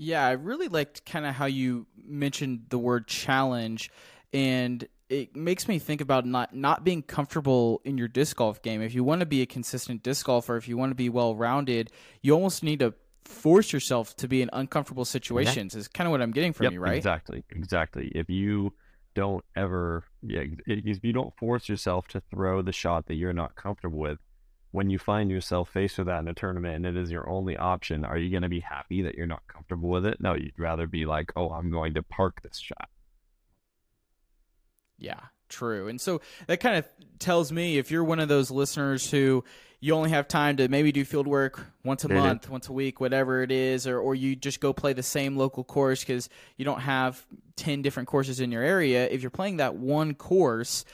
yeah, 0.00 0.24
I 0.24 0.30
really 0.30 0.68
liked 0.68 1.04
kind 1.04 1.26
of 1.26 1.34
how 1.34 1.44
you 1.44 1.86
mentioned 2.02 2.66
the 2.70 2.78
word 2.78 3.06
challenge, 3.06 3.90
and 4.32 4.88
it 5.10 5.36
makes 5.36 5.68
me 5.68 5.78
think 5.78 6.00
about 6.00 6.24
not 6.24 6.56
not 6.56 6.84
being 6.84 7.02
comfortable 7.02 7.82
in 7.84 7.98
your 7.98 8.08
disc 8.08 8.34
golf 8.38 8.62
game. 8.62 8.80
If 8.80 8.94
you 8.94 9.04
want 9.04 9.20
to 9.20 9.26
be 9.26 9.42
a 9.42 9.46
consistent 9.46 10.02
disc 10.02 10.24
golfer, 10.24 10.56
if 10.56 10.68
you 10.68 10.78
want 10.78 10.90
to 10.90 10.94
be 10.94 11.10
well 11.10 11.34
rounded, 11.34 11.90
you 12.22 12.32
almost 12.32 12.62
need 12.62 12.78
to 12.78 12.94
force 13.26 13.74
yourself 13.74 14.16
to 14.16 14.26
be 14.26 14.40
in 14.40 14.48
uncomfortable 14.54 15.04
situations. 15.04 15.74
Yeah. 15.74 15.80
Is 15.80 15.88
kind 15.88 16.08
of 16.08 16.12
what 16.12 16.22
I'm 16.22 16.32
getting 16.32 16.54
from 16.54 16.64
yep, 16.64 16.72
you, 16.72 16.80
right? 16.80 16.96
Exactly, 16.96 17.44
exactly. 17.50 18.10
If 18.14 18.30
you 18.30 18.72
don't 19.14 19.44
ever, 19.54 20.04
yeah, 20.22 20.44
if 20.66 21.04
you 21.04 21.12
don't 21.12 21.36
force 21.36 21.68
yourself 21.68 22.08
to 22.08 22.22
throw 22.30 22.62
the 22.62 22.72
shot 22.72 23.06
that 23.08 23.16
you're 23.16 23.34
not 23.34 23.54
comfortable 23.54 23.98
with, 23.98 24.18
when 24.72 24.90
you 24.90 24.98
find 24.98 25.30
yourself 25.30 25.68
faced 25.70 25.98
with 25.98 26.06
that 26.06 26.20
in 26.20 26.28
a 26.28 26.34
tournament 26.34 26.76
and 26.76 26.86
it 26.86 27.00
is 27.00 27.10
your 27.10 27.28
only 27.28 27.56
option, 27.56 28.04
are 28.04 28.16
you 28.16 28.30
going 28.30 28.42
to 28.42 28.48
be 28.48 28.60
happy 28.60 29.02
that 29.02 29.16
you're 29.16 29.26
not 29.26 29.46
comfortable 29.48 29.88
with 29.88 30.06
it? 30.06 30.20
No, 30.20 30.34
you'd 30.34 30.58
rather 30.58 30.86
be 30.86 31.06
like, 31.06 31.32
oh, 31.34 31.50
I'm 31.50 31.70
going 31.70 31.94
to 31.94 32.02
park 32.02 32.42
this 32.42 32.58
shot. 32.58 32.88
Yeah, 34.98 35.20
true. 35.48 35.88
And 35.88 36.00
so 36.00 36.20
that 36.46 36.60
kind 36.60 36.76
of 36.76 36.88
tells 37.18 37.50
me 37.50 37.78
if 37.78 37.90
you're 37.90 38.04
one 38.04 38.20
of 38.20 38.28
those 38.28 38.50
listeners 38.50 39.10
who 39.10 39.42
you 39.80 39.94
only 39.94 40.10
have 40.10 40.28
time 40.28 40.58
to 40.58 40.68
maybe 40.68 40.92
do 40.92 41.04
field 41.04 41.26
work 41.26 41.66
once 41.82 42.04
a 42.04 42.08
mm-hmm. 42.08 42.18
month, 42.18 42.50
once 42.50 42.68
a 42.68 42.72
week, 42.72 43.00
whatever 43.00 43.42
it 43.42 43.50
is, 43.50 43.86
or, 43.86 43.98
or 43.98 44.14
you 44.14 44.36
just 44.36 44.60
go 44.60 44.72
play 44.72 44.92
the 44.92 45.02
same 45.02 45.36
local 45.36 45.64
course 45.64 46.00
because 46.00 46.28
you 46.56 46.64
don't 46.64 46.80
have 46.80 47.26
10 47.56 47.82
different 47.82 48.08
courses 48.08 48.40
in 48.40 48.52
your 48.52 48.62
area. 48.62 49.08
If 49.08 49.22
you're 49.22 49.30
playing 49.30 49.56
that 49.56 49.74
one 49.74 50.14
course, 50.14 50.84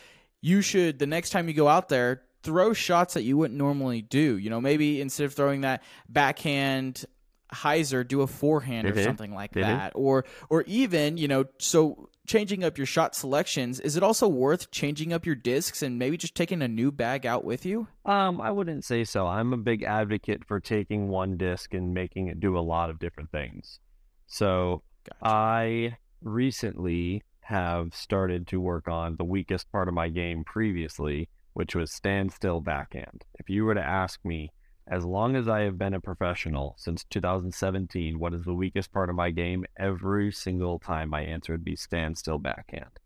you 0.40 0.62
should, 0.62 1.00
the 1.00 1.06
next 1.06 1.30
time 1.30 1.48
you 1.48 1.54
go 1.54 1.66
out 1.66 1.88
there, 1.88 2.22
throw 2.46 2.72
shots 2.72 3.14
that 3.14 3.24
you 3.24 3.36
wouldn't 3.36 3.58
normally 3.58 4.00
do. 4.00 4.38
You 4.38 4.48
know, 4.48 4.60
maybe 4.60 5.00
instead 5.00 5.24
of 5.24 5.34
throwing 5.34 5.62
that 5.62 5.82
backhand 6.08 7.04
hyzer, 7.52 8.06
do 8.06 8.22
a 8.22 8.26
forehand 8.26 8.88
mm-hmm. 8.88 8.98
or 8.98 9.02
something 9.02 9.34
like 9.34 9.52
mm-hmm. 9.52 9.62
that. 9.62 9.92
Or 9.94 10.24
or 10.48 10.62
even, 10.62 11.16
you 11.16 11.28
know, 11.28 11.44
so 11.58 12.08
changing 12.26 12.64
up 12.64 12.78
your 12.78 12.86
shot 12.86 13.14
selections, 13.14 13.80
is 13.80 13.96
it 13.96 14.02
also 14.02 14.28
worth 14.28 14.70
changing 14.70 15.12
up 15.12 15.26
your 15.26 15.34
discs 15.34 15.82
and 15.82 15.98
maybe 15.98 16.16
just 16.16 16.34
taking 16.34 16.62
a 16.62 16.68
new 16.68 16.92
bag 16.92 17.26
out 17.26 17.44
with 17.44 17.66
you? 17.66 17.88
Um, 18.04 18.40
I 18.40 18.52
wouldn't 18.52 18.84
say 18.84 19.04
so. 19.04 19.26
I'm 19.26 19.52
a 19.52 19.58
big 19.58 19.82
advocate 19.82 20.44
for 20.44 20.60
taking 20.60 21.08
one 21.08 21.36
disc 21.36 21.74
and 21.74 21.92
making 21.92 22.28
it 22.28 22.40
do 22.40 22.56
a 22.56 22.60
lot 22.60 22.90
of 22.90 22.98
different 22.98 23.30
things. 23.30 23.80
So 24.26 24.82
gotcha. 25.04 25.34
I 25.34 25.96
recently 26.22 27.22
have 27.42 27.94
started 27.94 28.48
to 28.48 28.60
work 28.60 28.88
on 28.88 29.14
the 29.16 29.24
weakest 29.24 29.70
part 29.70 29.86
of 29.86 29.94
my 29.94 30.08
game 30.08 30.42
previously, 30.42 31.28
which 31.56 31.74
was 31.74 31.90
standstill 31.90 32.60
backhand. 32.60 33.24
If 33.38 33.48
you 33.48 33.64
were 33.64 33.74
to 33.74 33.82
ask 33.82 34.22
me, 34.26 34.52
as 34.86 35.06
long 35.06 35.36
as 35.36 35.48
I 35.48 35.60
have 35.60 35.78
been 35.78 35.94
a 35.94 36.00
professional 36.02 36.74
since 36.76 37.02
2017, 37.04 38.18
what 38.18 38.34
is 38.34 38.44
the 38.44 38.52
weakest 38.52 38.92
part 38.92 39.08
of 39.08 39.16
my 39.16 39.30
game? 39.30 39.64
Every 39.78 40.30
single 40.32 40.78
time 40.78 41.08
my 41.08 41.22
answer 41.22 41.54
would 41.54 41.64
be 41.64 41.74
standstill 41.74 42.36
backhand. 42.36 43.00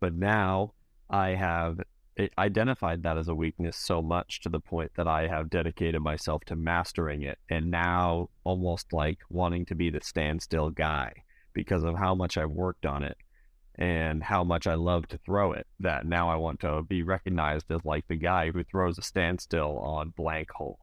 But 0.00 0.12
now 0.12 0.72
I 1.08 1.36
have 1.36 1.78
identified 2.36 3.04
that 3.04 3.16
as 3.16 3.28
a 3.28 3.34
weakness 3.34 3.76
so 3.76 4.02
much 4.02 4.40
to 4.40 4.48
the 4.48 4.58
point 4.58 4.90
that 4.96 5.06
I 5.06 5.28
have 5.28 5.48
dedicated 5.48 6.02
myself 6.02 6.42
to 6.46 6.56
mastering 6.56 7.22
it 7.22 7.38
and 7.48 7.70
now 7.70 8.28
almost 8.42 8.92
like 8.92 9.18
wanting 9.30 9.66
to 9.66 9.76
be 9.76 9.90
the 9.90 10.00
standstill 10.02 10.70
guy 10.70 11.12
because 11.52 11.84
of 11.84 11.96
how 11.96 12.16
much 12.16 12.36
I've 12.36 12.50
worked 12.50 12.86
on 12.86 13.04
it 13.04 13.16
and 13.76 14.22
how 14.22 14.44
much 14.44 14.66
I 14.66 14.74
love 14.74 15.08
to 15.08 15.18
throw 15.18 15.52
it 15.52 15.66
that 15.80 16.06
now 16.06 16.28
I 16.28 16.36
want 16.36 16.60
to 16.60 16.82
be 16.82 17.02
recognized 17.02 17.70
as 17.70 17.84
like 17.84 18.06
the 18.08 18.16
guy 18.16 18.50
who 18.50 18.62
throws 18.62 18.98
a 18.98 19.02
standstill 19.02 19.78
on 19.78 20.10
blank 20.16 20.50
hole. 20.50 20.78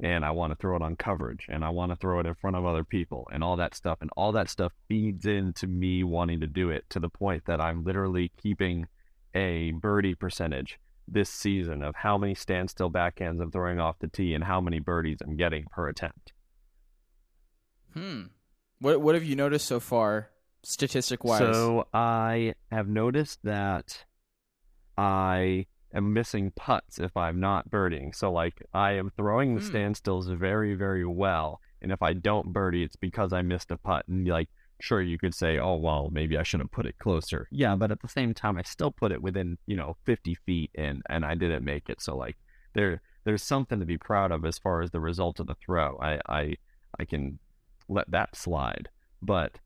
And 0.00 0.24
I 0.24 0.30
want 0.30 0.52
to 0.52 0.56
throw 0.56 0.76
it 0.76 0.82
on 0.82 0.94
coverage 0.94 1.46
and 1.48 1.64
I 1.64 1.70
want 1.70 1.90
to 1.90 1.96
throw 1.96 2.20
it 2.20 2.26
in 2.26 2.34
front 2.34 2.54
of 2.54 2.64
other 2.64 2.84
people 2.84 3.28
and 3.32 3.42
all 3.42 3.56
that 3.56 3.74
stuff. 3.74 3.98
And 4.00 4.10
all 4.16 4.30
that 4.32 4.48
stuff 4.48 4.72
feeds 4.86 5.26
into 5.26 5.66
me 5.66 6.04
wanting 6.04 6.38
to 6.40 6.46
do 6.46 6.70
it 6.70 6.84
to 6.90 7.00
the 7.00 7.08
point 7.08 7.46
that 7.46 7.60
I'm 7.60 7.82
literally 7.82 8.30
keeping 8.40 8.86
a 9.34 9.72
birdie 9.72 10.14
percentage 10.14 10.78
this 11.08 11.30
season 11.30 11.82
of 11.82 11.96
how 11.96 12.16
many 12.16 12.36
standstill 12.36 12.92
backhands 12.92 13.40
I'm 13.42 13.50
throwing 13.50 13.80
off 13.80 13.98
the 13.98 14.06
tee 14.06 14.34
and 14.34 14.44
how 14.44 14.60
many 14.60 14.78
birdies 14.78 15.18
I'm 15.20 15.36
getting 15.36 15.64
per 15.72 15.88
attempt. 15.88 16.32
Hmm. 17.94 18.24
What 18.78 19.00
what 19.00 19.16
have 19.16 19.24
you 19.24 19.34
noticed 19.34 19.66
so 19.66 19.80
far 19.80 20.30
statistic 20.62 21.24
wise? 21.24 21.40
So 21.40 21.86
I 21.92 22.54
have 22.70 22.88
noticed 22.88 23.40
that 23.44 24.04
I 24.96 25.66
am 25.94 26.12
missing 26.12 26.52
putts 26.54 26.98
if 26.98 27.16
I'm 27.16 27.40
not 27.40 27.70
birding. 27.70 28.12
So 28.12 28.32
like 28.32 28.62
I 28.74 28.92
am 28.92 29.10
throwing 29.16 29.54
the 29.54 29.60
mm. 29.60 29.70
standstills 29.70 30.34
very, 30.36 30.74
very 30.74 31.06
well. 31.06 31.60
And 31.80 31.92
if 31.92 32.02
I 32.02 32.12
don't 32.12 32.52
birdie, 32.52 32.82
it's 32.82 32.96
because 32.96 33.32
I 33.32 33.42
missed 33.42 33.70
a 33.70 33.76
putt. 33.76 34.06
And 34.08 34.26
like, 34.26 34.48
sure, 34.80 35.00
you 35.00 35.18
could 35.18 35.34
say, 35.34 35.58
oh, 35.58 35.76
well, 35.76 36.10
maybe 36.12 36.36
I 36.36 36.42
should 36.42 36.60
have 36.60 36.70
put 36.70 36.86
it 36.86 36.98
closer. 36.98 37.48
Yeah, 37.50 37.76
but 37.76 37.90
at 37.90 38.02
the 38.02 38.08
same 38.08 38.34
time, 38.34 38.58
I 38.58 38.62
still 38.62 38.90
put 38.90 39.12
it 39.12 39.22
within, 39.22 39.58
you 39.66 39.76
know, 39.76 39.96
50 40.04 40.34
feet 40.46 40.70
and, 40.74 41.02
and 41.08 41.24
I 41.24 41.34
didn't 41.34 41.64
make 41.64 41.88
it. 41.88 42.02
So 42.02 42.16
like 42.16 42.36
there, 42.74 43.00
there's 43.24 43.42
something 43.42 43.78
to 43.78 43.86
be 43.86 43.98
proud 43.98 44.32
of 44.32 44.44
as 44.44 44.58
far 44.58 44.82
as 44.82 44.90
the 44.90 45.00
result 45.00 45.40
of 45.40 45.46
the 45.46 45.56
throw. 45.64 45.98
I, 46.00 46.20
I, 46.28 46.54
I 46.98 47.04
can 47.04 47.38
let 47.88 48.10
that 48.10 48.36
slide. 48.36 48.88
But 49.22 49.58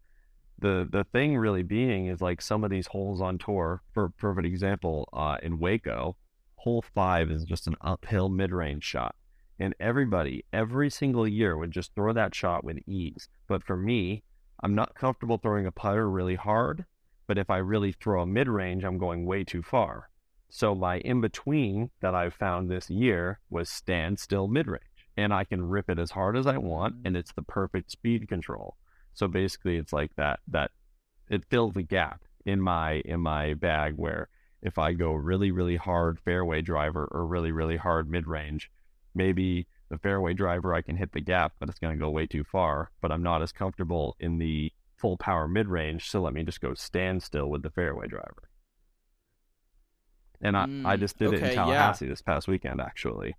the 0.63 0.89
the 0.91 1.05
thing 1.05 1.37
really 1.37 1.63
being 1.63 2.07
is 2.07 2.23
like 2.23 2.41
some 2.41 2.65
of 2.65 2.71
these 2.71 2.87
holes 2.87 3.21
on 3.21 3.37
tour. 3.37 3.83
For 3.93 4.09
perfect 4.09 4.47
example, 4.47 5.09
uh, 5.13 5.37
in 5.43 5.59
Waco, 5.59 6.17
hole 6.57 6.83
five 6.95 7.31
is 7.31 7.45
just 7.45 7.67
an 7.67 7.77
uphill 7.83 8.29
mid 8.29 8.53
range 8.53 8.85
shot, 8.85 9.15
and 9.59 9.75
everybody 9.79 10.45
every 10.53 10.89
single 10.89 11.29
year 11.29 11.57
would 11.57 11.73
just 11.73 11.95
throw 11.95 12.13
that 12.15 12.35
shot 12.35 12.65
with 12.65 12.79
ease. 12.87 13.29
But 13.47 13.63
for 13.63 13.77
me, 13.77 14.23
I'm 14.63 14.75
not 14.75 14.95
comfortable 14.95 15.39
throwing 15.39 15.67
a 15.67 15.73
putter 15.73 16.09
really 16.09 16.37
hard. 16.37 16.87
But 17.27 17.39
if 17.39 17.51
I 17.51 17.59
really 17.59 17.93
throw 17.93 18.23
a 18.23 18.27
mid 18.27 18.49
range, 18.49 18.85
I'm 18.85 18.99
going 18.99 19.27
way 19.27 19.45
too 19.45 19.63
far. 19.63 20.09
So 20.49 20.75
my 20.75 20.99
in 20.99 21.21
between 21.21 21.91
that 22.01 22.15
I've 22.15 22.35
found 22.35 22.71
this 22.71 22.91
year 22.91 23.41
was 23.49 23.69
stand 23.69 24.19
still 24.19 24.49
mid 24.49 24.67
range, 24.67 25.09
and 25.17 25.33
I 25.33 25.45
can 25.45 25.69
rip 25.69 25.89
it 25.89 25.99
as 25.99 26.11
hard 26.11 26.37
as 26.37 26.47
I 26.47 26.59
want, 26.59 26.97
and 27.05 27.17
it's 27.17 27.33
the 27.33 27.43
perfect 27.43 27.91
speed 27.91 28.29
control. 28.29 28.77
So 29.15 29.29
basically, 29.29 29.77
it's 29.77 29.93
like 29.93 30.15
that 30.17 30.41
that 30.49 30.71
it 31.29 31.45
fills 31.51 31.77
a 31.77 31.83
gap 31.83 32.23
in 32.45 32.61
my 32.61 33.03
in 33.05 33.21
my 33.21 33.55
bag 33.55 33.95
where 33.97 34.29
if 34.63 34.79
I 34.79 34.93
go 34.93 35.13
really 35.13 35.51
really 35.51 35.77
hard 35.77 36.19
fairway 36.21 36.63
driver 36.63 37.09
or 37.11 37.27
really 37.27 37.53
really 37.53 37.77
hard 37.77 38.11
mid 38.11 38.27
range, 38.27 38.71
maybe 39.15 39.67
the 39.89 39.99
fairway 39.99 40.33
driver 40.33 40.75
I 40.75 40.83
can 40.83 40.97
hit 40.97 41.13
the 41.13 41.21
gap, 41.21 41.53
but 41.59 41.69
it's 41.69 41.79
going 41.79 41.97
to 41.97 42.03
go 42.03 42.11
way 42.11 42.27
too 42.27 42.45
far. 42.45 42.91
But 43.01 43.13
I'm 43.13 43.23
not 43.23 43.43
as 43.43 43.53
comfortable 43.53 44.17
in 44.19 44.39
the 44.39 44.73
full 44.97 45.17
power 45.17 45.47
mid 45.47 45.69
range, 45.69 46.09
so 46.09 46.23
let 46.23 46.33
me 46.33 46.45
just 46.45 46.61
go 46.61 46.75
stand 46.75 47.23
still 47.23 47.49
with 47.49 47.63
the 47.63 47.71
fairway 47.71 48.07
driver. 48.07 48.49
And 50.41 50.57
I, 50.57 50.67
mm, 50.67 50.87
I 50.87 50.97
just 50.97 51.19
did 51.19 51.29
okay, 51.29 51.37
it 51.37 51.43
in 51.51 51.55
Tallahassee 51.55 52.07
yeah. 52.07 52.11
this 52.11 52.23
past 52.23 52.49
weekend, 52.49 52.81
actually. 52.81 53.35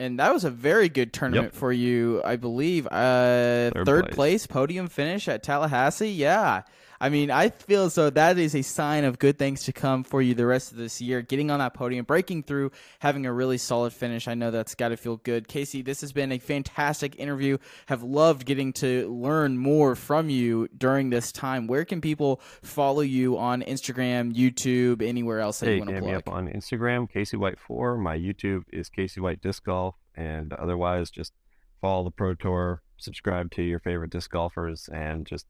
And 0.00 0.18
that 0.18 0.32
was 0.32 0.44
a 0.44 0.50
very 0.50 0.88
good 0.88 1.12
tournament 1.12 1.52
Yep. 1.52 1.54
for 1.54 1.72
you, 1.72 2.20
I 2.24 2.34
believe. 2.36 2.86
Uh, 2.88 3.70
third, 3.70 3.86
Third 3.86 4.04
place. 4.06 4.14
place. 4.14 4.46
podium 4.48 4.88
finish 4.88 5.28
at 5.28 5.42
Tallahassee. 5.44 6.10
Yeah. 6.10 6.62
I 7.02 7.08
mean, 7.08 7.30
I 7.30 7.48
feel 7.48 7.84
as 7.84 7.94
though 7.94 8.10
that 8.10 8.36
is 8.36 8.54
a 8.54 8.60
sign 8.60 9.04
of 9.04 9.18
good 9.18 9.38
things 9.38 9.64
to 9.64 9.72
come 9.72 10.04
for 10.04 10.20
you 10.20 10.34
the 10.34 10.44
rest 10.44 10.70
of 10.70 10.76
this 10.76 11.00
year. 11.00 11.22
Getting 11.22 11.50
on 11.50 11.58
that 11.60 11.72
podium, 11.72 12.04
breaking 12.04 12.42
through, 12.42 12.72
having 12.98 13.24
a 13.24 13.32
really 13.32 13.56
solid 13.56 13.94
finish. 13.94 14.28
I 14.28 14.34
know 14.34 14.50
that's 14.50 14.74
got 14.74 14.88
to 14.88 14.98
feel 14.98 15.16
good. 15.16 15.48
Casey, 15.48 15.80
this 15.80 16.02
has 16.02 16.12
been 16.12 16.30
a 16.30 16.38
fantastic 16.38 17.18
interview. 17.18 17.56
Have 17.86 18.02
loved 18.02 18.44
getting 18.44 18.74
to 18.74 19.08
learn 19.08 19.56
more 19.56 19.94
from 19.94 20.28
you 20.28 20.68
during 20.76 21.08
this 21.08 21.32
time. 21.32 21.66
Where 21.66 21.86
can 21.86 22.02
people 22.02 22.42
follow 22.62 23.00
you 23.00 23.38
on 23.38 23.62
Instagram, 23.62 24.34
YouTube, 24.34 25.00
anywhere 25.00 25.40
else 25.40 25.60
that 25.60 25.66
Hey, 25.66 25.76
you 25.76 25.80
want 25.80 25.88
to 25.88 25.94
hit 25.94 26.04
me 26.04 26.12
up 26.12 26.28
on 26.28 26.48
Instagram, 26.48 27.10
Casey 27.10 27.38
White 27.38 27.58
Four. 27.58 27.96
My 27.96 28.18
YouTube 28.18 28.64
is 28.70 28.90
Casey 28.90 29.20
White 29.20 29.40
Disc 29.40 29.64
Golf, 29.64 29.94
and 30.14 30.52
otherwise, 30.52 31.10
just 31.10 31.32
follow 31.80 32.04
the 32.04 32.10
Pro 32.10 32.34
Tour, 32.34 32.82
subscribe 32.98 33.50
to 33.52 33.62
your 33.62 33.78
favorite 33.78 34.10
disc 34.10 34.30
golfers, 34.30 34.90
and 34.92 35.24
just 35.24 35.46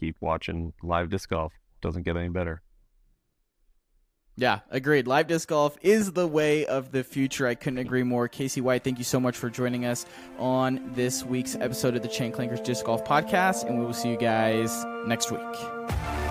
keep 0.00 0.16
watching 0.20 0.72
live 0.82 1.10
disc 1.10 1.28
golf. 1.28 1.52
Doesn't 1.82 2.02
get 2.02 2.16
any 2.16 2.28
better. 2.28 2.62
Yeah, 4.36 4.60
agreed. 4.70 5.06
Live 5.06 5.26
disc 5.26 5.48
golf 5.48 5.76
is 5.82 6.12
the 6.12 6.26
way 6.26 6.64
of 6.64 6.92
the 6.92 7.04
future. 7.04 7.46
I 7.46 7.54
couldn't 7.54 7.78
agree 7.78 8.02
more. 8.02 8.26
Casey 8.26 8.62
White, 8.62 8.84
thank 8.84 8.96
you 8.96 9.04
so 9.04 9.20
much 9.20 9.36
for 9.36 9.50
joining 9.50 9.84
us 9.84 10.06
on 10.38 10.92
this 10.94 11.22
week's 11.24 11.56
episode 11.56 11.94
of 11.94 12.02
the 12.02 12.08
Chain 12.08 12.32
Clankers 12.32 12.64
Disc 12.64 12.84
Golf 12.84 13.04
Podcast, 13.04 13.66
and 13.66 13.78
we 13.78 13.84
will 13.84 13.92
see 13.92 14.08
you 14.08 14.16
guys 14.16 14.84
next 15.06 15.30
week. 15.30 16.29